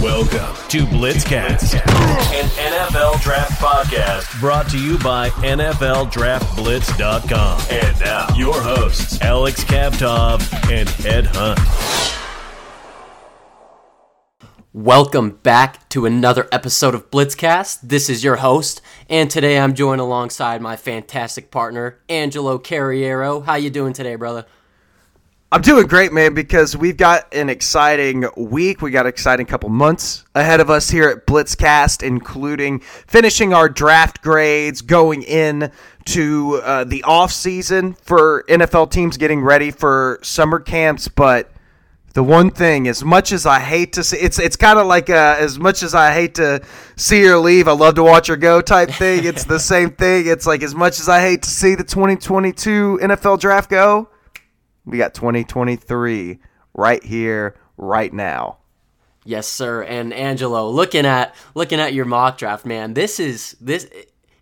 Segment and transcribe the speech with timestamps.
[0.00, 7.60] Welcome to Blitzcast, an NFL draft podcast brought to you by NFLDraftBlitz.com.
[7.70, 10.40] And now, your hosts, Alex Kavtov
[10.72, 11.58] and Ed Hunt.
[14.72, 17.80] Welcome back to another episode of Blitzcast.
[17.82, 18.80] This is your host,
[19.10, 23.44] and today I'm joined alongside my fantastic partner, Angelo Carriero.
[23.44, 24.46] How you doing today, brother?
[25.52, 28.82] I'm doing great, man, because we've got an exciting week.
[28.82, 33.68] We got an exciting couple months ahead of us here at Blitzcast, including finishing our
[33.68, 35.72] draft grades, going in
[36.04, 41.08] to uh, the off season for NFL teams getting ready for summer camps.
[41.08, 41.50] But
[42.14, 45.10] the one thing, as much as I hate to see, it's it's kind of like
[45.10, 46.62] uh, as much as I hate to
[46.94, 49.24] see her leave, I love to watch her go type thing.
[49.24, 50.28] It's the same thing.
[50.28, 54.08] It's like as much as I hate to see the 2022 NFL draft go
[54.90, 56.38] we got 2023
[56.74, 58.58] right here, right now.
[59.24, 59.82] Yes, sir.
[59.82, 63.88] And Angelo, looking at looking at your mock draft, man, this is this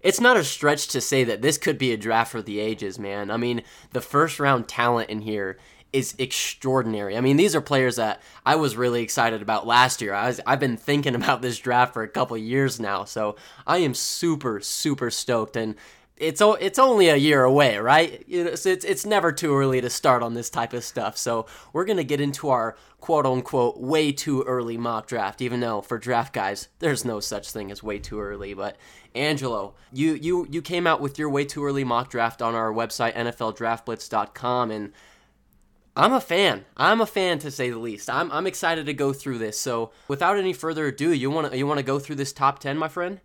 [0.01, 2.99] it's not a stretch to say that this could be a draft for the ages,
[2.99, 3.31] man.
[3.31, 5.59] I mean, the first round talent in here
[5.93, 7.17] is extraordinary.
[7.17, 10.15] I mean, these are players that I was really excited about last year.
[10.15, 13.79] I was, I've been thinking about this draft for a couple years now, so I
[13.79, 15.57] am super, super stoked.
[15.57, 15.75] And
[16.21, 18.25] it's it's only a year away, right?
[18.59, 21.17] So it's it's never too early to start on this type of stuff.
[21.17, 25.81] So we're gonna get into our quote unquote way too early mock draft, even though
[25.81, 28.55] for draft guys there's no such thing as way too early.
[28.55, 28.77] But
[29.15, 32.73] Angelo, you you you came out with your way too early mock draft on our
[32.73, 34.93] website NFLDraftBlitz.com, and
[35.97, 36.65] I'm a fan.
[36.77, 38.11] I'm a fan to say the least.
[38.11, 39.59] I'm I'm excited to go through this.
[39.59, 42.59] So without any further ado, you want to you want to go through this top
[42.59, 43.21] ten, my friend?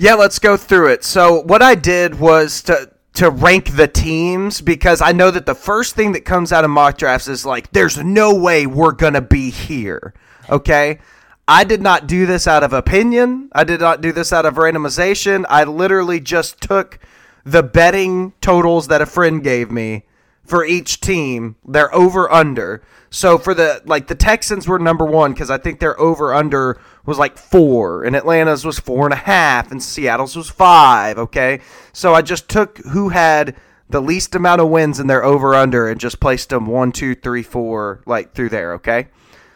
[0.00, 1.04] Yeah, let's go through it.
[1.04, 5.54] So what I did was to to rank the teams because I know that the
[5.54, 9.20] first thing that comes out of mock drafts is like, there's no way we're gonna
[9.20, 10.14] be here.
[10.48, 11.00] Okay.
[11.46, 13.50] I did not do this out of opinion.
[13.52, 15.44] I did not do this out of randomization.
[15.50, 16.98] I literally just took
[17.44, 20.06] the betting totals that a friend gave me
[20.46, 21.56] for each team.
[21.62, 22.82] They're over under.
[23.10, 26.80] So for the like the Texans were number one because I think their over under
[27.04, 31.18] was like four, and Atlanta's was four and a half, and Seattle's was five.
[31.18, 31.60] Okay,
[31.92, 33.56] so I just took who had
[33.88, 37.16] the least amount of wins in their over under and just placed them one, two,
[37.16, 38.74] three, four, like through there.
[38.74, 39.08] Okay.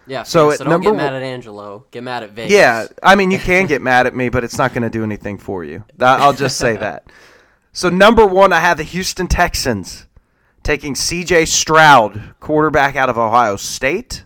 [0.07, 0.25] Yeah.
[0.25, 1.87] So, so don't get mad at Angelo.
[1.93, 2.53] Get mad at Vegas.
[2.53, 5.05] Yeah, I mean you can get mad at me, but it's not going to do
[5.05, 5.85] anything for you.
[6.01, 7.07] I'll just say that.
[7.77, 10.07] So number one, I have the Houston Texans
[10.65, 11.45] taking C.J.
[11.45, 14.25] Stroud, quarterback out of Ohio State.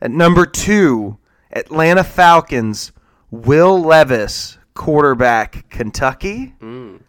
[0.00, 1.18] At number two,
[1.52, 2.90] Atlanta Falcons,
[3.30, 6.54] Will Levis, quarterback, Kentucky.
[6.60, 7.02] Mm.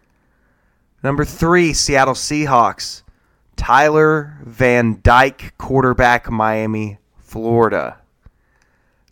[1.02, 3.02] Number three, Seattle Seahawks,
[3.56, 7.98] Tyler Van Dyke, quarterback, Miami, Florida.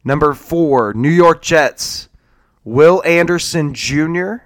[0.04, 2.09] Number four, New York Jets,
[2.64, 4.37] Will Anderson Jr.,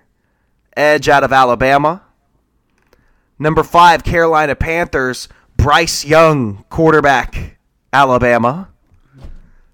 [0.76, 2.03] edge out of Alabama.
[3.38, 7.58] Number five, Carolina Panthers, Bryce Young, quarterback,
[7.92, 8.69] Alabama.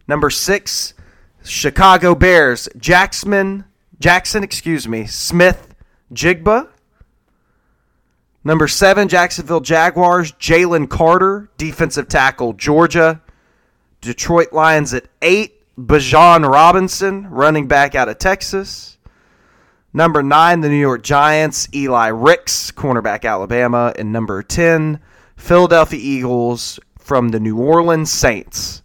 [0.08, 0.94] Number six,
[1.44, 3.64] Chicago Bears, Jaxon,
[4.00, 5.74] Jaxon, excuse me, Smith
[6.12, 6.68] Jigba.
[8.44, 13.20] Number seven, Jacksonville Jaguars, Jalen Carter, defensive tackle, Georgia.
[14.00, 18.91] Detroit Lions at eight, Bijan Robinson, running back out of Texas.
[19.94, 23.92] Number nine, the New York Giants, Eli Ricks, cornerback, Alabama.
[23.98, 24.98] And number 10,
[25.36, 28.82] Philadelphia Eagles from the New Orleans Saints,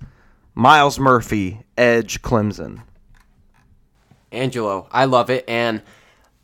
[0.53, 2.81] Myles Murphy, edge Clemson.
[4.31, 5.45] Angelo, I love it.
[5.47, 5.81] And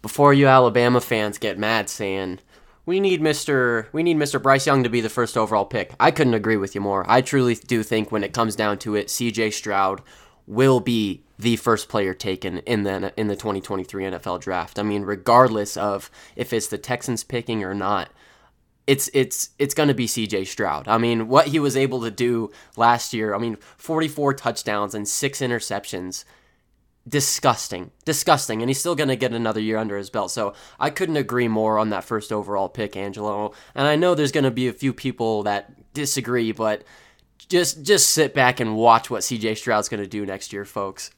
[0.01, 2.39] before you Alabama fans get mad saying
[2.85, 3.87] we need Mr.
[3.93, 4.41] we need Mr.
[4.41, 5.93] Bryce Young to be the first overall pick.
[5.99, 7.05] I couldn't agree with you more.
[7.09, 10.01] I truly do think when it comes down to it, CJ Stroud
[10.45, 14.79] will be the first player taken in the in the 2023 NFL draft.
[14.79, 18.09] I mean, regardless of if it's the Texans picking or not,
[18.87, 20.87] it's it's it's going to be CJ Stroud.
[20.87, 25.07] I mean, what he was able to do last year, I mean, 44 touchdowns and
[25.07, 26.23] 6 interceptions.
[27.05, 27.91] Disgusting.
[28.05, 28.61] Disgusting.
[28.61, 30.31] And he's still going to get another year under his belt.
[30.31, 33.51] So, I couldn't agree more on that first overall pick, Angelo.
[33.75, 36.83] And I know there's going to be a few people that disagree, but
[37.49, 41.11] just just sit back and watch what CJ Stroud's going to do next year, folks.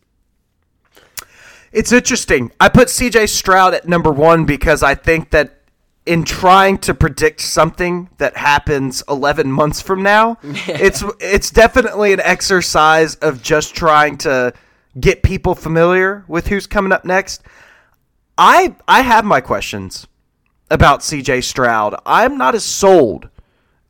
[1.76, 2.54] It's interesting.
[2.58, 5.60] I put CJ Stroud at number 1 because I think that
[6.06, 12.22] in trying to predict something that happens 11 months from now, it's it's definitely an
[12.22, 14.54] exercise of just trying to
[14.98, 17.44] get people familiar with who's coming up next.
[18.38, 20.08] I I have my questions
[20.72, 21.94] about CJ Stroud.
[22.06, 23.28] I'm not as sold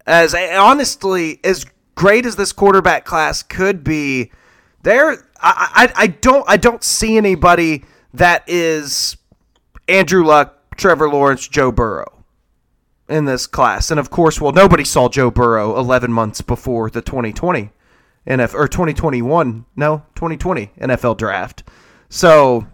[0.07, 4.31] as honestly as great as this quarterback class could be.
[4.81, 7.83] There, I, I, don't, I don't see anybody
[8.13, 9.17] that is
[9.87, 12.23] Andrew Luck, Trevor Lawrence, Joe Burrow
[13.07, 13.91] in this class.
[13.91, 17.69] And of course, well, nobody saw Joe Burrow 11 months before the 2020
[18.27, 21.63] NFL or 2021, no, 2020 NFL draft.
[22.09, 22.65] So,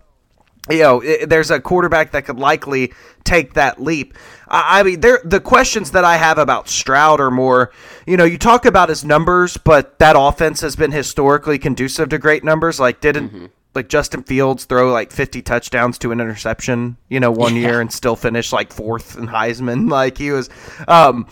[0.69, 2.94] you know, it, there's a quarterback that could likely
[3.24, 4.16] take that leap.
[4.48, 7.72] I, I mean, there the questions that I have about Stroud are more,
[8.06, 12.18] you know, you talk about his numbers, but that offense has been historically conducive to
[12.18, 12.80] great numbers.
[12.80, 17.31] Like, didn't mm-hmm like Justin Fields throw like 50 touchdowns to an interception, you know,
[17.31, 17.62] one yeah.
[17.62, 19.90] year and still finish like fourth in Heisman.
[20.02, 20.50] Like he was,
[20.88, 21.28] um,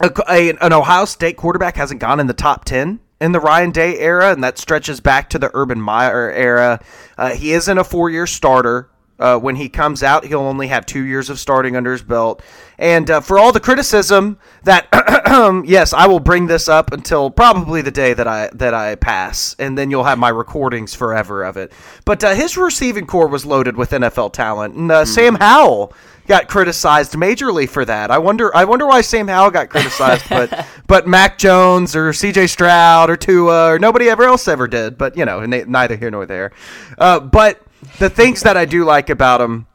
[0.00, 3.70] a, a, an Ohio State quarterback hasn't gone in the top 10 in the Ryan
[3.70, 6.78] Day era, and that stretches back to the Urban Meyer era.
[7.16, 8.90] Uh, he isn't a four year starter.
[9.16, 12.42] Uh, when he comes out, he'll only have two years of starting under his belt.
[12.78, 14.88] And uh, for all the criticism that,
[15.64, 19.56] yes, I will bring this up until probably the day that I that I pass,
[19.58, 21.72] and then you'll have my recordings forever of it.
[22.04, 25.06] But uh, his receiving corps was loaded with NFL talent, and mm.
[25.06, 25.94] Sam Howell
[26.26, 28.10] got criticized majorly for that.
[28.10, 32.46] I wonder I wonder why Sam Howell got criticized, but but Mac Jones or C.J.
[32.46, 34.98] Stroud or Tua or nobody ever else ever did.
[34.98, 36.52] But you know, neither here nor there.
[36.98, 37.62] Uh, but
[37.98, 39.66] the things that I do like about him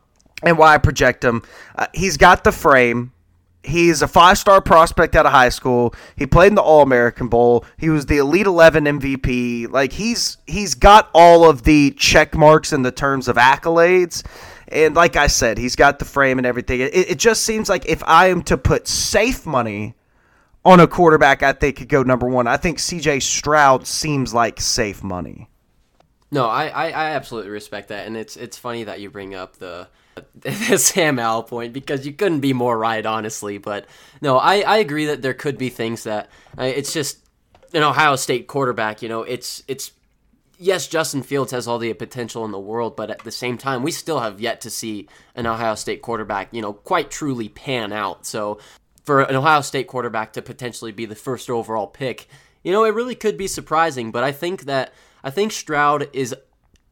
[0.43, 1.43] and why I project him,
[1.75, 3.13] uh, he's got the frame.
[3.61, 5.93] He's a five star prospect out of high school.
[6.15, 7.65] He played in the All American Bowl.
[7.77, 9.69] He was the Elite Eleven MVP.
[9.69, 14.23] Like he's he's got all of the check marks in the terms of accolades.
[14.71, 16.79] And like I said, he's got the frame and everything.
[16.79, 19.95] It, it just seems like if I am to put safe money
[20.63, 22.47] on a quarterback, I think could go number one.
[22.47, 23.21] I think C.J.
[23.21, 25.49] Stroud seems like safe money.
[26.31, 29.57] No, I, I, I absolutely respect that, and it's it's funny that you bring up
[29.57, 29.87] the
[30.35, 33.57] the Sam Howell point because you couldn't be more right, honestly.
[33.57, 33.87] But
[34.21, 37.17] no, I, I agree that there could be things that it's just
[37.73, 39.01] an Ohio State quarterback.
[39.01, 39.91] You know, it's it's
[40.59, 43.81] yes, Justin Fields has all the potential in the world, but at the same time,
[43.81, 47.91] we still have yet to see an Ohio State quarterback, you know, quite truly pan
[47.91, 48.25] out.
[48.25, 48.59] So
[49.03, 52.27] for an Ohio State quarterback to potentially be the first overall pick,
[52.61, 54.11] you know, it really could be surprising.
[54.11, 56.35] But I think that I think Stroud is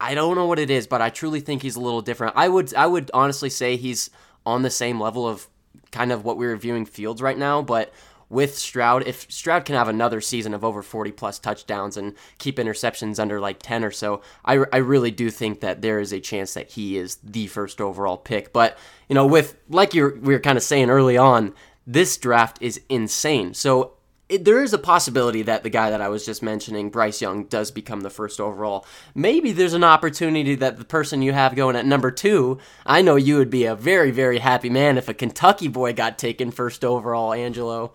[0.00, 2.34] I don't know what it is, but I truly think he's a little different.
[2.36, 4.10] I would I would honestly say he's
[4.46, 5.46] on the same level of
[5.90, 7.92] kind of what we're viewing Fields right now, but
[8.30, 12.56] with Stroud, if Stroud can have another season of over 40 plus touchdowns and keep
[12.56, 16.20] interceptions under like 10 or so, I, I really do think that there is a
[16.20, 18.52] chance that he is the first overall pick.
[18.52, 18.76] But,
[19.08, 21.54] you know, with like you we were kind of saying early on,
[21.86, 23.54] this draft is insane.
[23.54, 23.94] So
[24.28, 27.44] it, there is a possibility that the guy that I was just mentioning, Bryce Young,
[27.44, 28.84] does become the first overall.
[29.14, 33.16] Maybe there's an opportunity that the person you have going at number two, I know
[33.16, 36.84] you would be a very, very happy man if a Kentucky boy got taken first
[36.84, 37.92] overall, Angelo.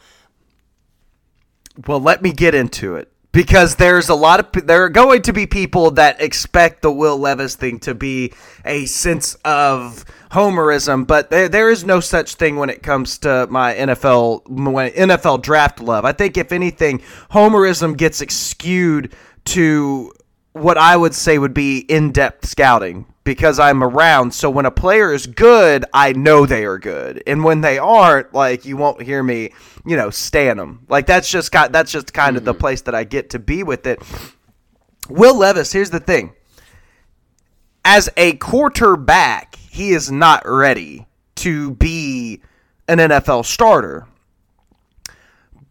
[1.88, 5.34] Well, let me get into it because there's a lot of there are going to
[5.34, 8.32] be people that expect the Will Levis thing to be
[8.64, 13.48] a sense of homerism, but there, there is no such thing when it comes to
[13.50, 16.06] my NFL my NFL draft love.
[16.06, 17.00] I think if anything,
[17.32, 19.14] homerism gets skewed
[19.46, 20.14] to
[20.54, 24.34] what I would say would be in-depth scouting because I'm around.
[24.34, 28.34] So when a player is good, I know they are good, and when they aren't,
[28.34, 29.54] like you won't hear me,
[29.86, 30.86] you know, stand them.
[30.90, 32.48] Like that's just got that's just kind of mm-hmm.
[32.48, 34.02] the place that I get to be with it.
[35.10, 36.34] Will Levis, here's the thing.
[37.86, 42.42] As a quarterback, he is not ready to be
[42.88, 44.08] an NFL starter.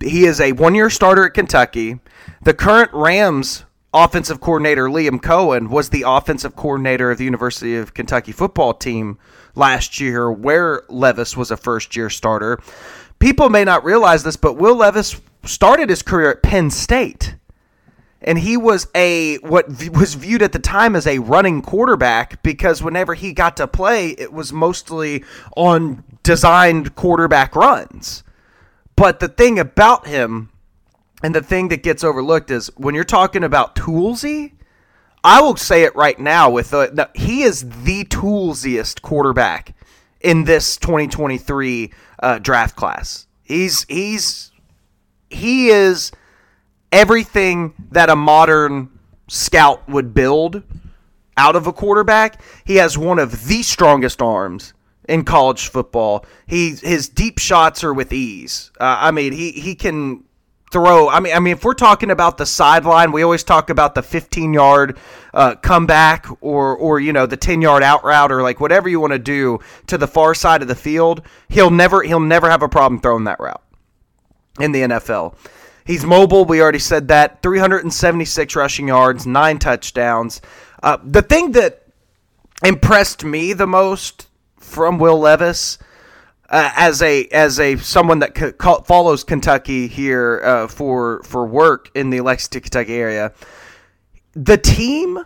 [0.00, 2.00] He is a one year starter at Kentucky.
[2.42, 7.94] The current Rams offensive coordinator Liam Coen was the offensive coordinator of the University of
[7.94, 9.18] Kentucky football team
[9.54, 12.58] last year, where Levis was a first year starter.
[13.18, 17.36] People may not realize this, but Will Levis started his career at Penn State.
[18.24, 22.80] And he was a what was viewed at the time as a running quarterback because
[22.80, 25.24] whenever he got to play, it was mostly
[25.56, 28.22] on designed quarterback runs.
[28.94, 30.51] But the thing about him
[31.22, 34.52] and the thing that gets overlooked is when you're talking about toolsy,
[35.24, 39.74] I will say it right now with the, the he is the toolsiest quarterback
[40.20, 43.26] in this 2023 uh, draft class.
[43.42, 44.50] He's he's
[45.30, 46.12] he is
[46.90, 48.90] everything that a modern
[49.28, 50.62] scout would build
[51.36, 52.40] out of a quarterback.
[52.64, 54.74] He has one of the strongest arms
[55.08, 56.24] in college football.
[56.46, 58.72] He his deep shots are with ease.
[58.80, 60.24] Uh, I mean, he he can
[60.72, 61.08] throw.
[61.08, 64.02] I mean, I mean, if we're talking about the sideline, we always talk about the
[64.02, 64.98] 15 yard
[65.34, 68.98] uh, comeback or or you know the 10 yard out route or like whatever you
[68.98, 71.22] want to do to the far side of the field.
[71.48, 73.62] He'll never he'll never have a problem throwing that route
[74.58, 75.36] in the NFL.
[75.84, 76.44] He's mobile.
[76.44, 77.42] We already said that.
[77.42, 80.40] 376 rushing yards, nine touchdowns.
[80.82, 81.86] Uh, the thing that
[82.64, 85.78] impressed me the most from Will Levis,
[86.52, 91.90] uh, as a as a someone that c- follows Kentucky here uh, for for work
[91.94, 93.32] in the Lexington, Kentucky area,
[94.34, 95.18] the team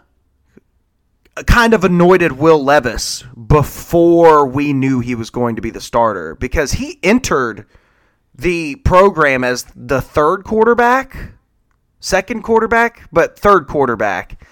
[1.46, 6.36] kind of anointed Will Levis before we knew he was going to be the starter
[6.36, 7.66] because he entered
[8.34, 11.32] the program as the third quarterback,
[12.00, 14.46] second quarterback, but third quarterback.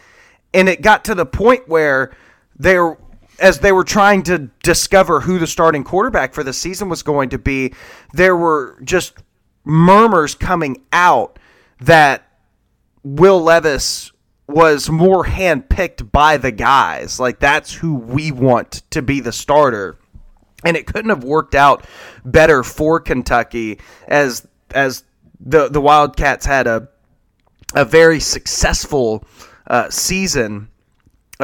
[0.53, 2.15] And it got to the point where
[2.57, 2.97] they're
[3.39, 7.31] as they were trying to discover who the starting quarterback for the season was going
[7.31, 7.75] to be,
[8.13, 9.15] there were just
[9.65, 11.39] murmurs coming out
[11.81, 12.29] that
[13.03, 14.13] Will Levis
[14.47, 17.19] was more handpicked by the guys.
[17.19, 19.99] Like that's who we want to be the starter.
[20.65, 21.85] And it couldn't have worked out
[22.25, 25.05] better for Kentucky as as
[25.41, 26.89] the the Wildcats had a
[27.75, 29.25] a very successful
[29.67, 30.69] uh, season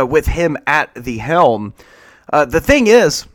[0.01, 1.75] uh, with him at the helm.
[2.33, 3.27] Uh, the thing is,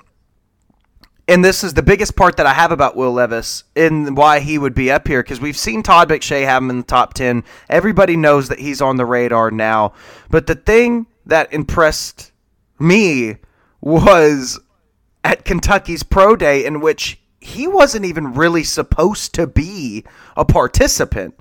[1.28, 4.58] and this is the biggest part that I have about Will Levis and why he
[4.58, 7.44] would be up here because we've seen Todd McShay have him in the top 10.
[7.70, 9.94] Everybody knows that he's on the radar now.
[10.30, 12.32] But the thing that impressed
[12.80, 13.38] me
[13.82, 14.60] was
[15.24, 20.06] at Kentucky's Pro Day, in which he wasn't even really supposed to be
[20.38, 21.36] a participant.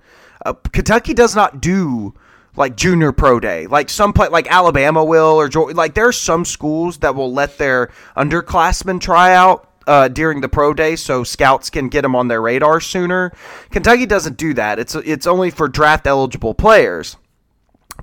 [0.44, 2.14] Uh, Kentucky does not do
[2.56, 6.44] like junior pro day like some play like alabama will or like there are some
[6.44, 11.70] schools that will let their underclassmen try out uh, during the pro day so scouts
[11.70, 13.32] can get them on their radar sooner.
[13.70, 14.78] Kentucky doesn't do that.
[14.78, 17.16] It's it's only for draft eligible players.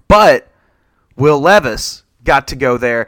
[0.07, 0.47] But
[1.15, 3.07] Will Levis got to go there.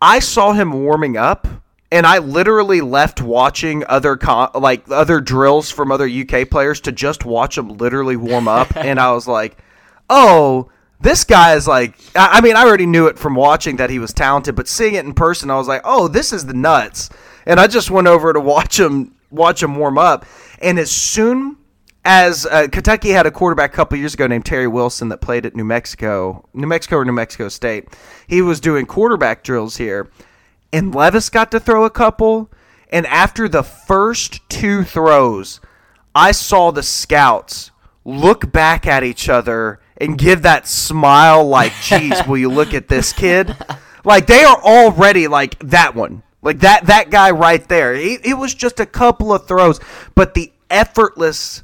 [0.00, 1.46] I saw him warming up
[1.90, 6.92] and I literally left watching other con- like other drills from other UK players to
[6.92, 9.58] just watch him literally warm up and I was like,
[10.12, 13.98] "Oh, this guy is like I mean, I already knew it from watching that he
[13.98, 17.10] was talented, but seeing it in person, I was like, "Oh, this is the nuts."
[17.46, 20.26] and I just went over to watch him watch him warm up.
[20.60, 21.56] And as soon
[22.04, 25.46] as uh, Kentucky had a quarterback a couple years ago named Terry Wilson that played
[25.46, 27.88] at New Mexico, New Mexico or New Mexico State,
[28.26, 30.10] he was doing quarterback drills here,
[30.72, 32.50] and Levis got to throw a couple.
[32.90, 35.60] And after the first two throws,
[36.14, 37.70] I saw the scouts
[38.04, 42.88] look back at each other and give that smile like, geez, will you look at
[42.88, 43.56] this kid?
[44.04, 46.22] Like they are already like that one.
[46.42, 47.94] Like that that guy right there.
[47.94, 49.78] It, it was just a couple of throws,
[50.14, 51.62] but the effortless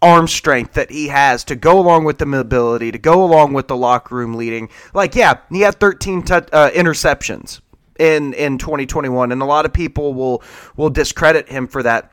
[0.00, 3.66] arm strength that he has to go along with the mobility, to go along with
[3.66, 4.68] the locker room leading.
[4.94, 7.60] Like, yeah, he had 13 t- uh, interceptions
[7.98, 10.44] in in 2021, and a lot of people will
[10.76, 12.12] will discredit him for that.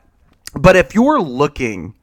[0.54, 1.94] But if you're looking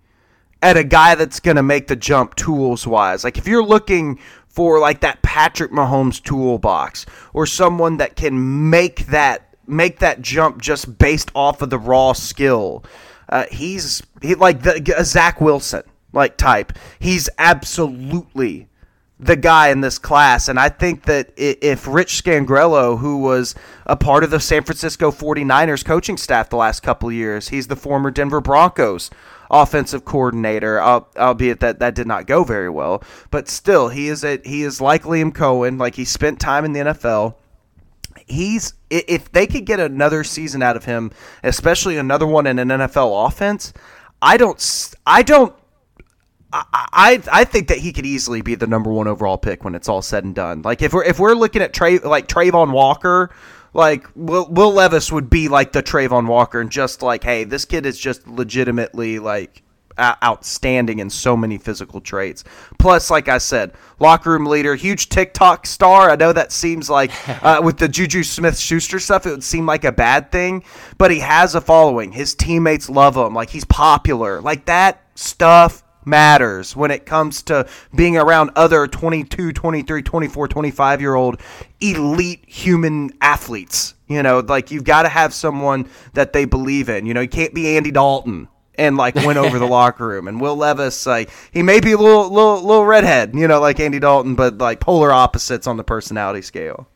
[0.61, 4.19] at a guy that's going to make the jump tools wise, like if you're looking
[4.47, 10.61] for like that Patrick Mahomes toolbox or someone that can make that make that jump
[10.61, 12.83] just based off of the raw skill.
[13.29, 16.73] Uh, he's he like the Zach Wilson like type.
[16.99, 18.67] He's absolutely
[19.21, 20.47] the guy in this class.
[20.47, 23.53] And I think that if Rich Scangarello, who was
[23.85, 27.75] a part of the San Francisco 49ers coaching staff the last couple years, he's the
[27.75, 29.11] former Denver Broncos
[29.51, 33.03] offensive coordinator, albeit that that did not go very well.
[33.29, 36.73] But still, he is a he is like Liam Coen, like he spent time in
[36.73, 37.35] the NFL.
[38.25, 41.11] He's if they could get another season out of him,
[41.43, 43.73] especially another one in an NFL offense,
[44.21, 45.53] I don't I don't
[46.53, 49.88] I I think that he could easily be the number one overall pick when it's
[49.88, 50.62] all said and done.
[50.62, 53.31] Like if we're if we're looking at Trey like Travon Walker
[53.74, 57.65] like Will, Will Levis would be like the Travon Walker, and just like, hey, this
[57.65, 59.63] kid is just legitimately like
[60.00, 62.43] outstanding in so many physical traits.
[62.79, 66.10] Plus, like I said, locker room leader, huge TikTok star.
[66.10, 67.12] I know that seems like
[67.43, 70.63] uh, with the Juju Smith Schuster stuff, it would seem like a bad thing,
[70.98, 72.12] but he has a following.
[72.12, 73.34] His teammates love him.
[73.34, 74.41] Like he's popular.
[74.41, 81.01] Like that stuff matters when it comes to being around other 22, 23, 24, 25
[81.01, 81.39] year old
[81.79, 83.96] elite human athletes.
[84.08, 87.05] You know, like you've got to have someone that they believe in.
[87.05, 90.27] You know, you can't be Andy Dalton and like win over the locker room.
[90.27, 93.79] And Will Levis, like he may be a little little little redhead, you know, like
[93.79, 96.88] Andy Dalton, but like polar opposites on the personality scale.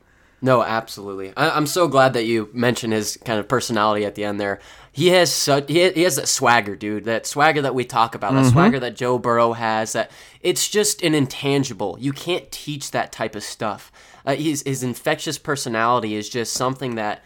[0.42, 1.34] No, absolutely.
[1.36, 4.60] I, am so glad that you mentioned his kind of personality at the end there.
[4.92, 7.06] He has such he, he has that swagger, dude.
[7.06, 8.44] That swagger that we talk about, mm-hmm.
[8.44, 9.94] that swagger that Joe Burrow has.
[9.94, 10.12] That
[10.42, 11.98] it's just an intangible.
[12.00, 13.92] You can't teach that type of stuff.
[14.26, 17.24] Uh, his his infectious personality is just something that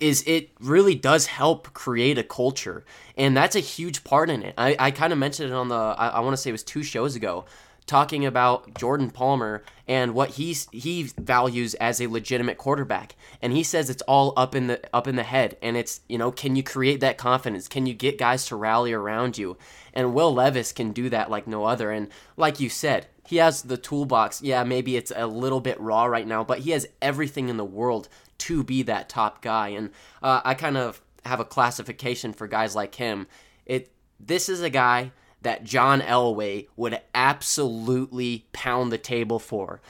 [0.00, 2.84] is it really does help create a culture,
[3.16, 4.54] and that's a huge part in it.
[4.58, 6.62] I, I kind of mentioned it on the I, I want to say it was
[6.62, 7.44] two shows ago,
[7.92, 13.62] talking about Jordan Palmer and what he's he values as a legitimate quarterback, and he
[13.62, 16.56] says it's all up in the up in the head, and it's you know can
[16.56, 17.68] you create that confidence?
[17.68, 19.58] Can you get guys to rally around you?
[19.92, 22.08] And Will Levis can do that like no other, and
[22.38, 24.40] like you said, he has the toolbox.
[24.40, 27.64] Yeah, maybe it's a little bit raw right now, but he has everything in the
[27.64, 28.08] world
[28.38, 29.68] to be that top guy.
[29.68, 29.90] And
[30.22, 33.26] uh, I kind of have a classification for guys like him.
[33.66, 39.80] It this is a guy that John Elway would absolutely pound the table for.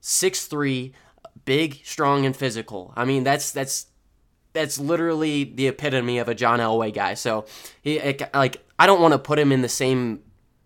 [0.00, 0.92] Six three,
[1.44, 2.92] big, strong, and physical.
[2.96, 3.86] I mean, that's that's
[4.52, 7.14] that's literally the epitome of a John Elway guy.
[7.14, 7.46] So
[7.82, 8.00] he
[8.32, 10.22] like I don't want to put him in the same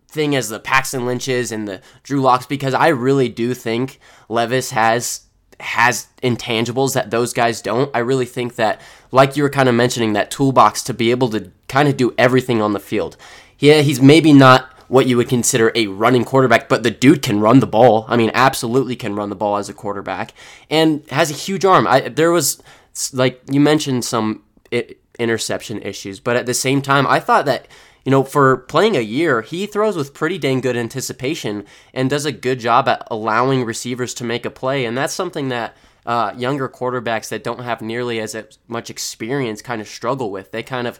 [0.08, 4.70] thing as the Paxton Lynches and the Drew Locks because I really do think Levis
[4.70, 5.26] has
[5.60, 7.90] has intangibles that those guys don't.
[7.94, 8.80] I really think that,
[9.12, 12.14] like you were kind of mentioning, that toolbox to be able to kind of do
[12.18, 13.16] everything on the field.
[13.60, 17.38] Yeah, he's maybe not what you would consider a running quarterback, but the dude can
[17.38, 18.06] run the ball.
[18.08, 20.34] I mean, absolutely can run the ball as a quarterback
[20.68, 21.86] and has a huge arm.
[21.86, 22.60] I, there was,
[23.12, 24.42] like you mentioned, some
[25.18, 27.68] interception issues, but at the same time, I thought that
[28.04, 32.24] you know, for playing a year, he throws with pretty dang good anticipation and does
[32.24, 34.86] a good job at allowing receivers to make a play.
[34.86, 35.76] And that's something that
[36.06, 38.34] uh, younger quarterbacks that don't have nearly as
[38.66, 40.50] much experience kind of struggle with.
[40.50, 40.98] They kind of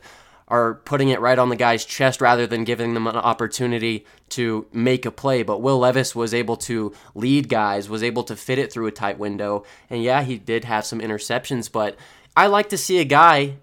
[0.51, 4.67] are putting it right on the guy's chest rather than giving them an opportunity to
[4.73, 5.43] make a play.
[5.43, 8.93] But Will Levis was able to lead guys, was able to fit it through a
[8.93, 9.65] tight window.
[9.89, 11.97] And yeah, he did have some interceptions, but
[12.37, 13.57] I like to see a guy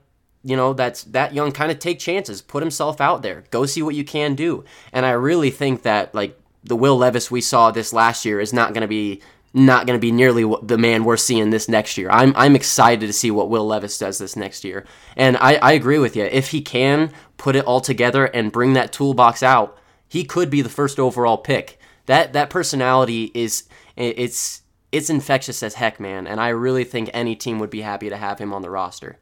[0.43, 3.81] you know that's that young kind of take chances put himself out there go see
[3.81, 4.63] what you can do
[4.93, 8.53] and i really think that like the will levis we saw this last year is
[8.53, 9.19] not going to be
[9.65, 12.09] not going to be nearly the man we're seeing this next year.
[12.09, 14.85] I'm i'm excited to see what will levis does this next year.
[15.15, 18.73] And i i agree with you if he can put it all together and bring
[18.73, 21.79] that toolbox out he could be the first overall pick.
[22.05, 24.61] That that personality is it's
[24.91, 28.17] it's infectious as heck man and i really think any team would be happy to
[28.17, 29.19] have him on the roster.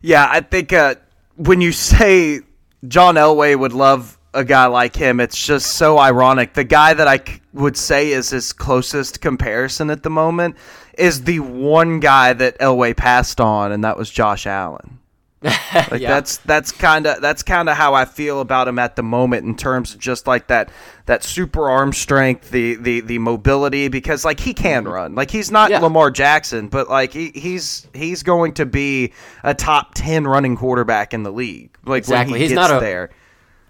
[0.00, 0.96] Yeah, I think uh,
[1.36, 2.40] when you say
[2.86, 6.54] John Elway would love a guy like him, it's just so ironic.
[6.54, 10.56] The guy that I c- would say is his closest comparison at the moment
[10.98, 14.98] is the one guy that Elway passed on, and that was Josh Allen.
[15.44, 16.08] like yeah.
[16.08, 19.44] that's that's kind of that's kind of how I feel about him at the moment
[19.44, 20.70] in terms of just like that
[21.04, 24.92] that super arm strength, the the the mobility because like he can mm-hmm.
[24.92, 25.14] run.
[25.14, 25.80] Like he's not yeah.
[25.80, 31.12] Lamar Jackson, but like he, he's he's going to be a top 10 running quarterback
[31.12, 31.76] in the league.
[31.84, 32.32] Like exactly.
[32.32, 33.10] when he he's gets not a, there.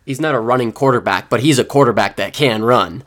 [0.04, 3.02] He's not a running quarterback, but he's a quarterback that can run.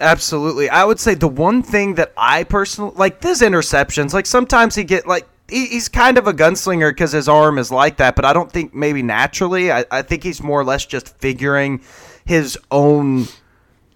[0.00, 0.68] Absolutely.
[0.68, 4.84] I would say the one thing that I personally like this interceptions, like sometimes he
[4.84, 8.32] get like he's kind of a gunslinger because his arm is like that, but I
[8.32, 9.70] don't think maybe naturally.
[9.70, 11.82] I, I think he's more or less just figuring
[12.24, 13.26] his own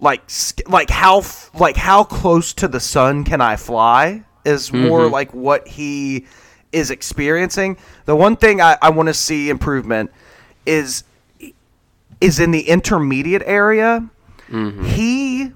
[0.01, 0.23] like
[0.69, 1.23] like how
[1.55, 5.13] like how close to the sun can I fly is more mm-hmm.
[5.13, 6.27] like what he
[6.73, 7.77] is experiencing.
[8.05, 10.11] The one thing I, I want to see improvement
[10.65, 11.03] is
[12.21, 14.09] is in the intermediate area.
[14.49, 14.85] Mm-hmm.
[14.85, 15.53] He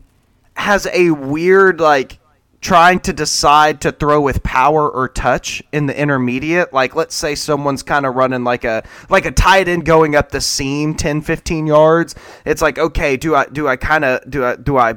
[0.54, 2.18] has a weird like
[2.60, 7.34] trying to decide to throw with power or touch in the intermediate like let's say
[7.34, 11.22] someone's kind of running like a like a tight end going up the seam 10
[11.22, 12.14] 15 yards
[12.46, 14.96] it's like okay do i do i kind of do i do i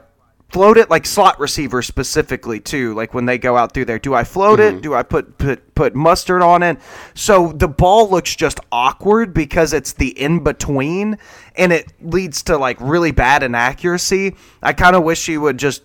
[0.56, 4.14] float it like slot receiver specifically too like when they go out through there do
[4.14, 4.78] i float mm-hmm.
[4.78, 6.78] it do i put put put mustard on it
[7.14, 11.18] so the ball looks just awkward because it's the in between
[11.58, 15.84] and it leads to like really bad inaccuracy i kind of wish he would just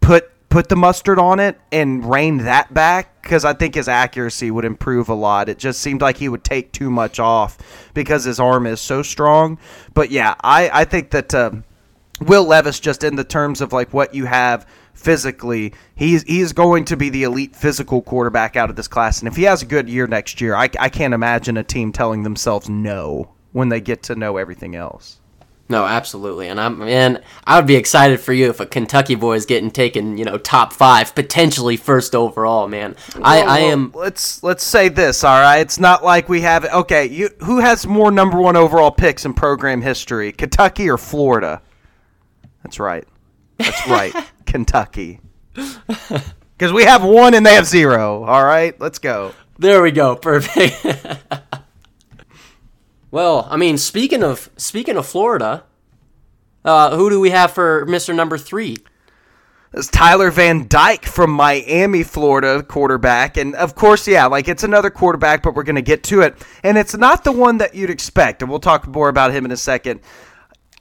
[0.00, 4.50] put put the mustard on it and rein that back because I think his accuracy
[4.50, 5.50] would improve a lot.
[5.50, 7.58] It just seemed like he would take too much off
[7.92, 9.58] because his arm is so strong.
[9.92, 11.50] But yeah, I, I think that uh,
[12.20, 16.84] Will Levis, just in the terms of like what you have physically, he's he's going
[16.86, 19.20] to be the elite physical quarterback out of this class.
[19.20, 21.92] And if he has a good year next year, I, I can't imagine a team
[21.92, 25.20] telling themselves no when they get to know everything else.
[25.70, 29.34] No, absolutely, and I'm man, I would be excited for you if a Kentucky boy
[29.34, 32.66] is getting taken, you know, top five, potentially first overall.
[32.68, 33.92] Man, well, I, I am.
[33.94, 35.58] Let's let's say this, all right.
[35.58, 36.64] It's not like we have.
[36.64, 41.60] Okay, you who has more number one overall picks in program history, Kentucky or Florida?
[42.62, 43.06] That's right.
[43.58, 44.14] That's right,
[44.46, 45.20] Kentucky.
[45.54, 48.24] Because we have one and they have zero.
[48.24, 49.32] All right, let's go.
[49.58, 50.16] There we go.
[50.16, 50.84] Perfect.
[53.10, 55.64] Well, I mean, speaking of speaking of Florida,
[56.64, 58.76] uh, who do we have for Mister Number Three?
[59.72, 63.36] It's Tyler Van Dyke from Miami, Florida, quarterback.
[63.36, 66.36] And of course, yeah, like it's another quarterback, but we're going to get to it.
[66.64, 68.40] And it's not the one that you'd expect.
[68.40, 70.00] And we'll talk more about him in a second.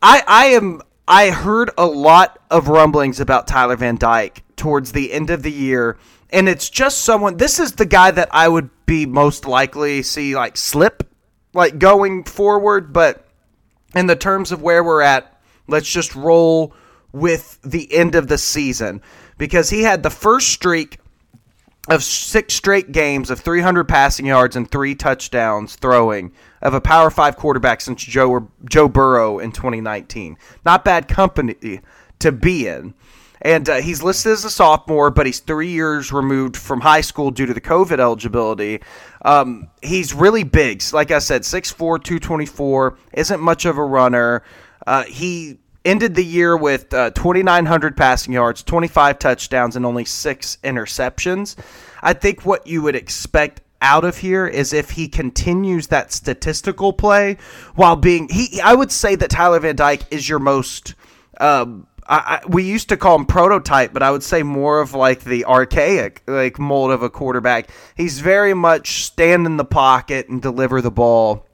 [0.01, 0.81] I, I am.
[1.07, 5.51] I heard a lot of rumblings about Tyler Van Dyke towards the end of the
[5.51, 5.97] year,
[6.31, 7.37] and it's just someone.
[7.37, 11.03] This is the guy that I would be most likely see like slip,
[11.53, 12.91] like going forward.
[12.91, 13.25] But
[13.95, 16.73] in the terms of where we're at, let's just roll
[17.13, 19.01] with the end of the season
[19.37, 20.99] because he had the first streak
[21.87, 27.09] of six straight games of 300 passing yards and three touchdowns throwing of a Power
[27.09, 30.37] Five quarterback since Joe Joe Burrow in 2019.
[30.65, 31.81] Not bad company
[32.19, 32.93] to be in.
[33.41, 37.29] And uh, he's listed as a sophomore, but he's three years removed from high school
[37.29, 38.81] due to the COVID eligibility.
[39.23, 40.81] Um, he's really big.
[40.91, 44.43] Like I said, 6'4, 224, isn't much of a runner.
[44.87, 50.57] Uh, he ended the year with uh, 2,900 passing yards, 25 touchdowns, and only six
[50.63, 51.55] interceptions.
[52.03, 56.93] I think what you would expect out of here is if he continues that statistical
[56.93, 57.37] play
[57.75, 58.59] while being he.
[58.61, 60.95] I would say that Tyler Van Dyke is your most.
[61.39, 64.93] Um, I, I, we used to call him prototype, but I would say more of
[64.93, 67.69] like the archaic like mold of a quarterback.
[67.95, 71.45] He's very much stand in the pocket and deliver the ball.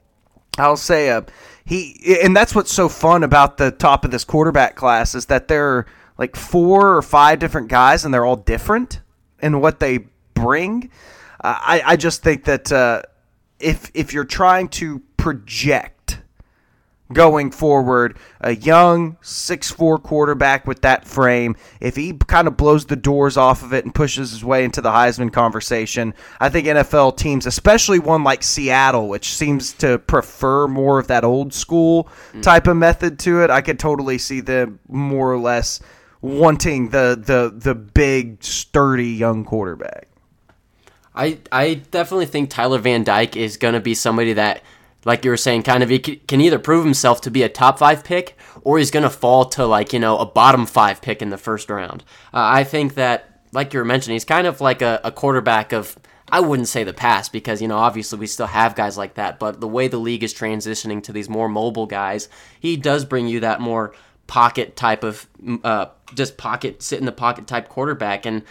[0.58, 1.26] I'll say a
[1.64, 5.48] he and that's what's so fun about the top of this quarterback class is that
[5.48, 5.86] there are
[6.18, 9.00] like four or five different guys and they're all different
[9.40, 10.90] in what they bring.
[11.42, 13.02] Uh, I I just think that uh,
[13.58, 15.93] if if you're trying to project
[17.12, 18.16] going forward.
[18.40, 23.62] A young six-four quarterback with that frame, if he kind of blows the doors off
[23.62, 27.98] of it and pushes his way into the Heisman conversation, I think NFL teams, especially
[27.98, 32.42] one like Seattle, which seems to prefer more of that old school mm.
[32.42, 35.80] type of method to it, I could totally see them more or less
[36.20, 40.08] wanting the the the big sturdy young quarterback.
[41.14, 44.62] I I definitely think Tyler Van Dyke is going to be somebody that
[45.04, 47.78] like you were saying, kind of he can either prove himself to be a top
[47.78, 51.22] five pick or he's going to fall to like you know a bottom five pick
[51.22, 52.02] in the first round.
[52.32, 55.72] Uh, I think that, like you were mentioning, he's kind of like a, a quarterback
[55.72, 55.98] of
[56.30, 59.38] I wouldn't say the past because you know obviously we still have guys like that,
[59.38, 63.28] but the way the league is transitioning to these more mobile guys, he does bring
[63.28, 63.94] you that more
[64.26, 65.28] pocket type of
[65.62, 68.42] uh, just pocket sit in the pocket type quarterback and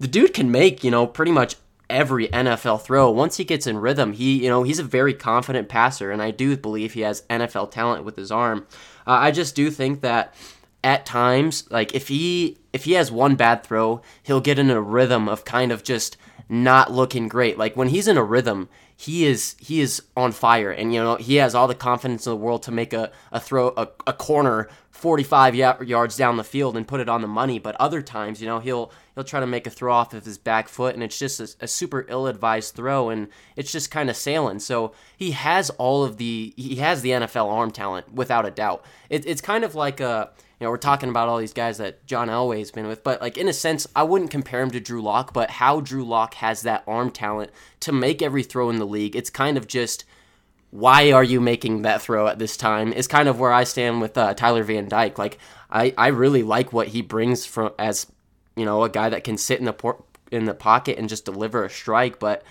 [0.00, 1.54] the dude can make you know pretty much
[1.90, 3.10] every NFL throw.
[3.10, 6.30] Once he gets in rhythm, he you know he's a very confident passer, and I
[6.30, 8.66] do believe he has NFL talent with his arm.
[9.06, 10.34] Uh, I just do think that
[10.82, 14.80] at times, like if he if he has one bad throw, he'll get in a
[14.80, 16.16] rhythm of kind of just
[16.48, 17.58] not looking great.
[17.58, 21.16] Like when he's in a rhythm, he is he is on fire, and you know
[21.16, 24.12] he has all the confidence in the world to make a a throw a, a
[24.12, 24.68] corner
[25.00, 27.58] 45 yards down the field and put it on the money.
[27.58, 30.38] But other times, you know, he'll he'll try to make a throw off of his
[30.38, 34.16] back foot, and it's just a, a super ill-advised throw, and it's just kind of
[34.16, 34.58] sailing.
[34.58, 38.84] So he has all of the he has the NFL arm talent without a doubt.
[39.10, 42.06] It, it's kind of like a you know we're talking about all these guys that
[42.06, 45.02] John Elway's been with, but like in a sense, I wouldn't compare him to Drew
[45.02, 48.86] Lock, but how Drew Lock has that arm talent to make every throw in the
[48.86, 50.04] league, it's kind of just
[50.70, 54.00] why are you making that throw at this time is kind of where I stand
[54.00, 55.18] with uh, Tyler Van Dyke.
[55.18, 58.06] Like I, I really like what he brings from as
[58.56, 61.24] you know a guy that can sit in the por- in the pocket and just
[61.24, 62.42] deliver a strike, but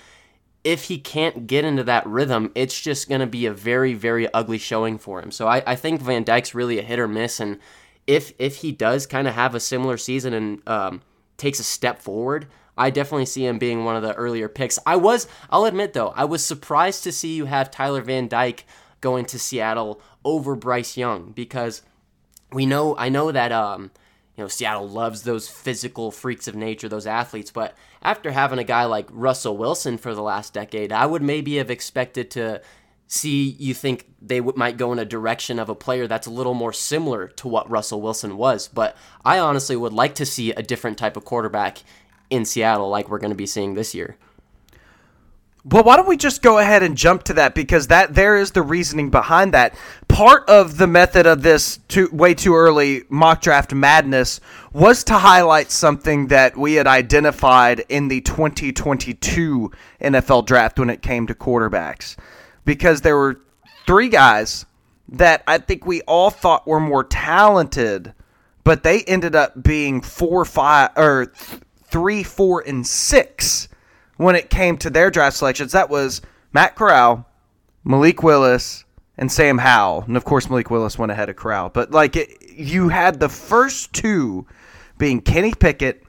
[0.63, 4.31] if he can't get into that rhythm, it's just going to be a very, very
[4.33, 5.31] ugly showing for him.
[5.31, 7.59] So I, I think Van Dyke's really a hit or miss, and
[8.07, 11.01] if if he does kind of have a similar season and um,
[11.38, 14.79] takes a step forward, I definitely see him being one of the earlier picks.
[14.85, 18.65] I was, I'll admit though, I was surprised to see you have Tyler Van Dyke
[19.01, 21.81] going to Seattle over Bryce Young because
[22.51, 23.91] we know, I know that, um,
[24.39, 27.52] you know, Seattle loves those physical freaks of nature, those athletes.
[27.52, 31.58] But after having a guy like Russell Wilson for the last decade, I would maybe
[31.58, 32.62] have expected to
[33.08, 36.32] see you think they w- might go in a direction of a player that's a
[36.32, 38.69] little more similar to what Russell Wilson was.
[38.69, 41.80] But I honestly would like to see a different type of quarterback
[42.30, 44.15] in Seattle like we're going to be seeing this year.
[45.65, 48.52] Well, why don't we just go ahead and jump to that because that there is
[48.52, 49.76] the reasoning behind that.
[50.08, 54.39] Part of the method of this too, way too early mock draft madness
[54.72, 61.02] was to highlight something that we had identified in the 2022 NFL draft when it
[61.02, 62.15] came to quarterbacks.
[62.63, 63.41] Because there were
[63.86, 64.65] three guys
[65.10, 68.13] that I think we all thought were more talented,
[68.63, 71.34] but they ended up being four, five, or
[71.89, 73.68] three, four, and six
[74.19, 75.71] when it came to their draft selections.
[75.71, 77.25] That was Matt Corral,
[77.86, 78.84] Malik Willis,
[79.17, 80.03] and Sam Howell.
[80.08, 81.69] And of course, Malik Willis went ahead of Corral.
[81.69, 84.45] But like it, you had the first two
[84.97, 86.03] being Kenny Pickett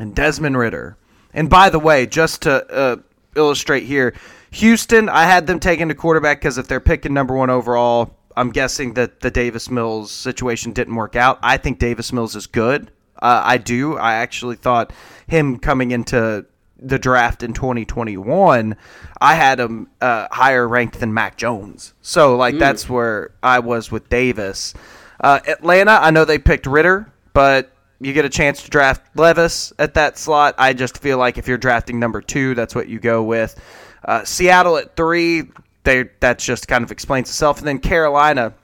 [0.00, 0.96] and Desmond Ridder.
[1.32, 2.96] And by the way, just to uh,
[3.36, 4.12] illustrate here,
[4.50, 8.50] Houston, I had them taking the quarterback because if they're picking number one overall, I'm
[8.50, 11.38] guessing that the Davis Mills situation didn't work out.
[11.44, 12.90] I think Davis Mills is good.
[13.22, 13.96] Uh, I do.
[13.96, 14.92] I actually thought
[15.28, 16.46] him coming into
[16.80, 18.76] the draft in 2021,
[19.20, 21.94] I had him uh, higher ranked than Mac Jones.
[22.00, 22.58] So, like, mm.
[22.58, 24.74] that's where I was with Davis.
[25.20, 29.72] Uh, Atlanta, I know they picked Ridder, but you get a chance to draft Levis
[29.78, 30.54] at that slot.
[30.58, 33.60] I just feel like if you're drafting number two, that's what you go with.
[34.04, 35.44] Uh, Seattle at three,
[35.84, 37.58] they that just kind of explains itself.
[37.58, 38.54] And then Carolina,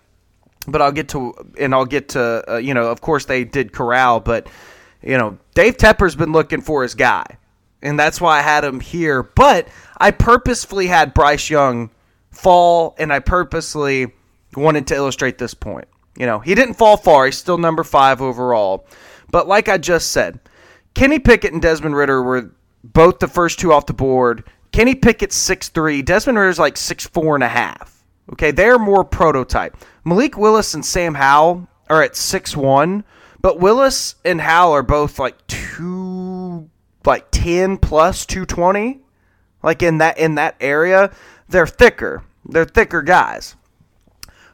[0.66, 3.72] but I'll get to and I'll get to uh, you know of course they did
[3.72, 4.48] Corral, but
[5.02, 7.24] you know Dave Tepper's been looking for his guy,
[7.86, 9.22] and that's why I had him here.
[9.22, 9.68] But
[9.98, 11.90] I purposefully had Bryce Young
[12.30, 14.12] fall, and I purposely
[14.54, 15.88] wanted to illustrate this point.
[16.18, 17.26] You know, he didn't fall far.
[17.26, 18.86] He's still number five overall.
[19.30, 20.40] But like I just said,
[20.94, 22.50] Kenny Pickett and Desmond Ridder were
[22.82, 24.44] both the first two off the board.
[24.72, 26.02] Kenny Pickett's six three.
[26.02, 28.04] Desmond Ridder's like six four and a half.
[28.32, 29.76] Okay, they're more prototype.
[30.04, 33.04] Malik Willis and Sam Howell are at six one,
[33.40, 36.45] but Willis and Howell are both like two,
[37.06, 39.00] like ten plus two twenty,
[39.62, 41.12] like in that in that area.
[41.48, 42.24] They're thicker.
[42.44, 43.56] They're thicker guys.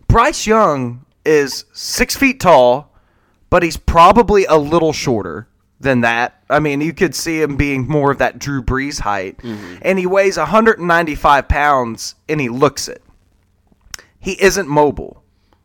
[0.09, 2.93] Bryce Young is six feet tall,
[3.49, 5.49] but he's probably a little shorter
[5.83, 6.43] than that.
[6.49, 9.39] I mean, you could see him being more of that Drew Brees height.
[9.39, 9.77] Mm-hmm.
[9.83, 13.03] And he weighs 195 pounds and he looks it.
[14.19, 15.22] He isn't mobile.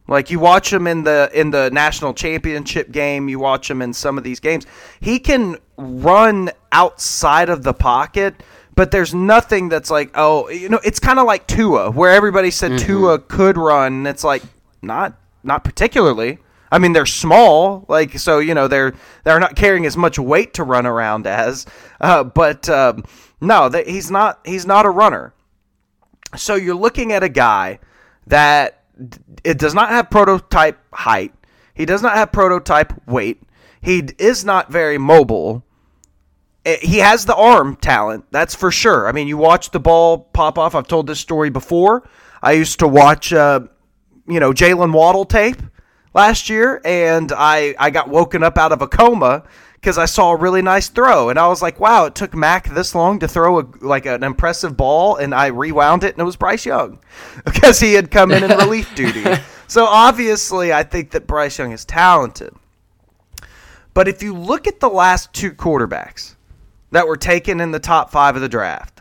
[0.07, 3.93] Like you watch him in the in the national championship game, you watch him in
[3.93, 4.65] some of these games.
[5.01, 8.41] He can run outside of the pocket,
[8.75, 12.51] but there's nothing that's like, oh, you know, it's kind of like Tua, where everybody
[12.51, 12.85] said mm-hmm.
[12.85, 14.43] Tua could run, and it's like
[14.81, 16.39] not not particularly.
[16.71, 18.39] I mean, they're small, like so.
[18.39, 18.93] You know, they're
[19.23, 21.65] they're not carrying as much weight to run around as.
[21.99, 23.03] Uh, but um,
[23.41, 24.39] no, he's not.
[24.45, 25.33] He's not a runner.
[26.35, 27.79] So you're looking at a guy
[28.27, 28.76] that
[29.43, 31.33] it does not have prototype height.
[31.73, 33.41] He does not have prototype weight.
[33.81, 35.63] He is not very mobile.
[36.65, 39.07] Eh, he has the arm talent, that's for sure.
[39.07, 40.75] I mean, you watch the ball pop off.
[40.75, 42.07] I've told this story before.
[42.41, 43.62] I used to watch, uh,
[44.27, 45.62] you know, Jaylen Waddle tape
[46.13, 49.43] last year, and I I got woken up out of a coma
[49.88, 52.67] because I saw a really nice throw, and I was like, wow, it took Mac
[52.67, 56.26] this long to throw a like an impressive ball, and I rewound it, and it
[56.26, 57.00] was Bryce Young
[57.45, 59.23] because he had come in in relief duty.
[59.67, 62.54] So obviously, I think that Bryce Young is talented.
[63.93, 66.36] But if you look at the last two quarterbacks
[66.91, 69.00] that were taken in the top five of the draft,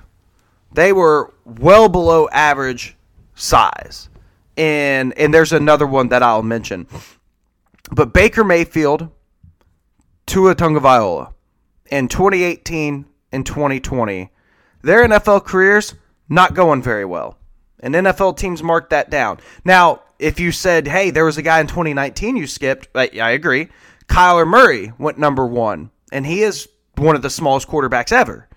[0.70, 2.96] they were well below average
[3.34, 4.08] size
[4.56, 6.86] and and there's another one that I'll mention.
[7.90, 9.10] But Baker Mayfield,
[10.26, 11.32] Tua Tagovailoa,
[11.90, 14.30] in 2018 and 2020,
[14.82, 15.94] their NFL careers
[16.28, 17.38] not going very well,
[17.80, 19.38] and NFL teams marked that down.
[19.64, 23.30] Now, if you said, "Hey, there was a guy in 2019 you skipped," I, I
[23.30, 23.68] agree.
[24.08, 28.48] Kyler Murray went number one, and he is one of the smallest quarterbacks ever.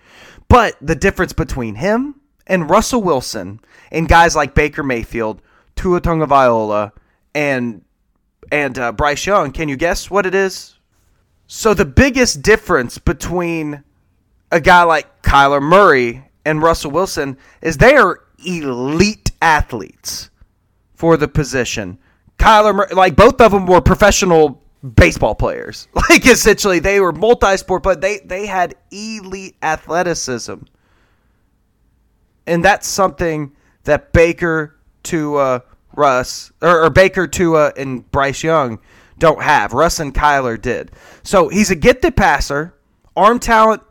[0.48, 2.16] But the difference between him
[2.48, 3.60] and Russell Wilson
[3.92, 5.42] and guys like Baker Mayfield
[5.80, 6.92] Tua Tagovailoa,
[7.34, 7.84] and
[8.52, 9.52] and uh, Bryce Young.
[9.52, 10.79] Can you guess what it is?
[11.52, 13.84] So the biggest difference between
[14.52, 20.30] a guy like Kyler Murray and Russell Wilson is they are elite athletes
[20.94, 21.98] for the position.
[22.38, 24.62] Kyler Murray, like both of them were professional
[24.96, 25.88] baseball players.
[26.12, 30.54] Like essentially they were multi-sport, but they they had elite athleticism.
[32.46, 33.54] And that's something
[33.86, 35.60] that Baker to uh,
[35.96, 38.80] Russ or, or Baker, Tua, and Bryce Young
[39.20, 39.74] don't have.
[39.74, 40.92] Russ and Kyler did.
[41.24, 42.76] So he's a gifted passer.
[43.16, 43.84] Arm talent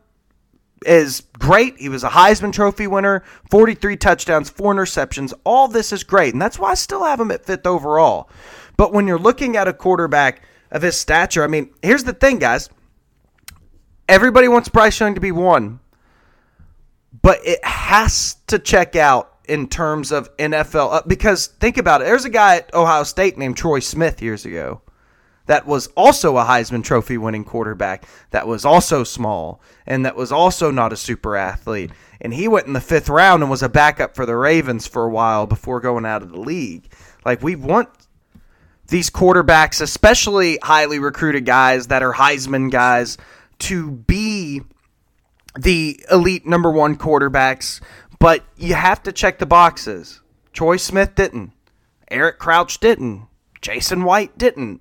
[0.87, 1.79] is great.
[1.79, 5.33] He was a Heisman Trophy winner, 43 touchdowns, four interceptions.
[5.45, 8.31] All this is great, and that's why I still have him at fifth overall.
[8.77, 12.39] But when you're looking at a quarterback of his stature, I mean, here's the thing,
[12.39, 12.71] guys.
[14.09, 15.81] Everybody wants Bryce Young to be one,
[17.23, 22.05] but it has to check out in terms of NFL uh, because think about it.
[22.05, 24.83] There's a guy at Ohio State named Troy Smith years ago
[25.49, 30.33] that was also a Heisman Trophy winning quarterback that was also small and that was
[30.33, 31.91] also not a super athlete.
[32.21, 35.05] And he went in the fifth round and was a backup for the Ravens for
[35.05, 36.91] a while before going out of the league.
[37.25, 37.89] Like we want
[38.87, 43.19] these quarterbacks, especially highly recruited guys that are Heisman guys,
[43.59, 44.63] to be
[45.59, 47.81] the elite number one quarterbacks
[48.19, 50.21] but you have to check the boxes.
[50.53, 51.53] Troy Smith didn't.
[52.11, 53.27] Eric Crouch didn't.
[53.61, 54.81] Jason White didn't.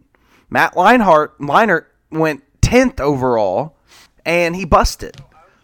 [0.50, 3.78] Matt Leinart, Leinart went 10th overall,
[4.26, 5.18] and he busted.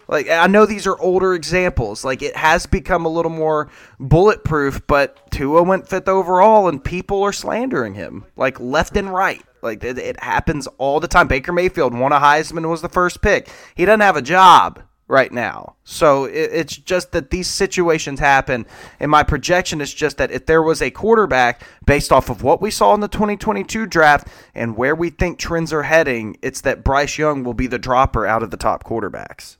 [0.07, 2.03] Like I know these are older examples.
[2.03, 3.69] Like it has become a little more
[3.99, 9.41] bulletproof, but Tua went fifth overall, and people are slandering him like left and right.
[9.61, 11.27] Like it, it happens all the time.
[11.27, 13.49] Baker Mayfield won a Heisman, was the first pick.
[13.75, 15.75] He doesn't have a job right now.
[15.83, 18.65] So it, it's just that these situations happen.
[18.99, 22.61] And my projection is just that if there was a quarterback based off of what
[22.61, 26.83] we saw in the 2022 draft and where we think trends are heading, it's that
[26.83, 29.57] Bryce Young will be the dropper out of the top quarterbacks.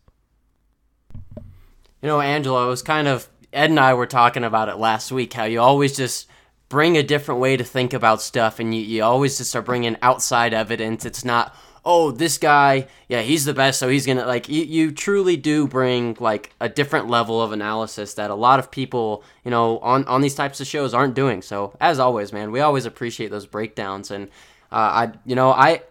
[1.36, 5.12] You know, Angelo, it was kind of Ed and I were talking about it last
[5.12, 5.34] week.
[5.34, 6.28] How you always just
[6.68, 9.96] bring a different way to think about stuff, and you, you always just are bringing
[10.02, 11.06] outside evidence.
[11.06, 11.56] It's not
[11.86, 15.68] oh, this guy, yeah, he's the best, so he's gonna like you, you truly do
[15.68, 20.06] bring like a different level of analysis that a lot of people, you know, on
[20.06, 21.42] on these types of shows aren't doing.
[21.42, 24.28] So as always, man, we always appreciate those breakdowns, and
[24.72, 25.82] uh, I, you know, I.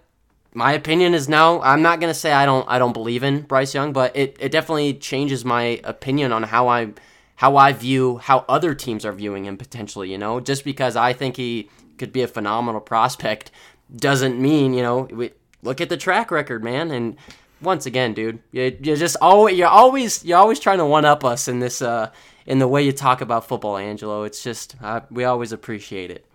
[0.55, 1.63] My opinion is now.
[1.63, 2.69] I'm not gonna say I don't.
[2.69, 6.69] I don't believe in Bryce Young, but it, it definitely changes my opinion on how
[6.69, 6.93] I
[7.37, 10.13] how I view how other teams are viewing him potentially.
[10.13, 13.51] You know, just because I think he could be a phenomenal prospect
[13.97, 15.31] doesn't mean you know we,
[15.62, 16.90] look at the track record, man.
[16.90, 17.16] And
[17.61, 21.25] once again, dude, you, you just always you're always you're always trying to one up
[21.25, 22.11] us in this uh
[22.46, 24.25] in the way you talk about football, Angelo.
[24.25, 26.27] It's just uh, we always appreciate it.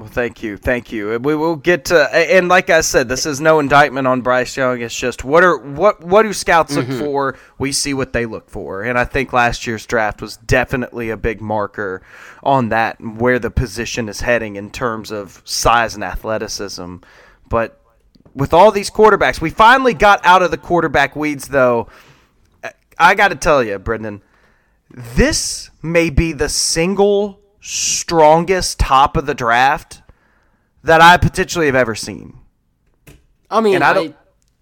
[0.00, 1.18] Well, thank you, thank you.
[1.18, 4.80] We will get to, and like I said, this is no indictment on Bryce Young.
[4.80, 7.00] It's just what are what what do scouts look mm-hmm.
[7.00, 7.38] for?
[7.58, 11.18] We see what they look for, and I think last year's draft was definitely a
[11.18, 12.00] big marker
[12.42, 16.96] on that, where the position is heading in terms of size and athleticism.
[17.50, 17.79] But
[18.34, 19.40] with all these quarterbacks.
[19.40, 21.88] We finally got out of the quarterback weeds, though.
[22.98, 24.22] I got to tell you, Brendan,
[24.90, 30.02] this may be the single strongest top of the draft
[30.82, 32.38] that I potentially have ever seen.
[33.50, 34.16] I mean, and I don't,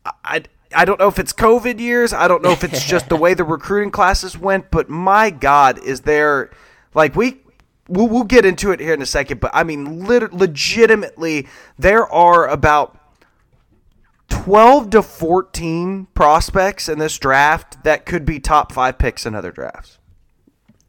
[0.05, 0.43] I, I,
[0.75, 2.13] I don't know if it's COVID years.
[2.13, 4.71] I don't know if it's just the way the recruiting classes went.
[4.71, 6.51] But my God, is there
[6.95, 7.41] like we
[7.89, 9.41] we'll, we'll get into it here in a second.
[9.41, 12.98] But I mean, lit- legitimately, there are about
[14.29, 19.51] 12 to 14 prospects in this draft that could be top five picks in other
[19.51, 19.99] drafts.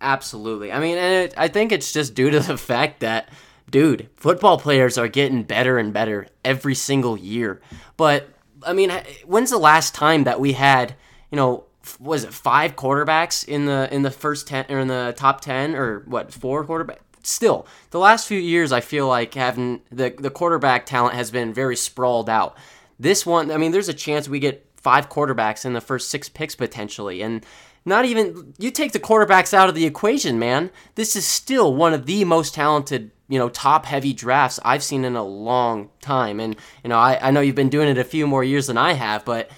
[0.01, 0.71] Absolutely.
[0.71, 3.29] I mean, and it, I think it's just due to the fact that,
[3.69, 7.61] dude, football players are getting better and better every single year.
[7.97, 8.29] But,
[8.65, 8.91] I mean,
[9.25, 10.95] when's the last time that we had,
[11.31, 11.65] you know,
[11.99, 15.75] was it five quarterbacks in the in the first ten or in the top ten
[15.75, 16.99] or what four quarterbacks?
[17.23, 21.53] Still, the last few years, I feel like having the the quarterback talent has been
[21.53, 22.55] very sprawled out.
[22.99, 26.29] This one, I mean, there's a chance we get five quarterbacks in the first six
[26.29, 27.21] picks potentially.
[27.21, 27.45] And
[27.85, 30.69] not even, you take the quarterbacks out of the equation, man.
[30.95, 35.05] This is still one of the most talented, you know, top heavy drafts I've seen
[35.05, 36.39] in a long time.
[36.39, 38.77] And, you know, I, I know you've been doing it a few more years than
[38.77, 39.49] I have, but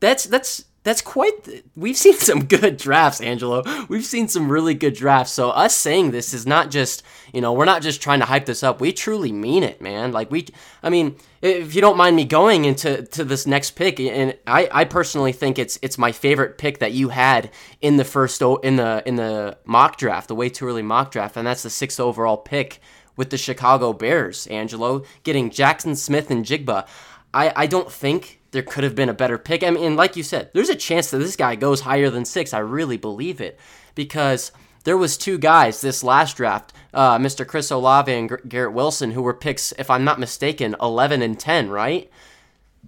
[0.00, 3.62] that's, that's, that's quite we've seen some good drafts angelo.
[3.88, 5.32] We've seen some really good drafts.
[5.32, 8.46] So us saying this is not just you know we're not just trying to hype
[8.46, 8.80] this up.
[8.80, 10.12] We truly mean it man.
[10.12, 10.46] Like we
[10.82, 14.68] i mean if you don't mind me going into to this next pick and i
[14.72, 18.76] i personally think it's it's my favorite pick that you had in the first in
[18.76, 21.98] the in the mock draft the way too early mock draft and that's the sixth
[21.98, 22.80] overall pick
[23.16, 26.86] with the chicago bears angelo getting Jaxon Smith-Njigba.
[27.32, 29.62] I i don't think there could have been a better pick.
[29.62, 32.52] I mean, like you said, there's a chance that this guy goes higher than six.
[32.52, 33.58] I really believe it
[33.94, 34.52] because
[34.84, 37.46] there was two guys this last draft, uh, Mr.
[37.46, 41.70] Chris Olave and Garrett Wilson, who were picks, if I'm not mistaken, 11 and 10,
[41.70, 42.10] right?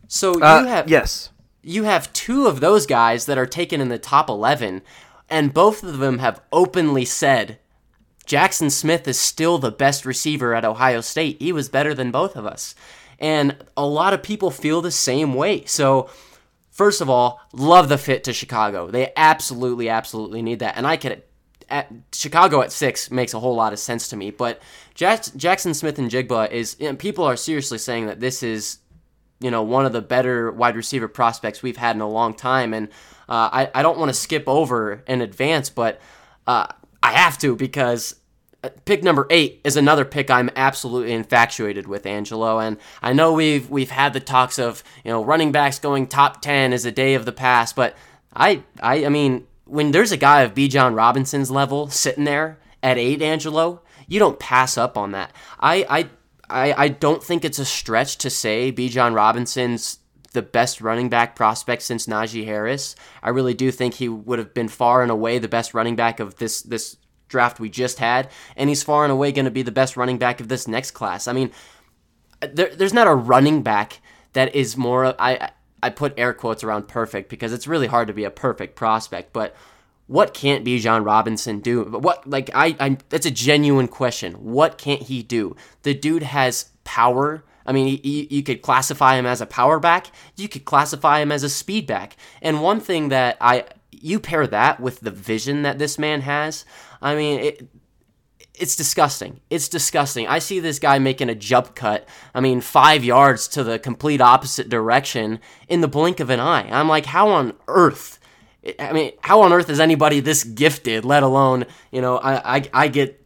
[0.08, 1.30] So you uh, have yes,
[1.62, 4.82] you have two of those guys that are taken in the top 11,
[5.28, 7.58] and both of them have openly said
[8.26, 11.40] Jaxon Smith is still the best receiver at Ohio State.
[11.40, 12.74] He was better than both of us.
[13.22, 15.64] And a lot of people feel the same way.
[15.64, 16.10] So,
[16.70, 18.90] first of all, love the fit to Chicago.
[18.90, 20.76] They absolutely, absolutely need that.
[20.76, 21.22] And I could.
[21.70, 24.60] At, Chicago at six makes a whole lot of sense to me, but
[24.94, 26.76] Jaxon Smith-Njigba is.
[26.78, 28.78] You know, people are seriously saying that this is,
[29.40, 32.74] you know, one of the better wide receiver prospects we've had in a long time,
[32.74, 32.88] and
[33.26, 35.98] uh, I I don't want to skip over in advance, but
[36.46, 36.66] uh,
[37.02, 38.16] I have to because
[38.84, 42.58] pick number eight is another pick I'm absolutely infatuated with, Angelo.
[42.58, 46.40] And I know we've we've had the talks of you know running backs going top
[46.40, 47.96] ten is a day of the past, but
[48.34, 52.98] I I I mean when there's a guy of Bijan Robinson's level sitting there at
[52.98, 55.32] eight, Angelo, you don't pass up on that.
[55.60, 56.08] I I
[56.50, 59.98] I, I don't think it's a stretch to say Bijan Robinson's
[60.32, 62.96] the best running back prospect since Najee Harris.
[63.22, 66.20] I really do think he would have been far and away the best running back
[66.20, 66.96] of this this
[67.32, 70.18] draft we just had, and he's far and away going to be the best running
[70.18, 71.26] back of this next class.
[71.26, 71.50] I mean,
[72.40, 74.00] there, there's not a running back
[74.34, 75.20] that is more.
[75.20, 75.50] I
[75.82, 79.32] I put air quotes around perfect because it's really hard to be a perfect prospect,
[79.32, 79.56] but
[80.06, 81.84] what can't Bijan Robinson do?
[81.84, 84.34] What like I I that's a genuine question.
[84.34, 85.56] What can't he do?
[85.82, 87.44] The dude has power.
[87.64, 90.08] I mean, you, you could classify him as a power back.
[90.36, 92.16] You could classify him as a speed back.
[92.40, 96.64] And one thing that I you pair that with the vision that this man has.
[97.02, 97.68] I mean, it,
[98.54, 99.40] it's disgusting.
[99.50, 100.28] It's disgusting.
[100.28, 104.20] I see this guy making a jump cut, I mean, five yards to the complete
[104.20, 106.68] opposite direction in the blink of an eye.
[106.70, 108.20] I'm like, how on earth?
[108.78, 112.70] I mean, how on earth is anybody this gifted, let alone, you know, I, I,
[112.72, 113.18] I get.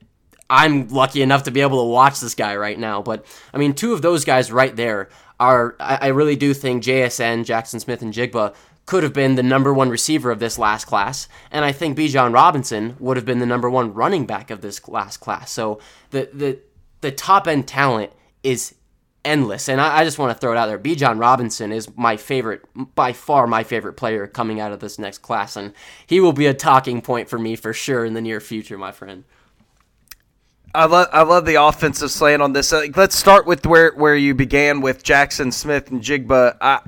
[0.48, 3.02] I'm lucky enough to be able to watch this guy right now.
[3.02, 5.08] But, I mean, two of those guys right there
[5.40, 8.54] are, I, I really do think JSN, Jaxon Smith-Njigba,
[8.86, 12.32] could have been the number one receiver of this last class, and I think Bijan
[12.32, 15.50] Robinson would have been the number one running back of this last class.
[15.50, 15.80] So
[16.10, 16.60] the the
[17.00, 18.12] the top end talent
[18.42, 18.74] is
[19.24, 20.78] endless, and I, I just want to throw it out there.
[20.78, 22.62] Bijan Robinson is my favorite,
[22.94, 25.72] by far my favorite player coming out of this next class, and
[26.06, 28.92] he will be a talking point for me for sure in the near future, my
[28.92, 29.24] friend.
[30.74, 32.72] I love I love the offensive slant on this.
[32.72, 36.58] Uh, let's start with where where you began with Jaxon Smith-Njigba.
[36.60, 36.80] I,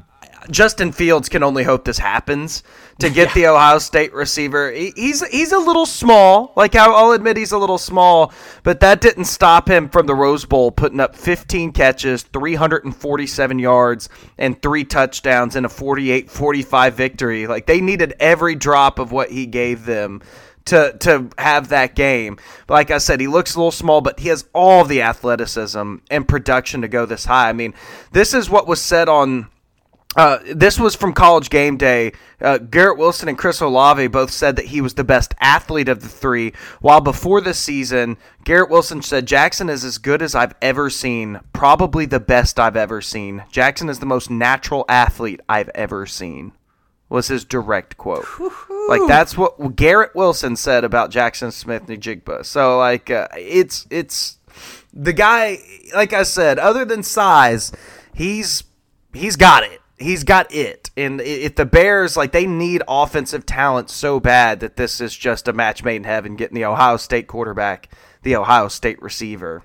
[0.51, 2.63] Justin Fields can only hope this happens
[2.99, 3.35] to get yeah.
[3.35, 4.71] the Ohio State receiver.
[4.71, 6.53] He, he's he's a little small.
[6.57, 8.33] Like I'll, I'll admit he's a little small,
[8.63, 14.09] but that didn't stop him from the Rose Bowl putting up 15 catches, 347 yards,
[14.39, 17.47] and three touchdowns in a 48-45 victory.
[17.47, 20.23] Like they needed every drop of what he gave them
[20.69, 22.39] to to have that game.
[22.69, 26.29] Like I said, he looks a little small, but he has all the athleticism and
[26.29, 27.49] production to go this high.
[27.49, 27.75] I mean,
[28.13, 29.49] this is what was said on
[30.17, 32.13] uh, this was from College Game Day.
[32.41, 36.01] Uh, Garrett Wilson and Chris Olave both said that he was the best athlete of
[36.01, 36.55] the three.
[36.81, 41.41] While before this season, Garrett Wilson said Jaxon is as good as I've ever seen,
[41.53, 43.45] probably the best I've ever seen.
[43.53, 46.53] Jaxon is the most natural athlete I've ever seen.
[47.11, 48.27] Was his direct quote.
[48.89, 52.45] Like that's what Garrett Wilson said about Jaxon Smith-Njigba.
[52.45, 54.39] So like uh, it's it's
[54.93, 55.59] the guy.
[55.95, 57.73] Like I said, other than size,
[58.15, 58.65] he's
[59.15, 60.91] he's got it he's got it.
[60.97, 65.49] And if the Bears like they need offensive talent so bad that this is just
[65.49, 67.89] a match made in heaven, getting the Ohio State quarterback,
[68.23, 69.63] the Ohio State receiver.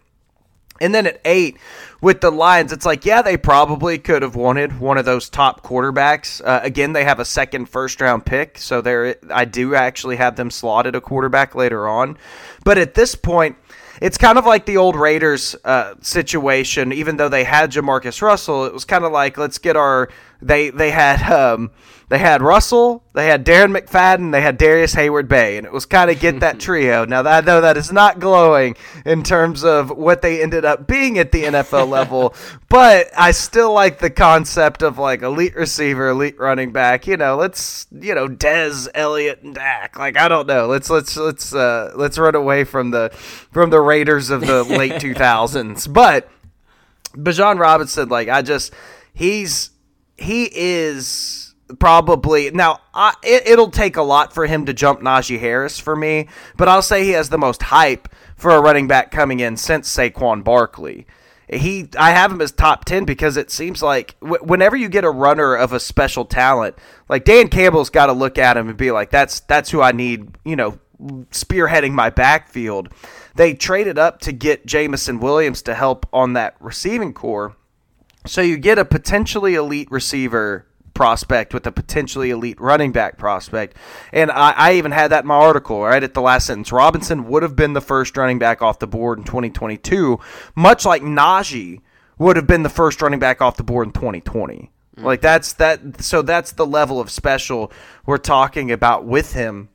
[0.81, 1.57] And then at eight,
[2.01, 5.63] with the Lions, it's like, yeah, they probably could have wanted one of those top
[5.63, 6.41] quarterbacks.
[6.43, 10.35] Uh, again, they have a second first round pick, so there I do actually have
[10.35, 12.17] them slotted a quarterback later on.
[12.65, 13.55] But at this point,
[14.01, 16.91] it's kind of like the old Raiders uh, situation.
[16.91, 20.09] Even though they had Jamarcus Russell, it was kind of like let's get our
[20.43, 21.71] they they had um,
[22.13, 26.11] they had Russell, they had Darren McFadden, they had Darrius Heyward-Bey, and it was kind
[26.11, 27.05] of get that trio.
[27.05, 30.85] Now that I know that is not glowing in terms of what they ended up
[30.85, 32.35] being at the NFL level,
[32.69, 37.07] but I still like the concept of like elite receiver, elite running back.
[37.07, 39.97] You know, let's you know Dez, Elliott, and Dak.
[39.97, 43.09] Like I don't know, let's let's let's uh, let's run away from the
[43.51, 46.29] from the Raiders of the late two thousands, but.
[47.15, 48.73] Bijan Robinson, like I just,
[49.13, 49.69] he's
[50.17, 55.39] he is probably now I, it, will take a lot for him to jump Najee
[55.39, 59.11] Harris for me, but I'll say he has the most hype for a running back
[59.11, 61.07] coming in since Saquon Barkley.
[61.49, 65.03] He, I have him as top ten because it seems like w- whenever you get
[65.03, 66.75] a runner of a special talent,
[67.09, 69.91] like Dan Campbell's got to look at him and be like, "That's that's who I
[69.91, 70.79] need," you know,
[71.31, 72.89] spearheading my backfield.
[73.35, 77.55] They traded up to get Jameson Williams to help on that receiving corps
[78.25, 83.75] so you get a potentially elite receiver prospect with a potentially elite running back prospect.
[84.11, 86.71] And I, I, even had that in my article, right at the last sentence.
[86.71, 90.19] Robinson would have been the first running back off the board in 2022,
[90.55, 91.81] much like Najee
[92.17, 94.71] would have been the first running back off the board in 2020.
[94.95, 95.05] Mm-hmm.
[95.05, 97.71] Like that's that so that's the level of special
[98.05, 99.69] we're talking about with him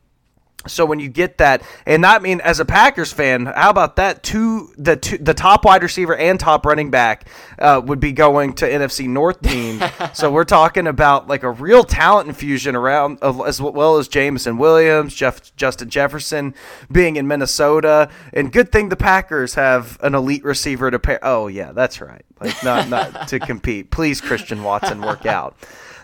[0.66, 4.24] so when you get that, and I mean, as a Packers fan, how about that?
[4.24, 7.28] Two the two, the top wide receiver and top running back
[7.60, 9.82] uh, would be going to NFC North team.
[10.12, 15.14] so we're talking about like a real talent infusion around, as well as Jameson Williams,
[15.14, 16.54] Jeff Justin Jefferson
[16.90, 21.20] being in Minnesota, and good thing the Packers have an elite receiver to pair.
[21.22, 22.24] Oh yeah, that's right.
[22.40, 23.90] Like not not to compete.
[23.90, 25.56] Please, Christian Watson, work out.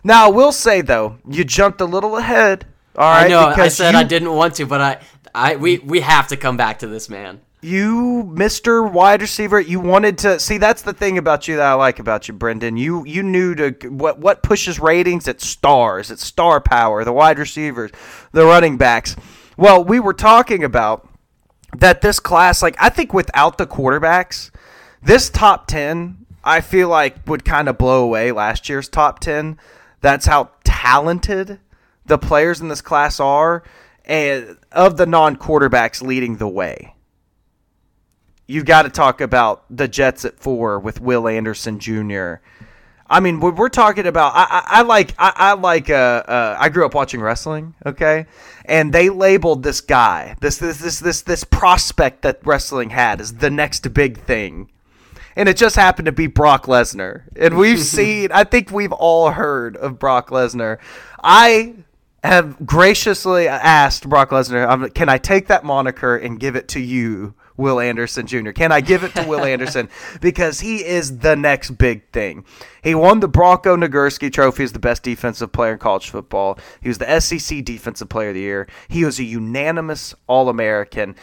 [0.04, 2.66] Now I will say though, you jumped a little ahead
[2.96, 3.40] all right, I know.
[3.40, 5.00] I said you, I didn't want to, but I,
[5.34, 7.40] I, we, we have to come back to this man.
[7.60, 10.58] You, Mister Wide Receiver, you wanted to see.
[10.58, 12.76] That's the thing about you that I like about you, Brendan.
[12.76, 15.26] You, you knew to what what pushes ratings.
[15.26, 16.10] It's stars.
[16.10, 17.04] It's star power.
[17.04, 17.90] The wide receivers,
[18.32, 19.16] the running backs.
[19.56, 21.08] Well, we were talking about
[21.74, 22.60] that this class.
[22.60, 24.50] Like, I think without the quarterbacks,
[25.02, 29.58] this top ten, I feel like would kind of blow away last year's top ten
[30.04, 31.60] That's how talented
[32.06, 33.62] the players in this class are,
[34.04, 36.94] and of the non quarterbacks leading the way.
[38.46, 42.34] You've got to talk about the Jets at four with Will Anderson Jr.
[43.06, 44.32] I mean, we're, we're talking about.
[44.34, 45.14] I, I, I like.
[45.18, 45.90] I, I like.
[45.90, 47.74] Uh, uh, I grew up watching wrestling.
[47.84, 48.26] Okay,
[48.64, 53.34] and they labeled this guy, this this this this this prospect that wrestling had, as
[53.34, 54.70] the next big thing,
[55.36, 57.22] and it just happened to be Brock Lesnar.
[57.36, 58.30] And we've seen.
[58.32, 60.78] I think we've all heard of Brock Lesnar.
[61.22, 61.74] I
[62.28, 67.34] have graciously asked Brock Lesnar, "Can I take that moniker and give it to you?"
[67.56, 68.50] Will Anderson Jr.
[68.50, 69.88] Can I give it to Will Anderson
[70.20, 72.44] because he is the next big thing.
[72.82, 76.58] He won the Bronco Nagurski Trophy as the best defensive player in college football.
[76.80, 78.68] He was the SEC Defensive Player of the Year.
[78.88, 81.14] He was a unanimous All American.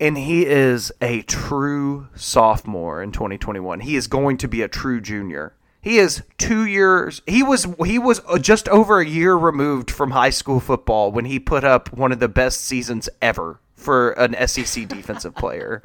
[0.00, 3.80] And he is a true sophomore in 2021.
[3.80, 5.54] He is going to be a true junior.
[5.84, 7.20] He is two years.
[7.26, 11.26] He was he was uh, just over a year removed from high school football when
[11.26, 15.82] he put up one of the best seasons ever for an SEC defensive player.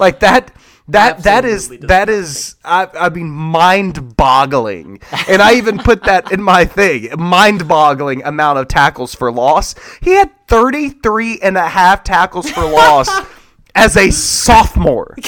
[0.00, 0.50] Like that
[0.88, 5.00] that that is that is I, I mean mind-boggling.
[5.28, 7.08] And I even put that in my thing.
[7.16, 9.76] Mind-boggling amount of tackles for loss.
[10.02, 13.08] He had 33 and a half tackles for loss
[13.76, 15.16] as a sophomore.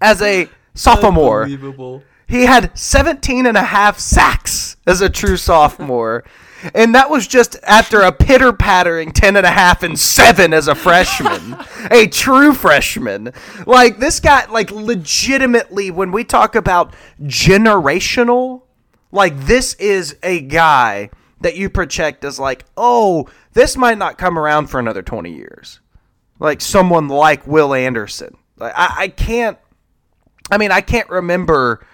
[0.00, 1.48] As a sophomore.
[2.28, 6.24] He had 17 and a half sacks as a true sophomore.
[6.74, 10.68] And that was just after a pitter pattering 10 and a half and 7 as
[10.68, 11.56] a freshman.
[11.90, 13.32] a true freshman.
[13.64, 18.62] Like, this guy, like, legitimately, when we talk about generational,
[19.10, 21.10] like, this is a guy
[21.40, 25.80] that you project as, like, oh, this might not come around for another 20 years.
[26.40, 28.36] Like, someone like Will Anderson.
[28.56, 29.56] Like, I, I can't,
[30.50, 31.86] I mean, I can't remember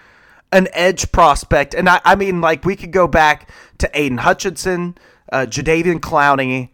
[0.51, 1.73] an edge prospect.
[1.73, 4.97] And I, I mean, like, we could go back to Aidan Hutchinson,
[5.31, 6.69] uh, Jadeveon Clowney,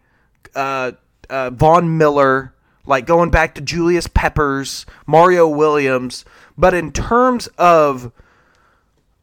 [0.54, 0.92] uh,
[1.28, 2.54] uh, Von Miller,
[2.86, 6.24] like going back to Julius Peppers, Mario Williams.
[6.56, 8.12] But in terms of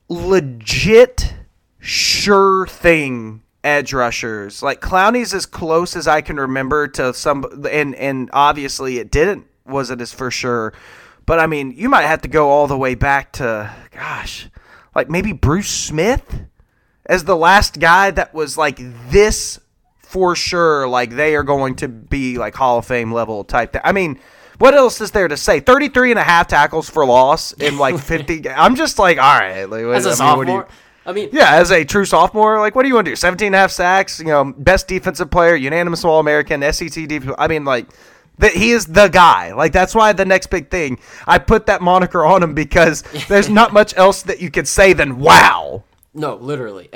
[0.07, 1.33] legit,
[1.79, 7.95] sure thing edge rushers, like Clowney's as close as I can remember to some, and
[7.95, 10.73] and obviously it didn't wasn't as for sure.
[11.29, 14.49] But I mean, you might have to go all the way back to, gosh,
[14.95, 16.41] like maybe Bruce Smith
[17.05, 18.79] as the last guy that was like
[19.11, 19.59] this
[19.99, 20.87] for sure.
[20.87, 23.73] Like they are going to be like Hall of Fame level type.
[23.73, 24.19] Th- I mean,
[24.57, 25.59] what else is there to say?
[25.59, 28.49] 33 and a half tackles for loss in like 50.
[28.49, 29.65] I'm just like, all right.
[29.65, 30.35] Like, as a I mean, sophomore.
[30.35, 30.65] what do you,
[31.05, 33.15] I mean, yeah, as a true sophomore, like, what do you want to do?
[33.15, 37.35] 17 and a half sacks, you know, best defensive player, unanimous All American, SEC defense.
[37.37, 37.85] I mean, like,
[38.39, 39.53] that he is the guy.
[39.53, 40.99] Like that's why the next big thing.
[41.27, 44.93] I put that moniker on him because there's not much else that you could say
[44.93, 45.83] than wow.
[46.13, 46.89] No, literally.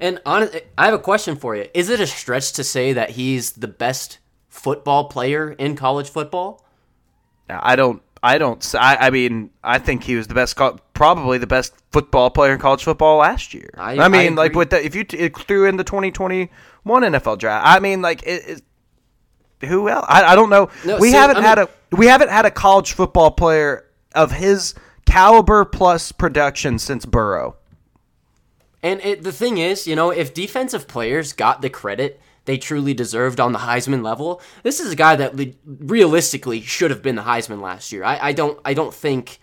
[0.00, 1.66] And on, I have a question for you.
[1.74, 4.18] Is it a stretch to say that he's the best
[4.48, 6.64] football player in college football?
[7.48, 8.02] I don't.
[8.22, 8.74] I don't.
[8.74, 10.58] I, I mean, I think he was the best,
[10.94, 13.68] probably the best football player in college football last year.
[13.76, 16.48] I, I mean, I like with the if you t- threw in the 2021
[16.86, 18.62] NFL draft, I mean, like it, it
[19.64, 20.06] who else?
[20.08, 20.70] I, I don't know.
[20.84, 24.74] No, we haven't I had a we haven't had a college football player of his
[25.06, 27.56] caliber plus production since Burrow.
[28.82, 32.92] And it, the thing is, you know, if defensive players got the credit they truly
[32.92, 37.16] deserved on the Heisman level, this is a guy that le- realistically should have been
[37.16, 38.04] the Heisman last year.
[38.04, 39.38] I, I don't I don't think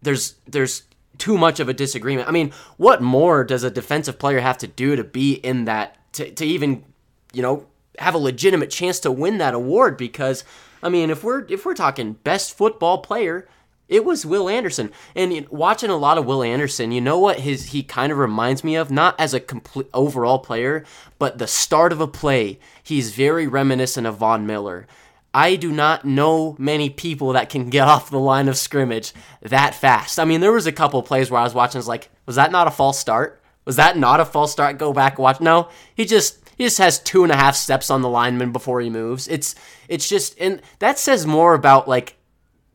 [0.00, 0.84] there's there's
[1.18, 2.28] too much of a disagreement.
[2.28, 5.96] I mean, what more does a defensive player have to do to be in that
[6.14, 6.84] to, to even,
[7.32, 7.66] you know,
[7.98, 10.44] have a legitimate chance to win that award because
[10.82, 13.48] I mean, if we're if we're talking best football player,
[13.88, 14.92] it was Will Anderson.
[15.16, 18.62] And watching a lot of Will Anderson, you know what his he kind of reminds
[18.62, 20.84] me of, not as a complete overall player,
[21.18, 22.58] but the start of a play.
[22.82, 24.86] He's very reminiscent of Von Miller.
[25.34, 29.74] I do not know many people that can get off the line of scrimmage that
[29.74, 30.18] fast.
[30.18, 32.36] I mean, there was a couple plays where I was watching, I was like, was
[32.36, 33.40] that not a false start?
[33.64, 34.78] Was that not a false start?
[34.78, 35.40] Go back watch.
[35.40, 38.80] No, he just he just has two and a half steps on the lineman before
[38.80, 39.28] he moves.
[39.28, 39.54] It's
[39.88, 42.16] it's just and that says more about like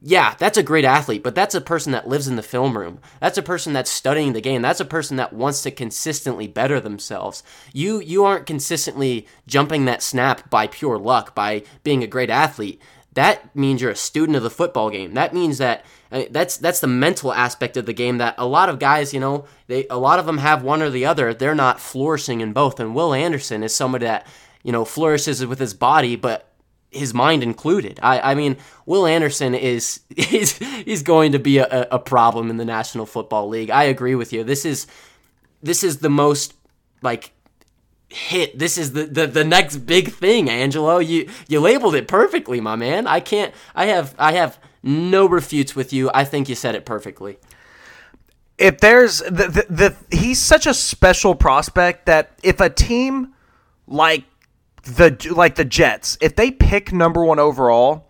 [0.05, 2.99] yeah, that's a great athlete, but that's a person that lives in the film room.
[3.21, 4.61] That's a person that's studying the game.
[4.61, 7.41] That's a person that wants to consistently better themselves.
[7.71, 12.81] You you aren't consistently jumping that snap by pure luck by being a great athlete.
[13.13, 15.13] That means you're a student of the football game.
[15.13, 18.69] That means that uh, that's that's the mental aspect of the game that a lot
[18.69, 21.33] of guys, you know, they a lot of them have one or the other.
[21.33, 22.79] They're not flourishing in both.
[22.79, 24.25] And Will Anderson is somebody that
[24.63, 26.49] you know flourishes with his body, but
[26.93, 27.99] his mind included.
[28.01, 32.57] I, I mean, Will Anderson is is he's going to be a, a problem in
[32.57, 33.69] the National Football League.
[33.69, 34.43] I agree with you.
[34.43, 34.87] This is
[35.61, 36.53] this is the most
[37.01, 37.31] like
[38.13, 38.57] hit.
[38.57, 40.99] This is the, the the next big thing, Angelo.
[40.99, 43.07] You you labeled it perfectly, my man.
[43.07, 43.53] I can't.
[43.75, 46.11] I have I have no refutes with you.
[46.13, 47.37] I think you said it perfectly.
[48.57, 53.33] If there's the, the, the he's such a special prospect that if a team
[53.87, 54.25] like
[54.83, 58.09] the like the Jets, if they pick number one overall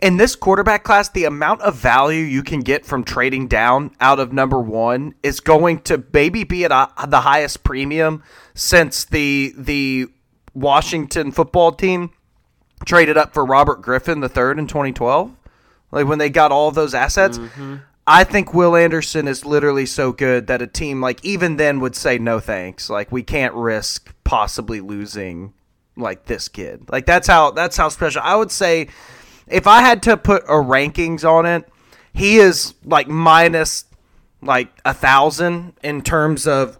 [0.00, 4.18] in this quarterback class, the amount of value you can get from trading down out
[4.18, 8.22] of number one is going to maybe be at a, the highest premium
[8.60, 10.06] since the the
[10.52, 12.10] Washington football team
[12.84, 15.34] traded up for Robert Griffin the third in 2012.
[15.90, 17.38] Like when they got all of those assets.
[17.38, 17.76] Mm-hmm.
[18.06, 21.96] I think Will Anderson is literally so good that a team like even then would
[21.96, 22.90] say no thanks.
[22.90, 25.54] Like we can't risk possibly losing
[25.96, 26.90] like this kid.
[26.90, 28.20] Like that's how that's how special.
[28.22, 28.88] I would say
[29.46, 31.66] if I had to put a rankings on it,
[32.12, 33.84] he is like minus
[34.42, 36.79] like a thousand in terms of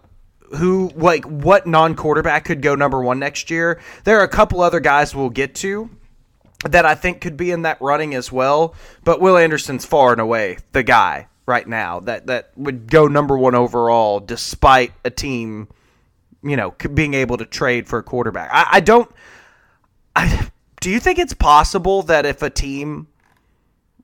[0.57, 3.79] who like what non quarterback could go number one next year.
[4.03, 5.89] There are a couple other guys we'll get to
[6.69, 8.75] that I think could be in that running as well.
[9.03, 13.37] But Will Anderson's far and away the guy right now that that would go number
[13.37, 15.67] one overall, despite a team,
[16.43, 18.49] you know, being able to trade for a quarterback.
[18.51, 19.09] I, I don't.
[20.15, 20.49] I
[20.81, 23.07] do you think it's possible that if a team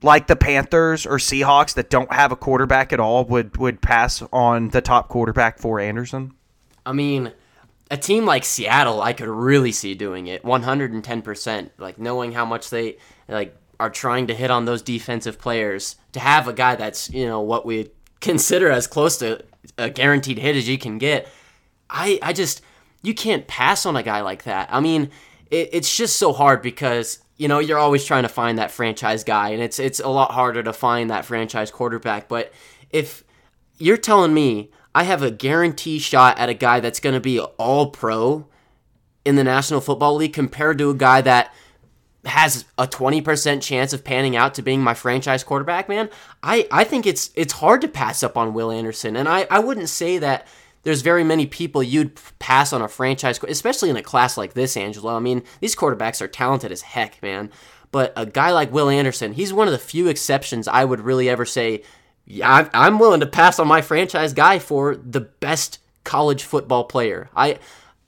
[0.03, 4.21] like the Panthers or Seahawks that don't have a quarterback at all would would pass
[4.31, 6.33] on the top quarterback for Anderson?
[6.87, 7.33] I mean,
[7.91, 11.69] a team like Seattle, I could really see doing it 110%.
[11.77, 16.21] Like knowing how much they like are trying to hit on those defensive players to
[16.21, 19.43] have a guy that's, you know, what we consider as close to
[19.77, 21.27] a guaranteed hit as you can get.
[21.89, 22.61] I I just
[23.03, 24.69] you can't pass on a guy like that.
[24.71, 25.11] I mean,
[25.51, 29.25] it, it's just so hard because you know you're always trying to find that franchise
[29.25, 32.27] guy, and it's it's a lot harder to find that franchise quarterback.
[32.27, 32.53] But
[32.91, 33.23] if
[33.77, 37.39] you're telling me I have a guarantee shot at a guy that's going to be
[37.39, 38.47] all pro
[39.23, 41.53] in the National Football League compared to a guy that
[42.25, 46.09] has a 20% chance of panning out to being my franchise quarterback, man,
[46.41, 49.15] I, I think it's it's hard to pass up on Will Anderson.
[49.15, 50.47] And I, I wouldn't say that
[50.81, 54.75] there's very many people you'd pass on a franchise, especially in a class like this,
[54.75, 55.15] Angelo.
[55.15, 57.51] I mean, these quarterbacks are talented as heck, man.
[57.91, 61.29] But a guy like Will Anderson, he's one of the few exceptions I would really
[61.29, 61.83] ever say,
[62.27, 67.29] yeah, I'm willing to pass on my franchise guy for the best college football player.
[67.35, 67.59] I,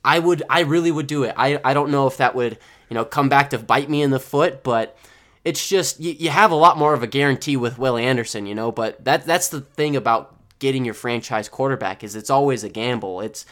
[0.03, 1.33] I would, I really would do it.
[1.37, 2.59] I, I don't know if that would,
[2.89, 4.97] you know, come back to bite me in the foot, but
[5.45, 8.53] it's just you, you have a lot more of a guarantee with Will Anderson, you
[8.53, 8.71] know.
[8.71, 13.21] But that that's the thing about getting your franchise quarterback is it's always a gamble.
[13.21, 13.45] It's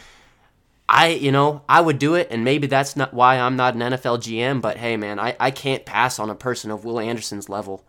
[0.89, 3.81] I, you know, I would do it, and maybe that's not why I'm not an
[3.81, 7.49] NFL GM, but hey, man, I, I can't pass on a person of Will Anderson's
[7.49, 7.83] level.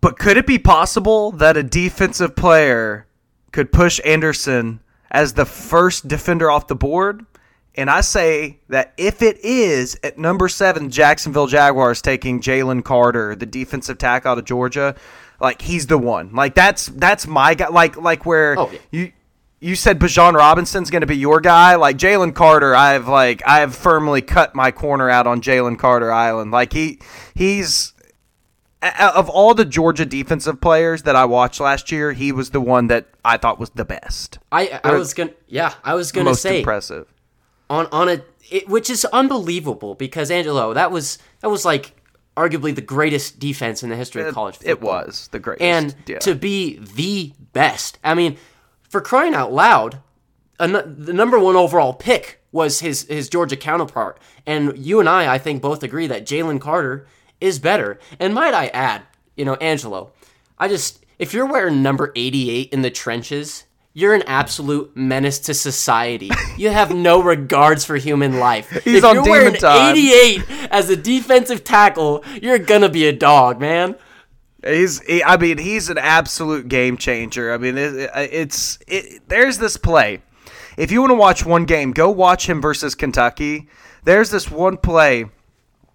[0.00, 3.06] But could it be possible that a defensive player
[3.52, 4.80] could push Anderson
[5.10, 7.26] as the first defender off the board?
[7.74, 13.36] And I say that if it is at number seven, Jacksonville Jaguars taking Jalen Carter,
[13.36, 14.96] the defensive tackle out of Georgia,
[15.40, 16.34] like he's the one.
[16.34, 17.68] Like that's that's my guy.
[17.68, 18.78] Like like where oh, yeah.
[18.90, 19.12] you
[19.60, 21.76] you said Bijan Robinson's going to be your guy.
[21.76, 26.50] Like Jalen Carter, I've like I've firmly cut my corner out on Jalen Carter Island.
[26.50, 26.98] Like he
[27.34, 27.92] he's
[28.82, 32.86] of all the Georgia defensive players that I watched last year, he was the one
[32.88, 34.38] that I thought was the best.
[34.50, 37.12] I I was gonna yeah I was gonna most say impressive
[37.68, 42.00] on on a it, which is unbelievable because Angelo that was that was like
[42.36, 45.00] arguably the greatest defense in the history of college football.
[45.00, 45.62] It was the greatest.
[45.62, 46.18] And yeah.
[46.20, 47.98] to be the best.
[48.02, 48.38] I mean,
[48.88, 50.00] for crying out loud,
[50.58, 54.18] the number one overall pick was his, his Georgia counterpart.
[54.46, 57.06] And you and I, I think, both agree that Jalen Carter
[57.40, 57.98] is better.
[58.18, 59.02] And might I add,
[59.36, 60.12] you know, Angelo,
[60.58, 65.54] I just, if you're wearing number 88 in the trenches, you're an absolute menace to
[65.54, 66.30] society.
[66.56, 68.70] You have no regards for human life.
[68.84, 69.96] He's if on you're wearing time.
[69.96, 73.96] 88 as a defensive tackle, you're gonna be a dog, man.
[74.64, 77.52] He's, he, I mean, he's an absolute game changer.
[77.52, 80.22] I mean, it, it's, it, there's this play.
[80.76, 83.68] If you want to watch one game, go watch him versus Kentucky.
[84.04, 85.26] There's this one play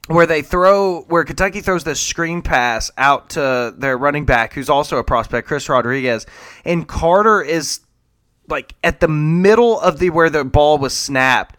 [0.08, 4.70] where they throw where Kentucky throws this screen pass out to their running back who's
[4.70, 6.26] also a prospect Chris Rodriguez
[6.64, 7.80] and Carter is
[8.48, 11.58] like at the middle of the where the ball was snapped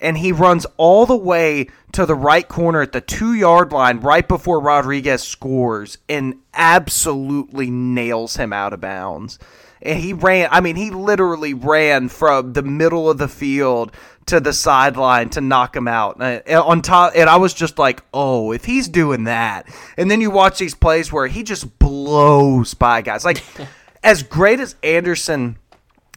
[0.00, 3.98] and he runs all the way to the right corner at the 2 yard line
[3.98, 9.38] right before Rodriguez scores and absolutely nails him out of bounds.
[9.82, 13.92] And he ran I mean he literally ran from the middle of the field
[14.28, 18.02] to the sideline to knock him out uh, on top and I was just like
[18.14, 22.74] oh if he's doing that and then you watch these plays where he just blows
[22.74, 23.42] by guys like
[24.02, 25.58] as great as Anderson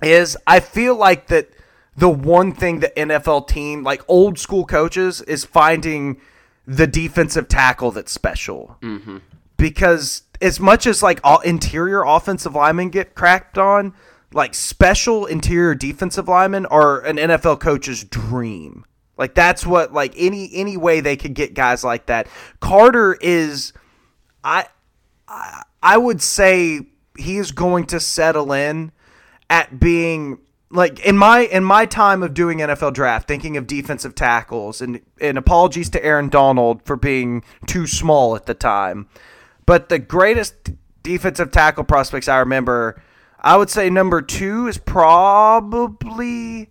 [0.01, 1.49] is I feel like that
[1.95, 6.19] the one thing the NFL team, like old school coaches, is finding
[6.65, 8.77] the defensive tackle that's special.
[8.81, 9.17] Mm-hmm.
[9.57, 13.93] Because as much as like all interior offensive linemen get cracked on,
[14.33, 18.85] like special interior defensive linemen are an NFL coach's dream.
[19.17, 22.27] Like that's what like any any way they could get guys like that.
[22.59, 23.73] Carter is
[24.43, 24.65] I
[25.81, 26.81] I, would say
[27.17, 28.91] he is going to settle in
[29.49, 34.15] at being like in my in my time of doing NFL draft, thinking of defensive
[34.15, 39.07] tackles, and and apologies to Aaron Donald for being too small at the time,
[39.65, 40.71] but the greatest
[41.03, 43.01] defensive tackle prospects I remember,
[43.41, 46.69] I would say number two is probably.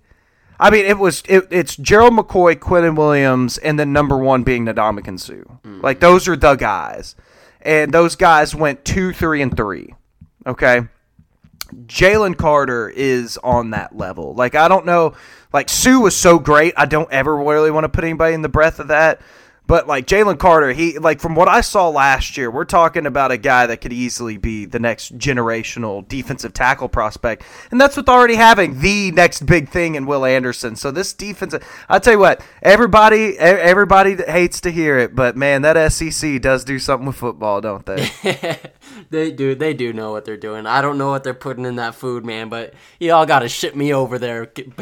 [0.59, 4.67] I mean, it was it, it's Gerald McCoy, Quinnen Williams, and then number one being
[4.67, 5.33] Ndamukong Suh.
[5.33, 5.81] Mm-hmm.
[5.81, 7.17] Like those are the guys,
[7.61, 9.95] and those guys went two, three, and three.
[10.47, 10.83] Okay.
[11.87, 14.35] Jalen Carter is on that level.
[14.35, 15.15] Like I don't know,
[15.53, 16.75] like Suh was so great.
[16.77, 19.21] I don't ever really want to put anybody in the breath of that.
[19.71, 23.31] But like Jalen Carter, he like from what I saw last year, we're talking about
[23.31, 28.09] a guy that could easily be the next generational defensive tackle prospect, and that's with
[28.09, 30.75] already having the next big thing in Will Anderson.
[30.75, 31.55] So this defense,
[31.89, 36.65] I'll tell you what, everybody everybody hates to hear it, but man, that SEC does
[36.65, 38.11] do something with football, don't they?
[39.11, 39.55] they do.
[39.55, 40.67] They do know what they're doing.
[40.67, 42.49] I don't know what they're putting in that food, man.
[42.49, 44.51] But y'all got to ship me over there.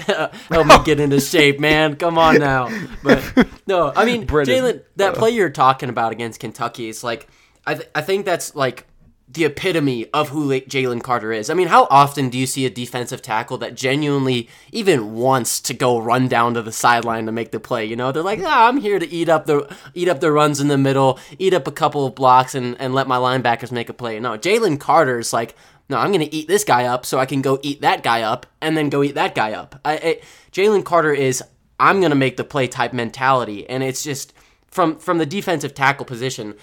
[0.49, 1.97] Help me get into shape, man.
[1.97, 2.69] Come on now.
[3.03, 7.29] But no, I mean, Jalen, that play you're talking about against Kentucky is like,
[7.67, 8.87] I th- I think that's like
[9.31, 11.51] the epitome of who Jalen Carter is.
[11.51, 15.75] I mean, how often do you see a defensive tackle that genuinely even wants to
[15.75, 17.85] go run down to the sideline to make the play?
[17.85, 20.61] You know, they're like, ah, I'm here to eat up the eat up the runs
[20.61, 23.91] in the middle, eat up a couple of blocks, and and let my linebackers make
[23.91, 24.19] a play.
[24.19, 25.55] No, Jalen Carter is like,
[25.91, 28.47] no, I'm gonna eat this guy up so I can go eat that guy up
[28.63, 29.79] and then go eat that guy up.
[29.85, 30.21] I, I
[30.53, 31.43] Jalen Carter is
[31.79, 34.33] I'm gonna make the play type mentality, and it's just
[34.79, 36.55] from from the defensive tackle position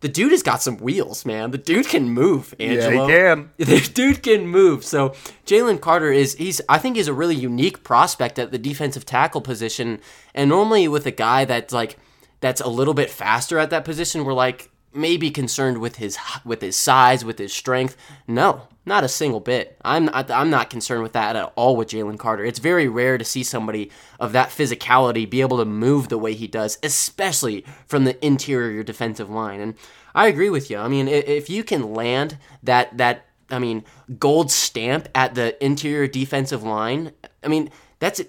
[0.00, 1.50] the dude has got some wheels, man.
[1.50, 3.06] The dude can move, Angelo.
[3.06, 3.50] Yeah, he can.
[3.58, 4.82] The dude can move.
[4.82, 5.10] So
[5.46, 9.42] Jalen Carter is he's I think he's a really unique prospect at the defensive tackle
[9.42, 10.00] position.
[10.34, 11.98] And normally with a guy that's like
[12.40, 16.60] that's a little bit faster at that position, we're like maybe concerned with his with
[16.60, 17.96] his size, with his strength.
[18.26, 19.76] No, not a single bit.
[19.84, 22.44] I'm not, I'm not concerned with that at all with Jalen Carter.
[22.44, 26.34] It's very rare to see somebody of that physicality be able to move the way
[26.34, 29.60] he does, especially from the interior defensive line.
[29.60, 29.74] And
[30.14, 30.78] I agree with you.
[30.78, 33.84] I mean, if you can land that that I mean
[34.18, 37.12] gold stamp at the interior defensive line,
[37.44, 38.20] I mean that's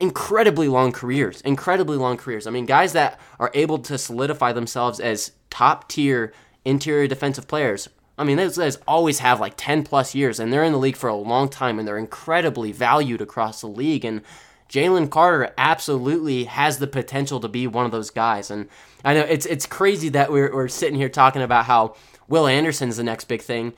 [0.00, 1.40] incredibly long careers.
[1.42, 2.46] Incredibly long careers.
[2.46, 6.32] I mean, guys that are able to solidify themselves as top tier
[6.64, 7.88] interior defensive players
[8.20, 10.96] I mean, those guys always have like 10 plus years, and they're in the league
[10.96, 14.04] for a long time, and they're incredibly valued across the league.
[14.04, 14.20] And
[14.68, 18.50] Jalen Carter absolutely has the potential to be one of those guys.
[18.50, 18.68] And
[19.06, 21.96] I know it's it's crazy that we're, we're sitting here talking about how
[22.28, 23.72] Will Anderson's the next big thing.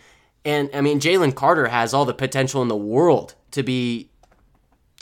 [0.44, 4.10] And I mean, Jalen Carter has all the potential in the world to be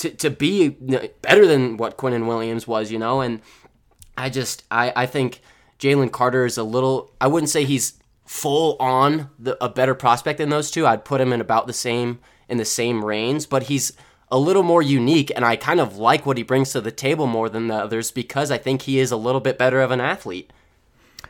[0.00, 3.22] to, to be better than what Quinnen Williams was, you know.
[3.22, 3.40] And
[4.18, 5.40] I just I I think
[5.80, 7.12] Jalen Carter is a little.
[7.20, 7.94] I wouldn't say he's
[8.26, 10.86] full on the, a better prospect than those two.
[10.86, 13.92] I'd put him in about the same in the same range, but he's
[14.30, 17.26] a little more unique, and I kind of like what he brings to the table
[17.26, 20.00] more than the others because I think he is a little bit better of an
[20.00, 20.52] athlete.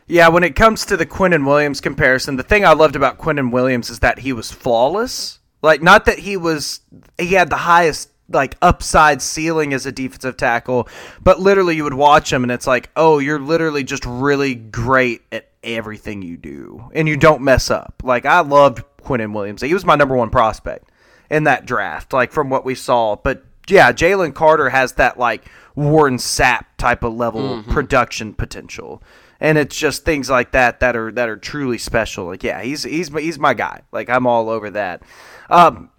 [0.07, 3.53] Yeah, when it comes to the Quinnen Williams comparison, the thing I loved about Quinnen
[3.53, 5.39] Williams is that he was flawless.
[5.63, 6.81] Like, not that he was,
[7.19, 10.89] he had the highest like upside ceiling as a defensive tackle,
[11.23, 15.23] but literally you would watch him and it's like, oh, you're literally just really great
[15.33, 18.03] at everything you do and you don't mess up.
[18.03, 19.63] Like I loved Quinnen Williams.
[19.63, 20.91] He was my number one prospect
[21.31, 23.17] in that draft, like from what we saw.
[23.17, 27.71] But yeah, Jalen Carter has that like Warren Sapp type of level mm-hmm.
[27.71, 29.03] production potential.
[29.43, 32.27] And it's just things like that that are that are truly special.
[32.27, 33.83] Like yeah, he's he's he's my guy.
[33.91, 35.03] Like I'm all over that.
[35.49, 35.90] Um,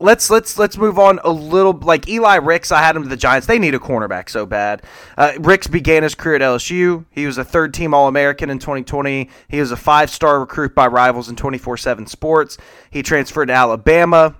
[0.00, 1.72] let's let's let's move on a little.
[1.72, 3.46] Like Eli Ricks, I had him to the Giants.
[3.46, 4.82] They need a cornerback so bad.
[5.16, 7.04] Uh, Ricks began his career at LSU.
[7.10, 9.28] He was a third team All American in 2020.
[9.48, 12.58] He was a five star recruit by rivals in 24 7 Sports.
[12.90, 14.34] He transferred to Alabama.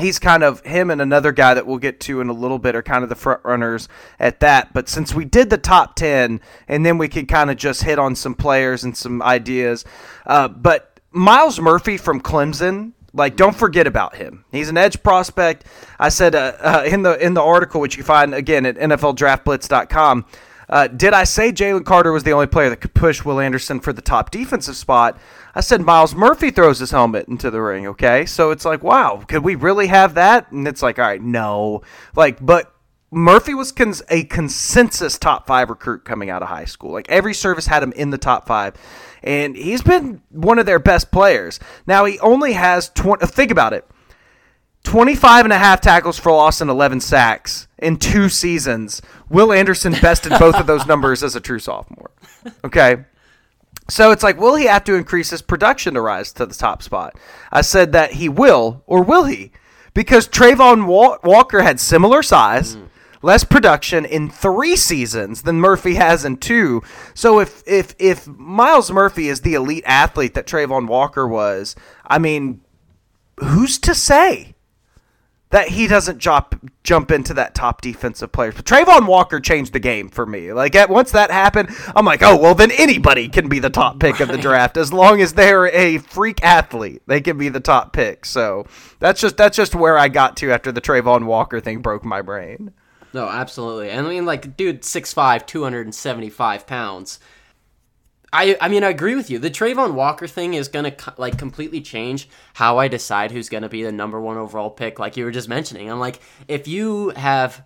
[0.00, 2.74] He's kind of him and another guy that we'll get to in a little bit
[2.74, 3.88] are kind of the front runners
[4.18, 4.72] at that.
[4.72, 7.98] But since we did the top 10, and then we could kind of just hit
[7.98, 9.84] on some players and some ideas.
[10.24, 14.44] Uh, but Myles Murphy from Clemson like, don't forget about him.
[14.50, 15.64] He's an edge prospect.
[15.98, 20.24] I said uh, uh, in the in the article, which you find again at NFLDraftBlitz.com,
[20.68, 23.80] Uh, did I say Jalen Carter was the only player that could push Will Anderson
[23.80, 25.18] for the top defensive spot?
[25.54, 27.86] I said Myles Murphy throws his helmet into the ring.
[27.88, 30.50] Okay, so it's like, wow, could we really have that?
[30.50, 31.82] And it's like, all right, no,
[32.16, 32.72] like, but
[33.10, 36.92] Murphy was cons- a consensus top five recruit coming out of high school.
[36.92, 38.72] Like every service had him in the top five,
[39.22, 41.60] and he's been one of their best players.
[41.86, 43.26] Now he only has 20.
[43.26, 43.86] Think about it.
[44.84, 49.00] 25 and a half tackles for loss and 11 sacks in two seasons.
[49.28, 52.10] Will Anderson bested both of those numbers as a true sophomore.
[52.64, 53.04] Okay.
[53.88, 56.82] So it's like, will he have to increase his production to rise to the top
[56.82, 57.16] spot?
[57.50, 59.52] I said that he will, or will he?
[59.94, 62.81] Because Travon Walker had similar size, mm.
[63.22, 66.82] Less production in three seasons than Murphy has in two.
[67.14, 71.74] So if if if Myles Murphy is the elite athlete that Travon Walker was,
[72.06, 72.60] I mean,
[73.38, 74.54] who's to say?
[75.52, 78.52] that he doesn't jump jump into that top defensive player.
[78.52, 80.52] But Travon Walker changed the game for me.
[80.52, 84.00] Like at, once that happened, I'm like, oh well, then anybody can be the top
[84.00, 87.02] pick of the draft as long as they're a freak athlete.
[87.06, 88.24] They can be the top pick.
[88.24, 88.66] So
[88.98, 92.22] that's just that's just where I got to after the Travon Walker thing broke my
[92.22, 92.72] brain.
[93.12, 93.90] No, absolutely.
[93.90, 97.20] And I mean, like, dude, 6'5", 275 pounds.
[98.32, 99.38] I I mean I agree with you.
[99.38, 103.82] The Travon Walker thing is gonna like completely change how I decide who's gonna be
[103.82, 104.98] the number one overall pick.
[104.98, 107.62] Like you were just mentioning, I'm like if you have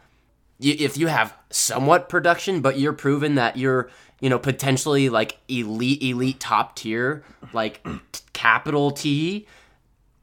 [0.59, 3.91] if you have somewhat production, but you're proven that you're
[4.21, 7.23] you know potentially like elite elite top tier
[7.53, 7.87] like
[8.33, 9.47] capital T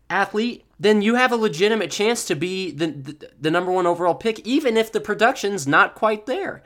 [0.10, 4.16] athlete, then you have a legitimate chance to be the, the, the number one overall
[4.16, 6.64] pick, even if the production's not quite there.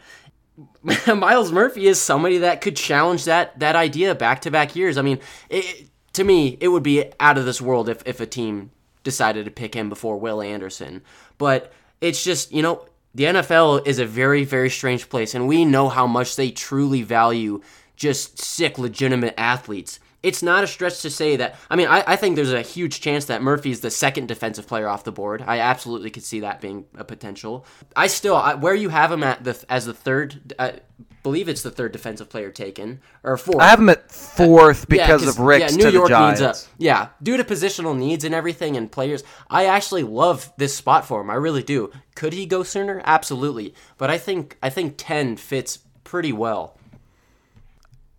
[1.07, 4.97] Myles Murphy is somebody that could challenge that that idea back to back years.
[4.97, 8.25] I mean, it, to me, it would be out of this world if, if a
[8.25, 8.71] team
[9.03, 11.03] decided to pick him before Will Anderson.
[11.37, 15.63] But it's just, you know, the NFL is a very, very strange place, and we
[15.63, 17.61] know how much they truly value
[17.95, 21.55] just sick, legitimate athletes it's not a stretch to say that.
[21.69, 24.87] I mean, I, I think there's a huge chance that Murphy's the second defensive player
[24.87, 25.43] off the board.
[25.45, 27.65] I absolutely could see that being a potential.
[27.95, 30.79] I still, I, where you have him at the as the third, I
[31.21, 33.61] believe it's the third defensive player taken or fourth.
[33.61, 36.55] I have him at fourth uh, because yeah, of Ricks yeah, New York Needs a,
[36.77, 39.23] yeah, due to positional needs and everything and players.
[39.49, 41.29] I actually love this spot for him.
[41.29, 41.91] I really do.
[42.15, 43.01] Could he go sooner?
[43.05, 46.76] Absolutely, but I think I think ten fits pretty well.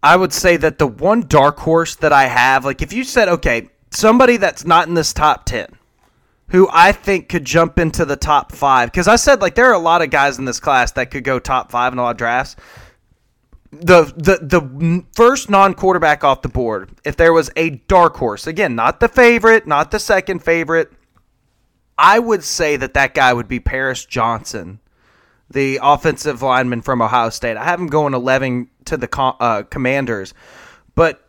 [0.02, 3.28] I would say that the one dark horse that I have, like if you said,
[3.28, 5.66] okay, somebody that's not in this top 10,
[6.48, 9.74] who I think could jump into the top five, because I said, like, there are
[9.74, 12.12] a lot of guys in this class that could go top five in a lot
[12.12, 12.56] of drafts.
[13.70, 18.46] The, the the first non quarterback off the board, if there was a dark horse,
[18.46, 20.90] again, not the favorite, not the second favorite,
[21.98, 24.80] I would say that that guy would be Paris Johnson
[25.50, 27.56] the offensive lineman from Ohio State.
[27.56, 30.34] I have him going 11 to the uh, Commanders,
[30.94, 31.28] but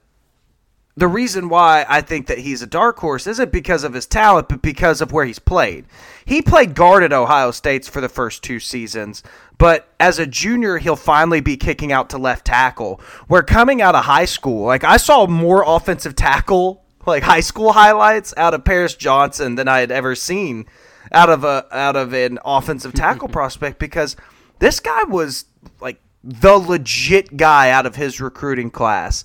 [1.00, 4.50] the reason why I think that he's a dark horse isn't because of his talent,
[4.50, 5.86] but because of where he's played.
[6.26, 9.24] He played guard at Ohio State's for the first two seasons,
[9.58, 13.00] but as a junior, he'll finally be kicking out to left tackle.
[13.28, 17.72] Where coming out of high school, like I saw more offensive tackle, like high school
[17.72, 20.66] highlights out of Paris Johnson than I had ever seen
[21.12, 24.18] out of a out of an offensive tackle prospect because
[24.60, 25.46] this guy was
[25.80, 29.24] like the legit guy out of his recruiting class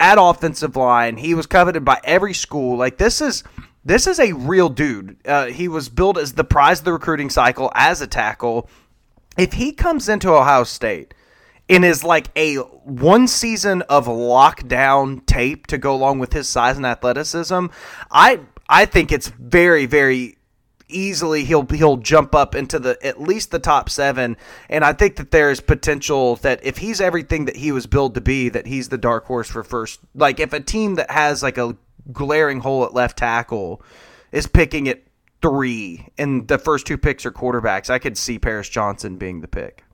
[0.00, 1.16] at offensive line.
[1.16, 2.76] He was coveted by every school.
[2.76, 3.42] Like this is
[3.84, 5.16] this is a real dude.
[5.26, 8.68] Uh, he was built as the prize of the recruiting cycle as a tackle.
[9.36, 11.14] If he comes into Ohio State
[11.68, 16.76] and is like a one season of lockdown tape to go along with his size
[16.76, 17.66] and athleticism,
[18.10, 20.37] I I think it's very very
[20.88, 24.36] easily he'll he'll jump up into the at least the top seven.
[24.68, 28.20] And I think that there's potential that if he's everything that he was billed to
[28.20, 30.00] be, that he's the dark horse for first.
[30.14, 31.76] Like if a team that has like a
[32.12, 33.82] glaring hole at left tackle
[34.32, 35.02] is picking at
[35.40, 39.48] three, and the first two picks are quarterbacks, I could see Paris Johnson being the
[39.48, 39.84] pick.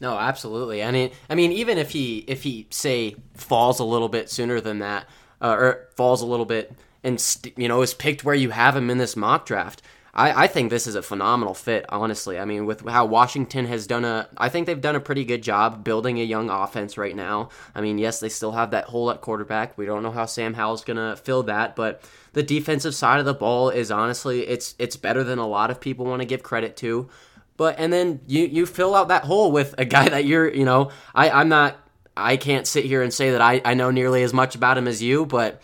[0.00, 0.82] No, absolutely.
[0.82, 4.60] I mean, I mean, even if he if he say falls a little bit sooner
[4.60, 5.08] than that,
[5.40, 6.72] uh, or falls a little bit
[7.04, 9.82] and st- you know is picked where you have him in this mock draft.
[10.14, 12.38] I, I think this is a phenomenal fit, honestly.
[12.38, 15.42] I mean, with how Washington has done a, I think they've done a pretty good
[15.42, 17.48] job building a young offense right now.
[17.74, 19.76] I mean, yes, they still have that hole at quarterback.
[19.76, 22.02] We don't know how Sam Howell's gonna fill that, but
[22.32, 25.80] the defensive side of the ball is honestly, it's it's better than a lot of
[25.80, 27.08] people want to give credit to.
[27.56, 30.64] But and then you you fill out that hole with a guy that you're, you
[30.64, 31.76] know, I I'm not,
[32.16, 34.86] I can't sit here and say that I I know nearly as much about him
[34.86, 35.60] as you, but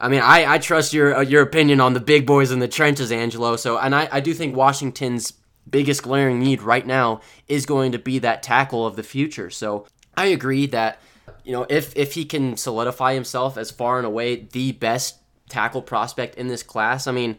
[0.00, 2.68] I mean, I, I trust your uh, your opinion on the big boys in the
[2.68, 3.56] trenches, Angelo.
[3.56, 5.32] So, and I, I do think Washington's
[5.68, 9.50] biggest glaring need right now is going to be that tackle of the future.
[9.50, 9.86] So
[10.16, 11.00] I agree that
[11.44, 15.18] you know if if he can solidify himself as far and away the best
[15.48, 17.36] tackle prospect in this class, I mean,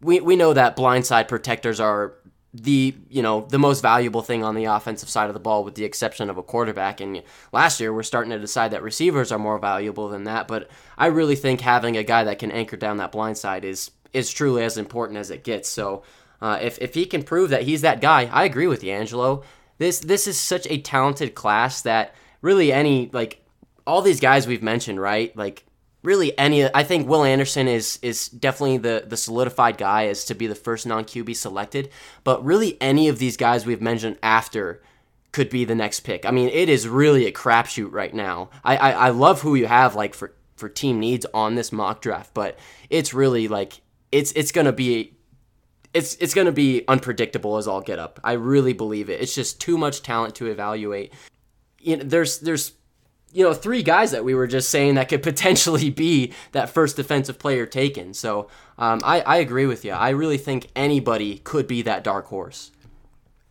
[0.00, 2.14] we we know that blindside protectors are
[2.54, 5.74] the you know the most valuable thing on the offensive side of the ball with
[5.74, 7.00] the exception of a quarterback.
[7.00, 7.22] And
[7.52, 10.48] last year we're starting to decide that receivers are more valuable than that.
[10.48, 13.90] But i really think having a guy that can anchor down that blind side is
[14.12, 15.68] is truly as important as it gets.
[15.68, 16.02] So
[16.40, 19.42] uh, if, if he can prove that he's that guy i agree with you angelo.
[19.76, 23.44] This this is such a talented class that really any like
[23.86, 25.36] all these guys we've mentioned right?
[25.36, 25.64] Like
[26.08, 30.34] really any I think Will Anderson is is definitely the the solidified guy as to
[30.34, 31.90] be the first non QB selected,
[32.24, 34.82] but really any of these guys we've mentioned after
[35.32, 36.24] could be the next pick.
[36.24, 38.48] I mean, it is really a crapshoot right now.
[38.64, 42.00] I, I I love who you have like for for team needs on this mock
[42.00, 45.14] draft, but it's really like it's it's gonna be
[45.92, 48.18] it's it's gonna be unpredictable as all get up.
[48.24, 49.20] I really believe it.
[49.20, 51.12] It's just too much talent to evaluate.
[51.80, 52.72] You know, there's there's
[53.32, 56.96] you know, three guys that we were just saying that could potentially be that first
[56.96, 58.14] defensive player taken.
[58.14, 58.48] So
[58.78, 59.92] um, I, I agree with you.
[59.92, 62.70] I really think anybody could be that dark horse.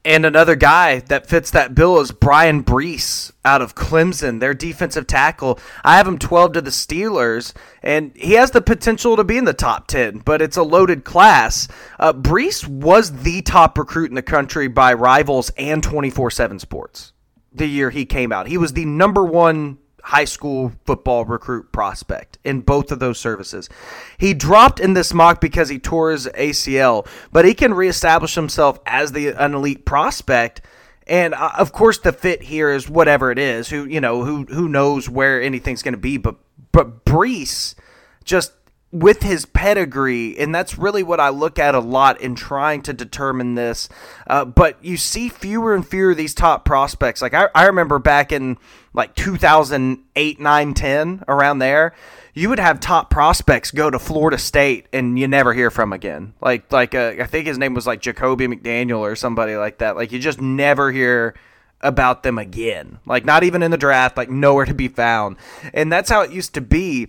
[0.06, 5.06] And another guy that fits that bill is Bryan Bresee out of Clemson, their defensive
[5.06, 5.60] tackle.
[5.84, 7.54] I have him 12 to the Steelers,
[7.84, 11.04] and he has the potential to be in the top 10, but it's a loaded
[11.04, 11.68] class.
[12.00, 17.12] Uh, Bresee was the top recruit in the country by rivals and 24 7 sports
[17.58, 18.47] the year he came out.
[18.47, 19.78] He was the number one
[20.08, 23.70] high school football recruit prospect in both of those services.
[24.18, 28.80] He dropped in this mock because he tore his ACL, but he can reestablish himself
[28.86, 30.62] as the an elite prospect.
[31.08, 33.70] And uh, of course, the fit here is whatever it is.
[33.70, 36.36] Who you know who who knows where anything's going to be, but
[36.72, 37.76] but Bresee
[38.24, 38.53] just
[38.92, 42.94] with his pedigree, and that's really what I look at a lot in trying to
[42.94, 43.90] determine this.
[44.28, 47.22] Uh, but you see fewer and fewer of these top prospects.
[47.22, 48.58] Like I, I remember back in
[48.94, 51.94] like 2008, 9, 10, around there,
[52.34, 56.34] you would have top prospects go to Florida State and you never hear from again.
[56.40, 59.96] Like like uh, I think his name was like Jacoby McDaniel or somebody like that.
[59.96, 61.36] Like you just never hear
[61.82, 63.00] about them again.
[63.06, 65.38] Like not even in the draft, like nowhere to be found.
[65.74, 67.08] And that's how it used to be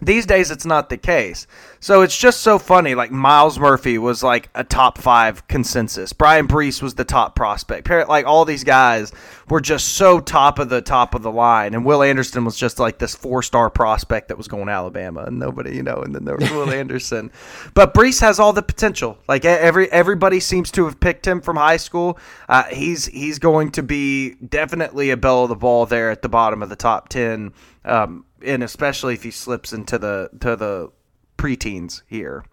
[0.00, 1.46] these days, it's not the case.
[1.80, 2.94] So it's just so funny.
[2.94, 6.12] Like Myles Murphy was like a top five consensus.
[6.12, 7.88] Bryan Bresee was the top prospect.
[7.88, 9.10] Like all these guys
[9.48, 11.72] were just so top of the top of the line.
[11.72, 15.22] And Will Anderson was just like this four star prospect that was going to Alabama,
[15.22, 16.02] and nobody, you know.
[16.02, 17.32] And then there was Will Anderson.
[17.72, 19.16] But Bresee has all the potential.
[19.28, 22.18] Like every everybody seems to have picked him from high school.
[22.50, 26.28] Uh, he's he's going to be definitely a bell of the ball there at the
[26.28, 27.54] bottom of the top ten.
[27.86, 30.90] Um, and especially if he slips into the to the
[31.36, 32.44] preteens here.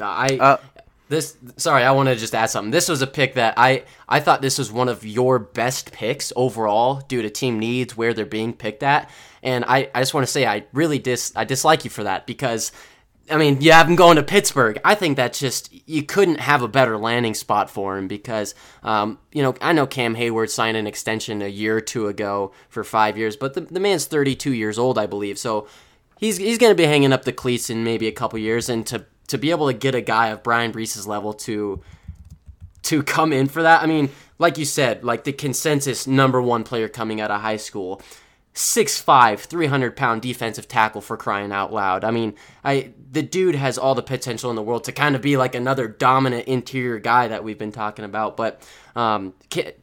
[0.00, 0.56] I uh,
[1.08, 2.70] this sorry, I want to just add something.
[2.70, 6.32] This was a pick that I I thought this was one of your best picks
[6.34, 9.10] overall due to team needs where they're being picked at,
[9.42, 12.26] and I I just want to say I really dis I dislike you for that
[12.26, 12.72] because
[13.30, 14.78] I mean, you have him going to Pittsburgh.
[14.84, 19.18] I think that's just you couldn't have a better landing spot for him because, um,
[19.32, 22.84] you know, I know Cam Heyward signed an extension a year or two ago for
[22.84, 25.66] five years, but the, the man's 32 years old, I believe, so
[26.18, 28.86] he's he's going to be hanging up the cleats in maybe a couple years, and
[28.86, 31.82] to to be able to get a guy of Bryan Bresee's level to
[32.82, 36.62] to come in for that, I mean, like you said, like the consensus number one
[36.62, 38.00] player coming out of high school.
[38.56, 42.04] 6'5", 300 pound defensive tackle for crying out loud.
[42.04, 42.34] I mean,
[42.64, 45.54] I the dude has all the potential in the world to kind of be like
[45.54, 48.34] another dominant interior guy that we've been talking about.
[48.38, 49.34] But um,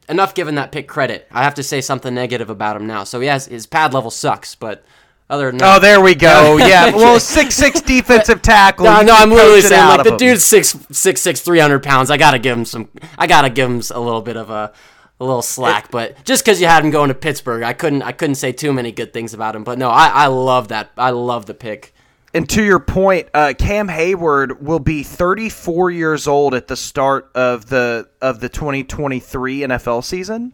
[0.08, 1.28] enough given that pick credit.
[1.30, 3.04] I have to say something negative about him now.
[3.04, 4.84] So yes, his pad level sucks, but
[5.30, 6.56] other than that, oh, there we go.
[6.58, 8.86] yeah, well, six six defensive tackle.
[8.86, 10.16] No, no, I'm literally saying like the him.
[10.16, 12.10] dude's six six six three hundred pounds.
[12.10, 12.88] I gotta give him some.
[13.16, 14.72] I gotta give him a little bit of a
[15.20, 15.90] a little slack.
[15.90, 18.72] But just because you had him going to Pittsburgh, I couldn't I couldn't say too
[18.72, 19.64] many good things about him.
[19.64, 20.90] But no, I, I love that.
[20.96, 21.94] I love the pick.
[22.32, 27.30] And to your point, uh, Cam Heyward will be 34 years old at the start
[27.34, 30.52] of the of the 2023 NFL season.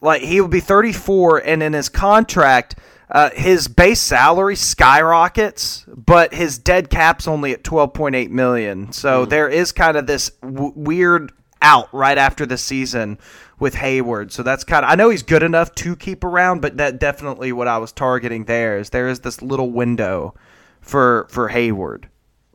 [0.00, 2.76] Like he will be 34, and in his contract,
[3.10, 8.92] uh, his base salary skyrockets, but his dead cap's only at 12.8 million.
[8.92, 9.28] So mm.
[9.28, 11.32] there is kind of this w- weird
[11.62, 13.18] out right after the season
[13.58, 14.32] with Heyward.
[14.32, 17.52] So that's kind of I know he's good enough to keep around, but that definitely
[17.52, 20.34] what I was targeting there is there is this little window
[20.82, 22.04] for for Heyward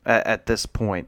[0.05, 1.07] at, at this point.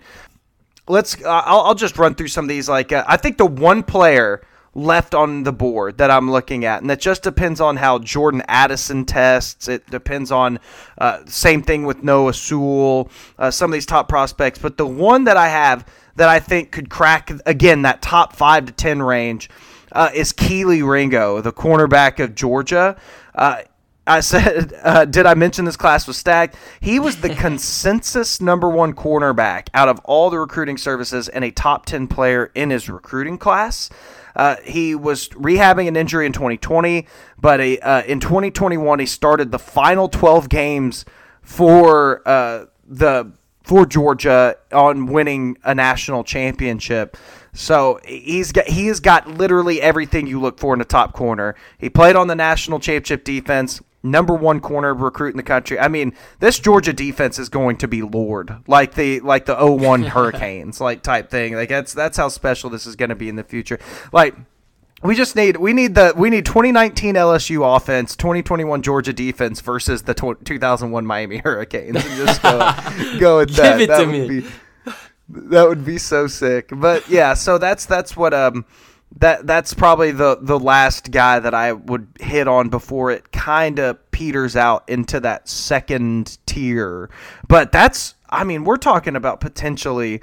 [0.87, 2.67] Let's I'll, I'll, just run through some of these.
[2.67, 4.41] Like uh, I think the one player
[4.73, 8.41] left on the board that I'm looking at, and that just depends on how Jordan
[8.47, 9.67] Addison tests.
[9.67, 10.59] It depends on
[10.97, 14.59] uh, same thing with Noah Sewell, uh, some of these top prospects.
[14.59, 15.85] But the one that I have
[16.19, 19.49] that I think could crack again that top five to ten range
[19.91, 22.99] uh, is Kelee Ringo, the cornerback of Georgia.
[23.33, 23.61] Uh,
[24.05, 26.55] I said, uh, did I mention this class was stacked?
[26.81, 31.51] He was the consensus number one cornerback out of all the recruiting services and a
[31.51, 33.89] top 10 player in his recruiting class.
[34.35, 37.07] Uh, he was rehabbing an injury in 2020,
[37.39, 41.05] but a, uh, in 2021 he started the final 12 games
[41.41, 43.31] for uh, the
[43.69, 47.15] for Georgia on winning a national championship.
[47.53, 51.53] So he's got he has got literally everything you look for in a top corner.
[51.77, 55.79] He played on the national championship defense, number one corner recruit in the country.
[55.79, 60.01] I mean, this Georgia defense is going to be lord, like the like the 01
[60.15, 61.53] Hurricanes, like type thing.
[61.53, 63.77] Like that's that's how special this is going to be in the future.
[64.11, 64.33] Like
[65.01, 70.03] we just need we need the we need 2019 LSU offense, 2021 Georgia defense versus
[70.03, 71.95] the 2001 Miami Hurricanes.
[71.95, 72.57] And just go,
[73.19, 73.77] go with that.
[73.77, 74.41] Give it that to would me.
[74.41, 74.47] Be,
[75.29, 76.69] that would be so sick.
[76.71, 78.65] But yeah, so that's that's what um
[79.17, 83.79] that that's probably the the last guy that I would hit on before it kind
[83.79, 87.09] of peters out into that second tier.
[87.47, 90.21] But that's I mean, we're talking about potentially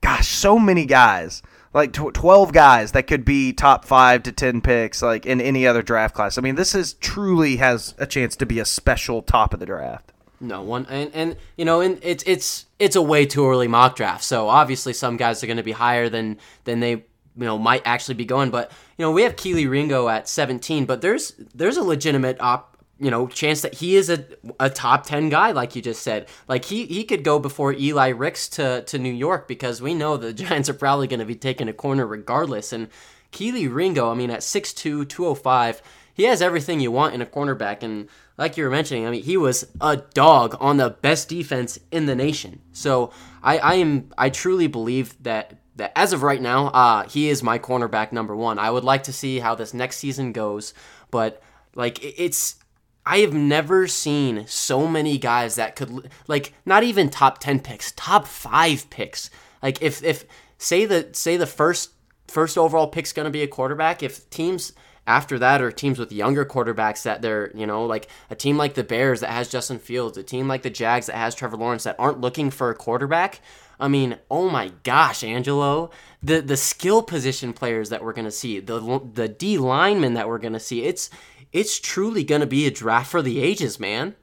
[0.00, 1.42] gosh, so many guys.
[1.74, 5.66] Like tw- 12 guys that could be top 5 to 10 picks like in any
[5.66, 6.36] other draft class.
[6.36, 9.66] I mean, this is truly has a chance to be a special top of the
[9.66, 10.12] draft.
[10.40, 13.94] No one, and and you know, and it's it's it's a way too early mock
[13.94, 14.24] draft.
[14.24, 17.04] So obviously, some guys are going to be higher than than they you
[17.36, 18.50] know might actually be going.
[18.50, 22.71] But you know, we have Kelee Ringo at 17, but there's there's a legitimate op
[23.02, 24.24] you know chance that he is a,
[24.60, 26.28] a top 10 guy like you just said.
[26.46, 30.16] Like he he could go before eli ricks to to new york because we know
[30.16, 32.72] the giants are probably going to be taking a corner regardless.
[32.72, 32.88] And
[33.32, 35.82] kelee ringo i mean at 6'2 205
[36.14, 37.82] he has everything you want in a cornerback.
[37.82, 41.80] And like you were mentioning i mean he was a dog on the best defense
[41.90, 42.60] in the nation.
[42.72, 47.30] So i i am i truly believe that that as of right now uh he
[47.30, 48.60] is my cornerback number one.
[48.60, 50.72] I would like to see how this next season goes
[51.10, 51.42] but
[51.74, 52.61] like it's
[53.04, 57.92] I have never seen so many guys that could like not even top 10 picks,
[57.92, 59.30] top 5 picks.
[59.62, 60.24] Like if if
[60.58, 61.90] say the say the first
[62.28, 64.72] first overall pick's going to be a quarterback, if teams
[65.06, 68.74] after that are teams with younger quarterbacks that they're, you know, like a team like
[68.74, 71.84] the Bears that has Justin Fields, a team like the Jags that has Trevor Lawrence
[71.84, 73.40] that aren't looking for a quarterback,
[73.80, 75.90] I mean, oh my gosh, Angelo,
[76.22, 80.28] the the skill position players that we're going to see, the the D linemen that
[80.28, 80.84] we're going to see.
[80.84, 81.10] It's
[81.52, 84.14] it's truly going to be a draft for the ages, man.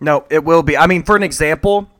[0.00, 0.76] No, it will be.
[0.76, 1.90] I mean, for an example,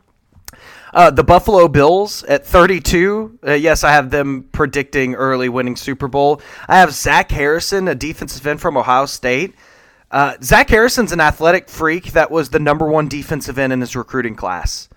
[0.92, 3.38] uh, the Buffalo Bills at 32.
[3.46, 6.40] Uh, yes, I have them predicting early winning Super Bowl.
[6.68, 9.54] I have Zach Harrison, a defensive end from Ohio State.
[10.10, 13.96] Uh, Zach Harrison's an athletic freak that was the number one defensive end in his
[13.96, 14.88] recruiting class.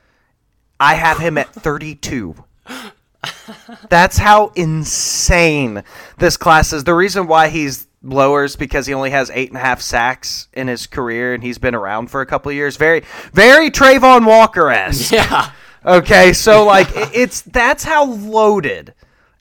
[0.80, 2.36] I have him at 32.
[3.89, 5.84] That's how insane
[6.20, 6.84] this class is.
[6.84, 10.68] The reason why he's lowers because he only has eight and a half sacks in
[10.68, 12.78] his career and he's been around for a couple of years.
[12.78, 15.12] Very, very Travon Walker esque.
[15.12, 15.52] Yeah.
[15.86, 18.93] Okay, so like it's that's how loaded,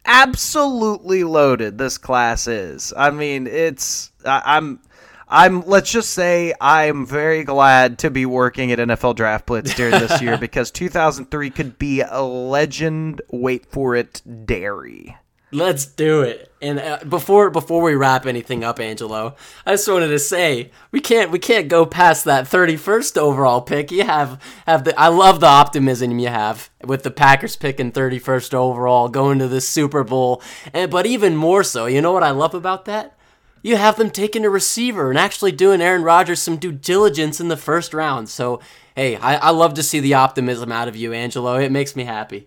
[0.05, 2.93] absolutely loaded this class is.
[2.97, 4.81] I mean, it's I, I'm.
[5.29, 9.91] I'm let's just say I'm very glad to be working at NFL Draft Blitz during
[9.91, 13.23] this year because 2003 could be a legend.
[13.33, 15.17] Wait for it, dairy.
[15.57, 16.53] Let's do it.
[16.61, 21.01] And uh, before before we wrap anything up, Angelo, I just wanted to say we
[21.01, 23.91] can't we can't go past that 31st overall pick.
[23.91, 28.53] You have have the I love the optimism you have with the Packers picking 31st
[28.53, 30.43] overall, going to the Super Bowl,
[30.75, 33.17] and but even more so, you know what I love about that?
[33.63, 37.49] You have them taking a receiver and actually doing Aaron Rodgers some due diligence in
[37.49, 38.29] the first round.
[38.29, 38.61] So
[38.95, 41.57] hey, I, I love to see the optimism out of you, Angelo.
[41.57, 42.47] It makes me happy.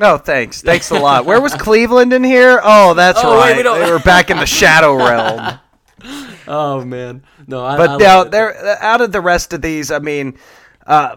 [0.00, 0.62] Oh, thanks.
[0.62, 1.24] Thanks a lot.
[1.24, 2.60] Where was Cleveland in here?
[2.62, 3.56] Oh, that's Oh, wait, right.
[3.56, 5.58] we don't- they were back in the shadow realm.
[6.48, 9.92] Oh man, no, I, I But love now they're out of the rest of these.
[9.92, 10.36] I mean,
[10.84, 11.16] uh,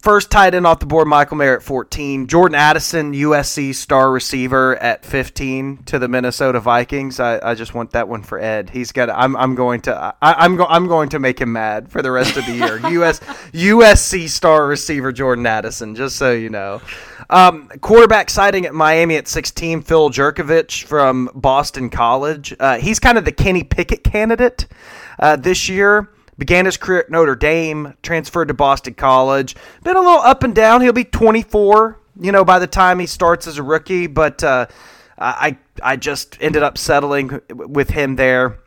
[0.00, 2.26] first tight end off the board, Michael Mayer at 14.
[2.26, 7.20] Jordan Addison, USC star receiver at 15 to the Minnesota Vikings.
[7.20, 8.70] I, I just want that one for Ed.
[8.70, 9.08] He's got.
[9.10, 10.16] I'm I'm going to.
[10.20, 12.78] I, I'm go, I'm going to make him mad for the rest of the year.
[13.04, 13.20] US
[13.52, 15.94] USC star receiver Jordan Addison.
[15.94, 16.80] Just so you know.
[17.32, 22.54] Um, quarterback sighting at Miami at 16, Phil Jurkovec from Boston College.
[22.60, 24.66] Uh, he's kind of the Kenny Pickett candidate
[25.18, 26.10] uh, this year.
[26.36, 29.56] Began his career at Notre Dame, transferred to Boston College.
[29.82, 30.82] Been a little up and down.
[30.82, 34.08] He'll be 24, you know, by the time he starts as a rookie.
[34.08, 34.66] But uh,
[35.16, 38.58] I I just ended up settling with him there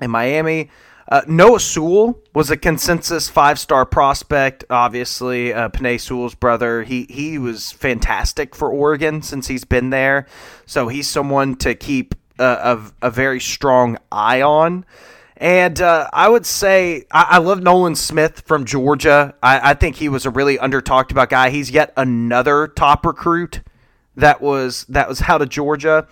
[0.00, 0.70] in Miami.
[1.10, 4.64] Uh, Noah Sewell was a consensus five star prospect.
[4.70, 6.84] Obviously, uh, Penei Sewell's brother.
[6.84, 10.26] He he was fantastic for Oregon since he's been there.
[10.66, 12.44] So he's someone to keep a,
[13.02, 14.84] a, a very strong eye on.
[15.36, 19.34] And uh, I would say I, I, love Nolan Smith from Georgia.
[19.42, 21.48] I, I think he was a really under talked about guy.
[21.48, 23.62] He's yet another top recruit
[24.16, 26.06] that was that was out of Georgia.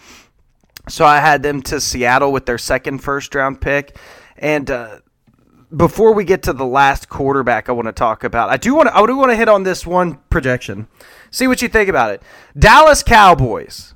[0.88, 3.96] So I had them to Seattle with their second first round pick.
[4.38, 5.00] And uh,
[5.76, 8.48] before we get to the last quarterback, I want to talk about.
[8.50, 8.96] I do want to.
[8.96, 10.88] I do want to hit on this one projection.
[11.30, 12.22] See what you think about it.
[12.58, 13.94] Dallas Cowboys.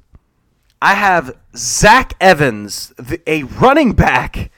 [0.81, 2.93] I have Zach Evans,
[3.27, 4.51] a running back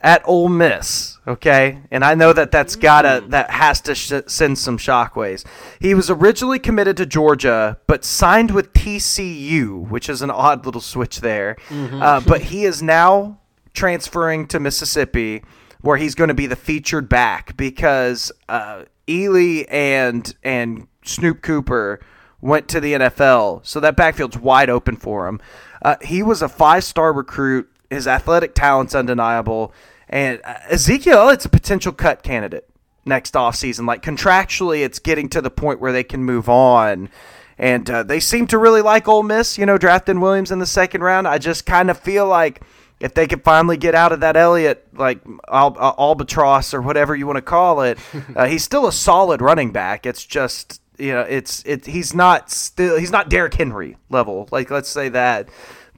[0.00, 1.18] at Ole Miss.
[1.26, 3.30] Okay, and I know that that's gotta mm.
[3.30, 5.44] that has to sh- send some shockwaves.
[5.80, 10.82] He was originally committed to Georgia, but signed with TCU, which is an odd little
[10.82, 11.56] switch there.
[11.68, 12.02] Mm-hmm.
[12.02, 13.38] Uh, but he is now
[13.74, 15.42] transferring to Mississippi,
[15.82, 22.00] where he's going to be the featured back because uh, Ealy and and Snoop Conner
[22.40, 25.40] went to the NFL, so that backfield's wide open for him.
[25.82, 27.70] Uh, he was a five star recruit.
[27.90, 29.74] His athletic talent's undeniable,
[30.08, 32.68] and uh, Ezekiel it's a potential cut candidate
[33.04, 33.86] next offseason.
[33.86, 37.08] Like contractually, it's getting to the point where they can move on.
[37.56, 40.66] And uh, they seem to really like Ole Miss, you know, drafting Williams in the
[40.66, 41.28] second round.
[41.28, 42.62] I just kind of feel like
[43.00, 47.14] if they could finally get out of that Elliott like al- al- albatross or whatever
[47.14, 47.98] you want to call it,
[48.36, 50.06] uh, he's still a solid running back.
[50.06, 54.70] It's just you know it's it he's not still he's not Derrick Henry level like
[54.70, 55.48] let's say that,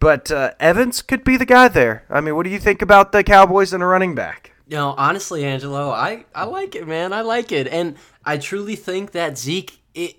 [0.00, 2.04] but uh, Evans could be the guy there.
[2.10, 4.52] I mean, what do you think about the Cowboys and a running back?
[4.68, 7.12] You know, honestly, Angelo, I I like it, man.
[7.12, 10.16] I like it, and I truly think that Zeke it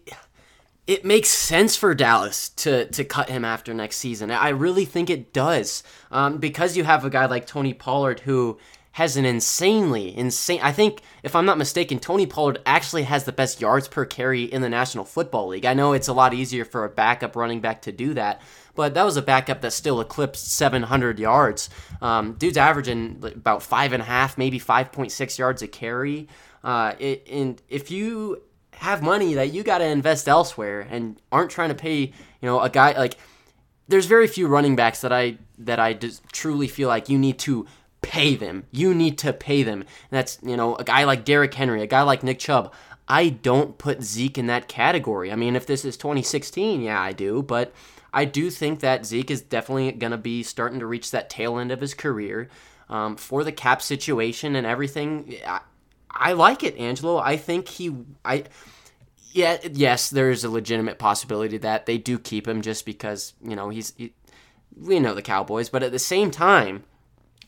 [0.87, 4.31] it makes sense for Dallas to to cut him after next season.
[4.31, 8.57] I really think it does um, because you have a guy like Tony Pollard who
[8.93, 10.59] has an insanely insane.
[10.63, 14.45] I think if I'm not mistaken, Tony Pollard actually has the best yards per carry
[14.45, 15.65] in the National Football League.
[15.65, 18.41] I know it's a lot easier for a backup running back to do that,
[18.73, 21.69] but that was a backup that still eclipsed 700 yards.
[22.01, 26.27] Um, dude's averaging about five and a half, maybe 5.6 yards a carry.
[26.63, 28.41] Uh, it, and if you
[28.79, 32.13] have money that you got to invest elsewhere and aren't trying to pay, you
[32.43, 33.17] know, a guy like
[33.87, 35.97] there's very few running backs that I that I
[36.31, 37.65] truly feel like you need to
[38.01, 38.65] pay them.
[38.71, 39.81] You need to pay them.
[39.81, 42.73] And that's, you know, a guy like Derrick Henry, a guy like Nick Chubb.
[43.07, 45.31] I don't put Zeke in that category.
[45.31, 47.73] I mean, if this is 2016, yeah, I do, but
[48.13, 51.57] I do think that Zeke is definitely going to be starting to reach that tail
[51.57, 52.49] end of his career.
[52.89, 55.35] Um, for the cap situation and everything,
[56.19, 57.17] I like it, Angelo.
[57.17, 57.95] I think he,
[58.25, 58.45] I,
[59.31, 63.69] yeah, yes, there's a legitimate possibility that they do keep him just because you know
[63.69, 64.13] he's, he,
[64.75, 66.83] we know the Cowboys, but at the same time,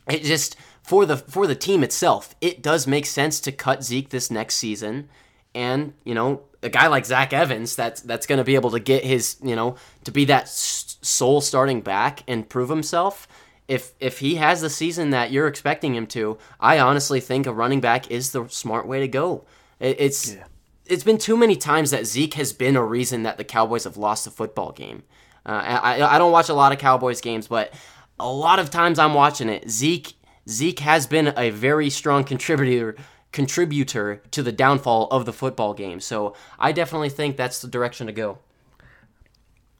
[0.08, 4.10] it just for the for the team itself, it does make sense to cut Zeke
[4.10, 5.10] this next season,
[5.54, 8.80] and you know a guy like Zach Evans that's that's going to be able to
[8.80, 13.28] get his you know to be that sole starting back and prove himself
[13.70, 17.54] if if he has the season that you're expecting him to, I honestly think a
[17.54, 19.46] running back is the smart way to go.
[19.80, 20.46] It, it's yeah.
[20.88, 23.96] it's been too many times that Zeke has been a reason that the Cowboys have
[23.96, 25.04] lost a football game.
[25.46, 27.72] Uh, I I don't watch a lot of Cowboys games, but
[28.20, 29.70] a lot of times I'm watching it.
[29.70, 30.14] Zeke
[30.50, 32.96] Zeke has been a very strong contributor
[33.32, 36.00] contributor to the downfall of the football game.
[36.00, 38.40] So I definitely think that's the direction to go.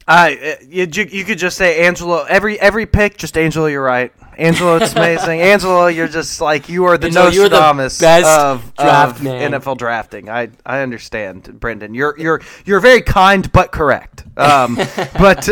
[0.10, 0.32] Uh,
[0.68, 2.24] you, you could just say Angelo.
[2.24, 3.68] Every every pick, just Angelo.
[3.68, 4.12] You're right.
[4.40, 5.40] Angelo, it's amazing.
[5.54, 10.28] Angelo, you're just like you are the Angelo, Nostradamus the of, of NFL drafting.
[10.28, 11.94] I I understand, Brendan.
[11.94, 14.26] You're you're you're very kind but correct.
[14.36, 14.76] Um,
[15.14, 15.48] but.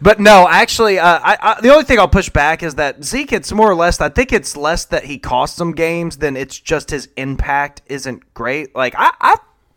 [0.00, 3.32] But no, actually, uh, I, I, the only thing I'll push back is that Zeke.
[3.32, 4.00] It's more or less.
[4.00, 8.32] I think it's less that he costs some games than it's just his impact isn't
[8.32, 8.76] great.
[8.76, 9.36] Like I, I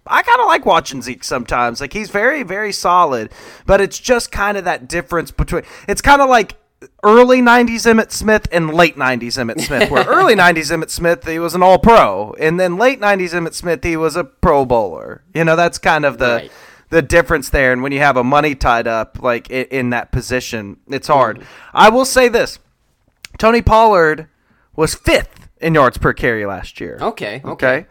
[0.10, 1.80] I kind of like watching Zeke sometimes.
[1.80, 3.32] Like he's very, very solid,
[3.66, 5.64] but it's just kind of that difference between.
[5.88, 6.58] It's kind of like
[7.04, 11.38] early 90s Emmitt Smith and late 90s Emmitt Smith, where early 90s Emmitt Smith, he
[11.38, 12.34] was an all pro.
[12.40, 15.24] And then late 90s Emmitt Smith, he was a pro bowler.
[15.34, 16.36] You know, that's kind of the.
[16.36, 16.52] Right.
[16.92, 20.12] The difference there, and when you have a money tied up like in, in that
[20.12, 21.38] position, it's hard.
[21.38, 21.46] Mm.
[21.72, 22.58] I will say this:
[23.38, 24.28] Tony Pollard
[24.76, 26.98] was fifth in yards per carry last year.
[27.00, 27.50] Okay, okay.
[27.52, 27.86] okay?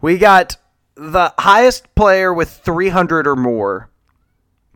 [0.00, 0.56] We got
[0.96, 3.90] the highest player with 300 or more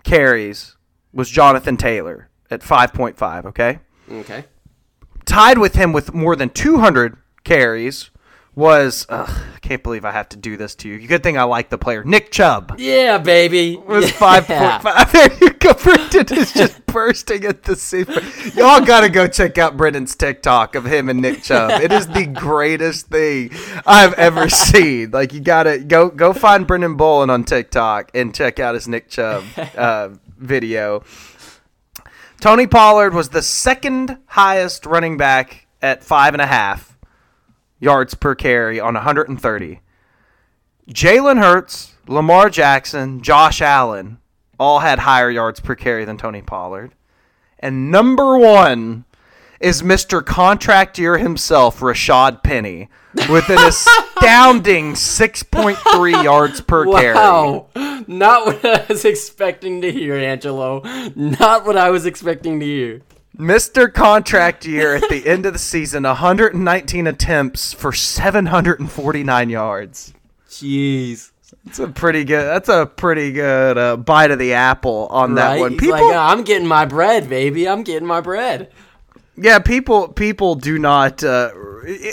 [0.05, 0.77] carries
[1.13, 3.79] was Jonathan Taylor at 5.5, okay?
[4.11, 4.45] Okay.
[5.25, 8.11] Tied with him with more than 200 carries
[8.59, 9.33] was I
[9.63, 11.07] can't believe I have to do this to you.
[11.07, 12.03] Good thing I like the player.
[12.03, 13.77] Nick Chubb Yeah, baby.
[13.77, 14.17] was yeah.
[14.17, 15.13] five point five.
[15.13, 15.75] There you go.
[15.75, 18.57] Brendan is just bursting at the seams.
[18.57, 21.81] Y'all gotta go check out Brendan's TikTok of him and Nick Chubb.
[21.81, 23.53] It is the greatest thing
[23.87, 25.13] I've ever seen.
[25.13, 29.09] Like you gotta go go find Brendan Bolin on TikTok and check out his Nick
[29.09, 29.45] Chubb
[29.77, 31.05] uh, video.
[32.41, 36.98] Tony Pollard was the second highest running back at five and a half
[37.79, 39.81] yards per carry on 130.
[40.89, 44.19] Jalen Hurts, Lamar Jackson, Josh Allen
[44.59, 46.93] all had higher yards per carry than Tony Pollard.
[47.59, 49.05] And number one
[49.61, 50.25] is Mr.
[50.25, 52.89] Contract Year himself, Rashad Penny,
[53.29, 53.59] with an
[54.19, 57.15] astounding 6.3 yards per carry.
[57.15, 57.67] Wow.
[58.07, 60.83] Not what I was expecting to hear, Angelo.
[61.15, 63.03] Not what I was expecting to hear.
[63.39, 63.93] Mr.
[63.93, 70.13] Contract Year at the end of the season, 119 attempts for 749 yards.
[70.49, 71.31] Jeez.
[71.65, 72.45] That's a pretty good.
[72.45, 75.77] That's a pretty good uh, bite of the apple on that one.
[75.77, 77.69] People, like, "Oh, I'm getting my bread, baby.
[77.69, 78.71] I'm getting my bread.
[79.37, 81.23] yeah, people, people do not.
[81.25, 81.51] Uh,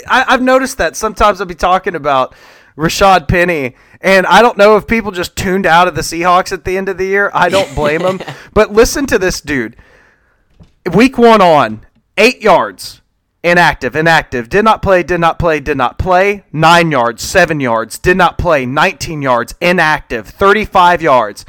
[0.08, 2.34] I, I've noticed that sometimes I'll be talking about
[2.78, 6.64] Rashad Penny, and I don't know if people just tuned out of the Seahawks at
[6.64, 7.30] the end of the year.
[7.34, 8.20] I don't blame them.
[8.54, 9.76] But listen to this dude.
[10.92, 11.84] Week one on
[12.16, 13.02] eight yards.
[13.42, 14.48] Inactive, inactive.
[14.48, 16.44] Did not play, did not play, did not play.
[16.52, 17.98] Nine yards, seven yards.
[17.98, 18.66] Did not play.
[18.66, 19.54] 19 yards.
[19.60, 20.26] Inactive.
[20.26, 21.44] 35 yards.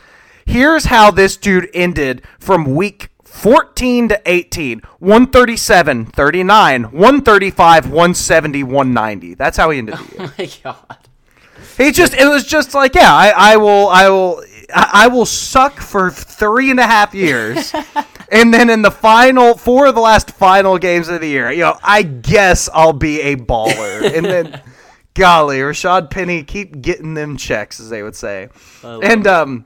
[0.46, 9.34] Here's how this dude ended from week 14 to 18 137, 39, 135, 170, 190.
[9.34, 10.30] That's how he ended the oh year.
[10.30, 10.98] Oh my god.
[11.78, 14.44] He just, it was just like, yeah, I, I will, I will,
[14.74, 17.74] I I will suck for three and a half years.
[18.32, 21.62] and then in the final, four of the last final games of the year, you
[21.62, 24.14] know, I guess I'll be a baller.
[24.18, 24.62] and then,
[25.14, 28.50] golly, Rashad Penny, keep getting them checks, as they would say.
[28.84, 29.66] And, um,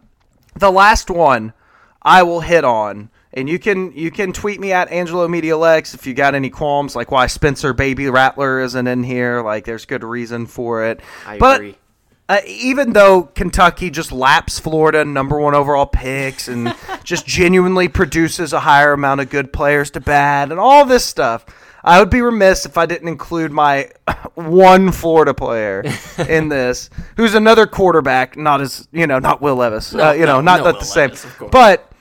[0.56, 1.54] the last one
[2.02, 5.94] I will hit on, and you can you can tweet me at Angelo Media Lex
[5.94, 9.42] if you got any qualms, like why Spencer Baby Rattler isn't in here.
[9.42, 11.00] Like, there's good reason for it.
[11.26, 11.78] I but agree.
[12.32, 18.54] Uh, even though Kentucky just laps Florida number one overall picks and just genuinely produces
[18.54, 21.46] a higher amount of good players to bad and all this stuff,
[21.84, 23.90] I would be remiss if I didn't include my
[24.36, 25.84] one Florida player
[26.30, 30.40] in this, who's another quarterback, not as you know, not Will Levis, uh, you know,
[30.40, 31.52] no, not, no not the same, Levis, course.
[31.52, 31.92] but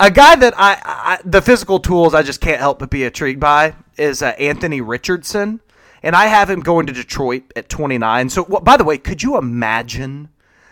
[0.00, 3.40] a guy that I, I the physical tools I just can't help but be intrigued
[3.40, 5.60] by is uh, Anthony Richardson,
[6.02, 8.30] and I have him going to Detroit at 29.
[8.30, 10.28] So, well, by the way, could you imagine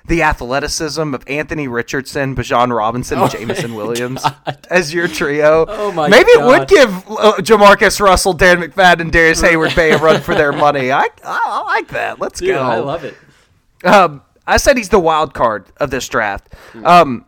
[0.07, 4.25] the athleticism of Anthony Richardson, Bijan Robinson, and Jameson Williams
[4.71, 5.67] as your trio?
[5.69, 9.99] Oh, my Maybe it would give uh, JaMarcus Russell, Dan McFadden, and Darrius Heyward-Bey a
[9.99, 10.91] run for their money.
[10.91, 12.19] I, I, I like that.
[12.21, 12.63] Let's Dude, go.
[12.63, 13.17] I love it.
[13.85, 16.55] Um, I said he's the wild card of this draft.
[16.73, 16.87] Hmm.
[16.87, 17.25] Um,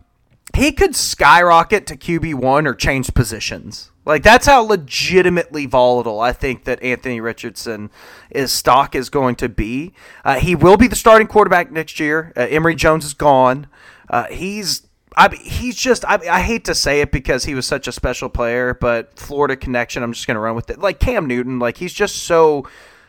[0.56, 3.89] he could skyrocket to QB one or change positions.
[4.04, 7.90] Like that's how legitimately volatile I think that Anthony Richardson
[8.30, 9.92] is stock is going to be.
[10.24, 12.32] Uh, he will be the starting quarterback next year.
[12.36, 13.66] Uh, Emory Jones is gone.
[14.08, 14.86] Uh, he's
[15.16, 18.28] I, he's just I, I hate to say it because he was such a special
[18.28, 20.02] player, but Florida connection.
[20.02, 20.78] I'm just gonna run with it.
[20.78, 22.66] Like Cam Newton, like he's just so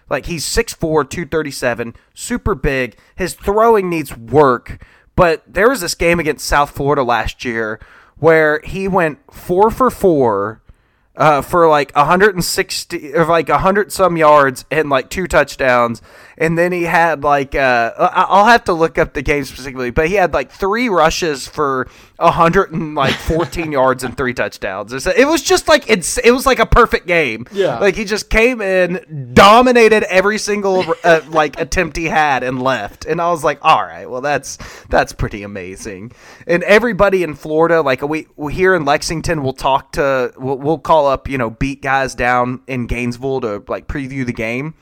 [0.09, 2.97] like he's 6'4", 237, super big.
[3.15, 4.83] His throwing needs work.
[5.15, 7.79] But there was this game against South Florida last year
[8.17, 10.60] where he went four for four
[11.21, 16.01] uh, for like 160 or like 100 some yards and like two touchdowns.
[16.35, 20.07] And then he had like, uh, I'll have to look up the game specifically, but
[20.07, 21.87] he had like three rushes for
[22.17, 25.05] 114 yards and three touchdowns.
[25.05, 27.45] It was just like, it's, it was like a perfect game.
[27.51, 27.77] Yeah.
[27.77, 33.05] Like he just came in, dominated every single uh, like attempt he had, and left.
[33.05, 34.57] And I was like, all right, well that's
[34.89, 36.13] that's pretty amazing.
[36.47, 40.79] And everybody in Florida, like we, we here in Lexington, will talk to, we'll, we'll
[40.79, 44.73] call up, you know, beat guys down in Gainesville to like preview the game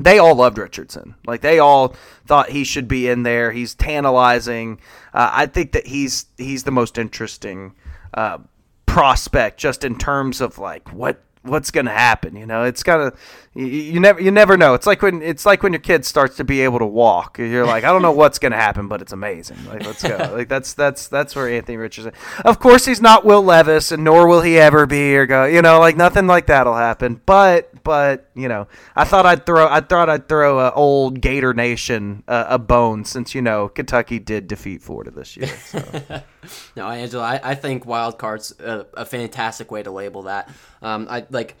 [0.00, 1.14] they all loved Richardson.
[1.26, 1.94] Like they all
[2.26, 3.52] thought he should be in there.
[3.52, 4.80] He's tantalizing.
[5.12, 7.74] Uh, I think that he's he's the most interesting
[8.14, 8.38] uh,
[8.86, 12.36] prospect, just in terms of like what what's going to happen.
[12.36, 13.18] You know, it's kind of
[13.54, 14.74] you, you never you never know.
[14.74, 17.38] It's like when it's like when your kid starts to be able to walk.
[17.38, 19.56] You're like, I don't know what's going to happen, but it's amazing.
[19.66, 20.16] Like let's go.
[20.36, 22.12] like that's that's that's where Anthony Richardson.
[22.44, 25.44] Of course, he's not Will Levis, and nor will he ever be or go.
[25.44, 27.20] You know, like nothing like that'll happen.
[27.26, 28.66] But but you know,
[28.96, 33.04] I thought I'd throw I thought I'd throw a old Gator Nation uh, a bone
[33.04, 35.48] since you know Kentucky did defeat Florida this year.
[35.48, 36.22] So.
[36.74, 40.48] No, Angelo, I, I think wild cards a, a fantastic way to label that.
[40.80, 41.56] Um, I like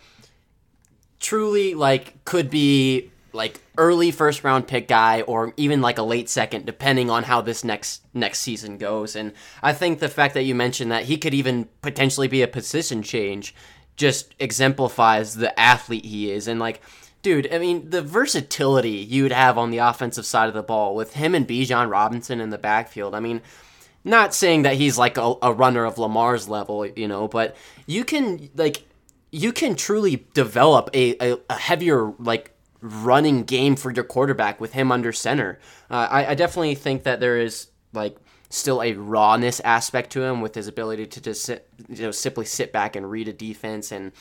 [1.20, 6.28] truly like could be like early first round pick guy or even like a late
[6.28, 9.32] second depending on how this next next season goes and
[9.62, 13.02] i think the fact that you mentioned that he could even potentially be a position
[13.02, 13.54] change
[14.00, 16.80] just exemplifies the athlete he is and like
[17.22, 20.94] dude i mean the versatility you would have on the offensive side of the ball
[20.94, 23.42] with him and Bijan Robinson in the backfield i mean
[24.02, 27.54] not saying that he's like a, a runner of lamar's level you know but
[27.86, 28.84] you can like
[29.30, 34.72] you can truly develop a, a, a heavier like running game for your quarterback with
[34.72, 35.58] him under center.
[35.90, 38.16] Uh, I, I definitely think that there is like
[38.50, 42.44] still a rawness aspect to him with his ability to just sit, you know simply
[42.44, 44.12] sit back and read a defense and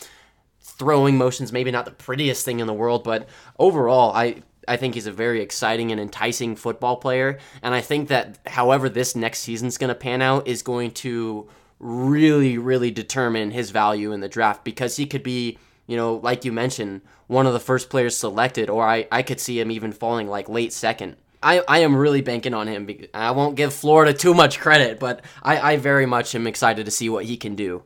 [0.62, 1.52] throwing motions.
[1.52, 3.28] Maybe not the prettiest thing in the world, but
[3.58, 7.40] overall, I I think he's a very exciting and enticing football player.
[7.64, 11.50] And I think that however this next season's going to pan out is going to
[11.80, 15.58] really, really determine his value in the draft because he could be,
[15.88, 19.40] you know, like you mentioned, one of the first players selected, or I, I could
[19.40, 21.16] see him even falling like late second.
[21.42, 22.90] I, I am really banking on him.
[23.14, 26.92] I won't give Florida too much credit, but I, I very much am excited to
[26.92, 27.84] see what he can do.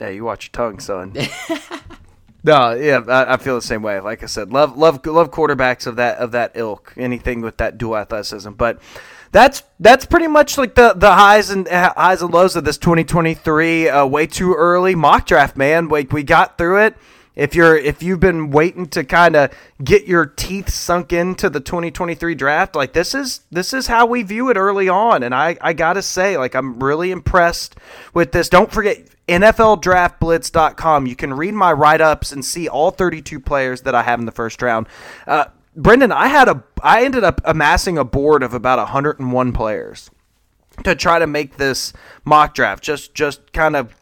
[0.00, 1.12] Yeah, you watch your tongue, son.
[2.44, 4.00] no, yeah, I, I, feel the same way.
[4.00, 6.92] Like I said, love love love quarterbacks of that of that ilk.
[6.96, 8.80] Anything with that dual athleticism, but
[9.32, 13.88] that's that's pretty much like the the highs and highs and lows of this 2023.
[13.88, 15.88] Uh, way too early mock draft, man.
[15.88, 16.96] Like we got through it.
[17.36, 19.50] If you're if you've been waiting to kind of
[19.84, 24.22] get your teeth sunk into the 2023 draft, like this is this is how we
[24.22, 27.76] view it early on, and I I gotta say, like I'm really impressed
[28.14, 28.48] with this.
[28.48, 31.06] Don't forget NFLDraftBlitz.com.
[31.06, 34.24] You can read my write ups and see all 32 players that I have in
[34.24, 34.88] the first round.
[35.26, 35.46] Uh,
[35.76, 40.10] Brendan, I had a I ended up amassing a board of about 101 players
[40.84, 41.92] to try to make this
[42.24, 42.82] mock draft.
[42.82, 43.94] Just just kind of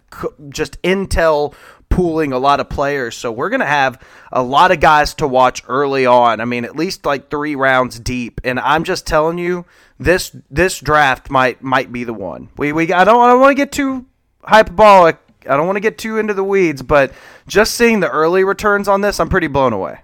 [0.51, 1.55] just intel
[1.89, 3.17] pooling a lot of players.
[3.17, 4.01] So we're going to have
[4.33, 6.41] a lot of guys to watch early on.
[6.41, 8.41] I mean, at least like 3 rounds deep.
[8.45, 9.65] And I'm just telling you
[9.99, 12.49] this this draft might might be the one.
[12.57, 14.07] We we I don't I don't want to get too
[14.43, 15.19] hyperbolic.
[15.49, 17.13] I don't want to get too into the weeds, but
[17.47, 20.01] just seeing the early returns on this, I'm pretty blown away.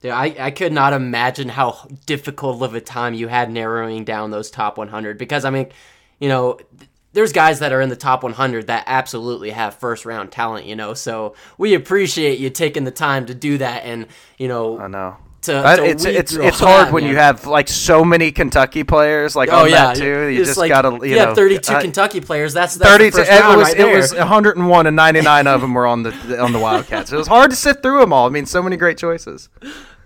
[0.00, 4.30] Dude, I, I could not imagine how difficult of a time you had narrowing down
[4.30, 5.68] those top 100 because, I mean,
[6.20, 6.58] you know,
[7.16, 10.76] there's guys that are in the top 100 that absolutely have first round talent, you
[10.76, 10.92] know.
[10.92, 14.06] So we appreciate you taking the time to do that, and
[14.36, 15.16] you know, I know.
[15.42, 17.12] To, to it's it's it's hard that, when man.
[17.12, 19.86] you have like so many Kentucky players like oh, on yeah.
[19.86, 20.26] that too.
[20.26, 22.52] You just like, gotta you, you know, have 32 uh, Kentucky players.
[22.52, 23.18] That's, that's 32.
[23.20, 26.58] it was right it was 101 and 99 of them were on the on the
[26.58, 27.12] Wildcats.
[27.12, 28.26] It was hard to sit through them all.
[28.26, 29.48] I mean, so many great choices.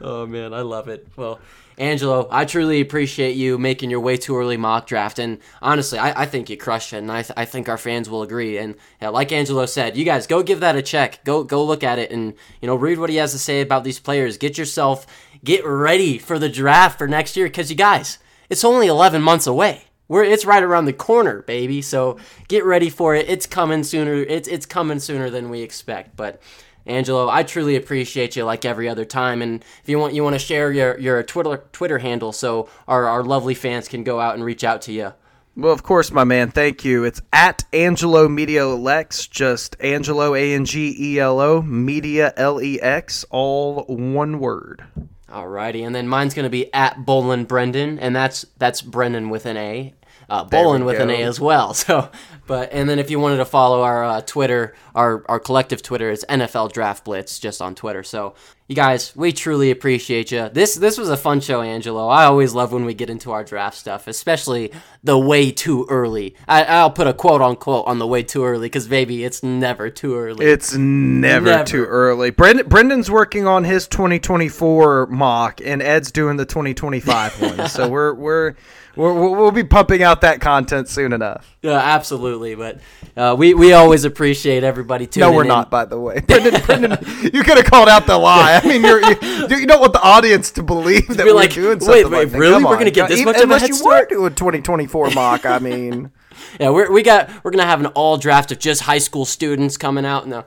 [0.01, 1.09] Oh man, I love it.
[1.17, 1.41] Well,
[1.81, 6.23] Angelo, I truly appreciate you making your way too early mock draft, and honestly, I,
[6.23, 8.59] I think you crushed it, and I, th- I think our fans will agree.
[8.59, 11.25] And yeah, like Angelo said, you guys go give that a check.
[11.25, 13.83] Go go look at it, and you know read what he has to say about
[13.83, 14.37] these players.
[14.37, 15.07] Get yourself
[15.43, 18.19] get ready for the draft for next year, because you guys,
[18.51, 19.85] it's only 11 months away.
[20.07, 21.81] We're, it's right around the corner, baby.
[21.83, 23.29] So get ready for it.
[23.29, 24.15] It's coming sooner.
[24.15, 26.17] It's it's coming sooner than we expect.
[26.17, 26.43] But
[26.91, 29.41] Angelo, I truly appreciate you like every other time.
[29.41, 33.07] And if you want, you want to share your, your Twitter Twitter handle so our,
[33.07, 35.15] our lovely fans can go out and reach out to you.
[35.57, 36.51] Well, of course, my man.
[36.51, 37.05] Thank you.
[37.05, 42.63] It's at Angelo Media Lex, just Angelo A N G E L O Media L
[42.63, 44.85] E X, all one word.
[45.29, 49.57] Alrighty, and then mine's gonna be at Bolin Brendan, and that's that's Brendan with an
[49.57, 49.95] A,
[50.31, 51.03] uh, Bolin with go.
[51.05, 51.75] an A as well.
[51.81, 52.11] So
[52.51, 56.11] but and then if you wanted to follow our uh, Twitter, our our collective Twitter
[56.11, 58.03] is NFL Draft Blitz just on Twitter.
[58.03, 58.35] So
[58.67, 60.49] you guys, we truly appreciate you.
[60.49, 62.09] This this was a fun show, Angelo.
[62.09, 64.73] I always love when we get into our draft stuff, especially
[65.05, 66.35] the way too early.
[66.49, 69.89] I, will put a quote unquote on the way too early because baby, it's never
[69.89, 70.47] too early.
[70.47, 71.65] It's never, never.
[71.65, 72.31] too early.
[72.31, 77.69] Brendan, Brendan's working on his 2024 mock, and Ed's doing the 2025 one.
[77.69, 78.55] So we're we're
[78.97, 81.57] we will be pumping out that content soon enough.
[81.63, 82.55] Yeah, absolutely.
[82.55, 82.81] But
[83.17, 85.31] uh, we we always appreciate everybody tuning.
[85.31, 85.49] No, we're in.
[85.49, 85.71] not.
[85.71, 88.61] By the way, Brendan, Brendan, you could have called out the lie.
[88.63, 91.81] I mean, you're, you you don't want the audience to believe that we're like, doing
[91.81, 92.05] something.
[92.05, 92.65] Wait, wait, like really?
[92.65, 94.11] We're gonna get this much of a head start?
[94.11, 95.47] Unless you were doing 2024 mock.
[95.47, 96.11] I mean.
[96.61, 99.77] yeah, we're, we got we're gonna have an all draft of just high school students
[99.77, 100.27] coming out.
[100.27, 100.45] No,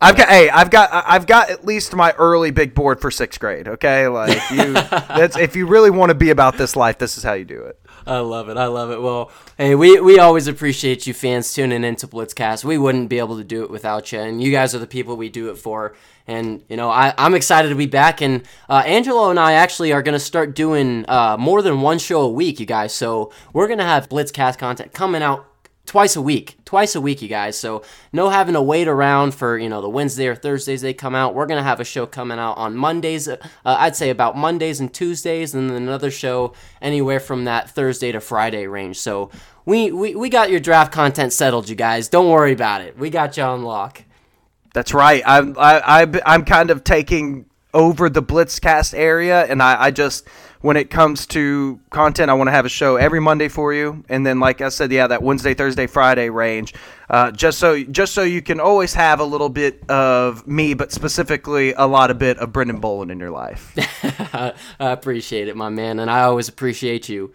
[0.00, 3.40] I've got hey, I've got I've got at least my early big board for sixth
[3.40, 3.66] grade.
[3.66, 7.24] Okay, like you, that's if you really want to be about this life, this is
[7.24, 7.80] how you do it.
[8.06, 8.56] I love it.
[8.56, 9.02] I love it.
[9.02, 12.62] Well, hey, we, we always appreciate you fans tuning into Blitzcast.
[12.62, 15.16] We wouldn't be able to do it without you, and you guys are the people
[15.16, 15.96] we do it for.
[16.28, 18.20] And you know, I, I'm excited to be back.
[18.20, 21.98] And uh, Angelo and I actually are going to start doing uh, more than one
[21.98, 22.92] show a week, you guys.
[22.92, 25.46] So we're going to have Blitzcast content coming out
[25.86, 27.56] twice a week, twice a week, you guys.
[27.56, 27.82] So
[28.12, 31.34] no having to wait around for you know the Wednesday or Thursdays they come out.
[31.34, 33.28] We're gonna have a show coming out on Mondays.
[33.28, 36.52] Uh, I'd say about Mondays and Tuesdays, and then another show
[36.82, 38.98] anywhere from that Thursday to Friday range.
[38.98, 39.30] So
[39.64, 42.08] we we, we got your draft content settled, you guys.
[42.08, 42.98] Don't worry about it.
[42.98, 44.02] We got you on lock.
[44.74, 45.22] That's right.
[45.24, 50.26] I'm I, I I'm kind of taking over the Blitzcast area, and I, I just
[50.60, 54.04] when it comes to content, I want to have a show every Monday for you,
[54.08, 56.74] and then like I said, yeah, that Wednesday, Thursday, Friday range,
[57.10, 60.92] uh, just so just so you can always have a little bit of me, but
[60.92, 63.72] specifically a lot of bit of Brendan Bolin in your life.
[64.34, 67.32] I appreciate it, my man, and I always appreciate you.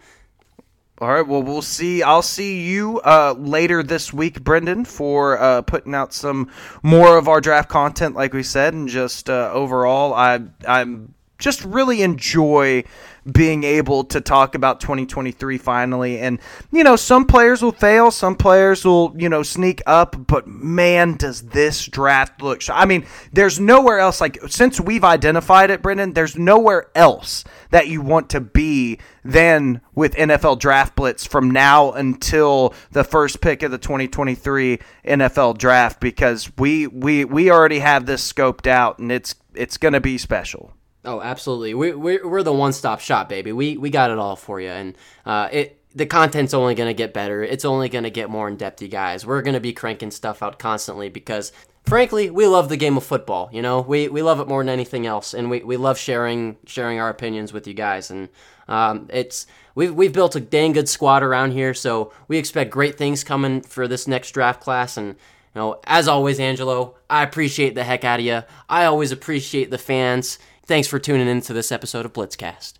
[1.02, 1.26] All right.
[1.26, 2.04] Well, we'll see.
[2.04, 6.48] I'll see you uh, later this week, Brendan, for uh, putting out some
[6.84, 11.64] more of our draft content, like we said, and just uh, overall, I I'm just
[11.64, 12.84] really enjoy
[13.30, 16.18] being able to talk about 2023 finally.
[16.18, 16.40] And,
[16.72, 21.16] you know, some players will fail, some players will, you know, sneak up, but man,
[21.16, 22.62] does this draft look.
[22.68, 27.88] I mean, there's nowhere else, like, since we've identified it, Brendan, there's nowhere else that
[27.88, 33.62] you want to be than with NFL Draft Blitz from now until the first pick
[33.62, 39.12] of the 2023 NFL Draft because we we we already have this scoped out and
[39.12, 40.72] it's it's going to be special.
[41.04, 41.74] Oh, absolutely.
[41.74, 43.52] We, we're, we're the one stop shop, baby.
[43.52, 44.68] We, we got it all for you.
[44.68, 44.96] And
[45.26, 47.42] uh, it the content's only going to get better.
[47.42, 49.26] It's only going to get more in depth, you guys.
[49.26, 51.52] We're going to be cranking stuff out constantly because,
[51.84, 53.50] frankly, we love the game of football.
[53.52, 56.56] You know, we, we love it more than anything else, and we, we love sharing
[56.66, 58.10] sharing our opinions with you guys.
[58.10, 58.28] And
[58.68, 62.96] um, it's we've we've built a dang good squad around here, so we expect great
[62.96, 64.96] things coming for this next draft class.
[64.96, 68.42] And you know, as always, Angelo, I appreciate the heck out of you.
[68.68, 70.38] I always appreciate the fans.
[70.64, 72.74] Thanks for tuning in to this episode of Blitzcast.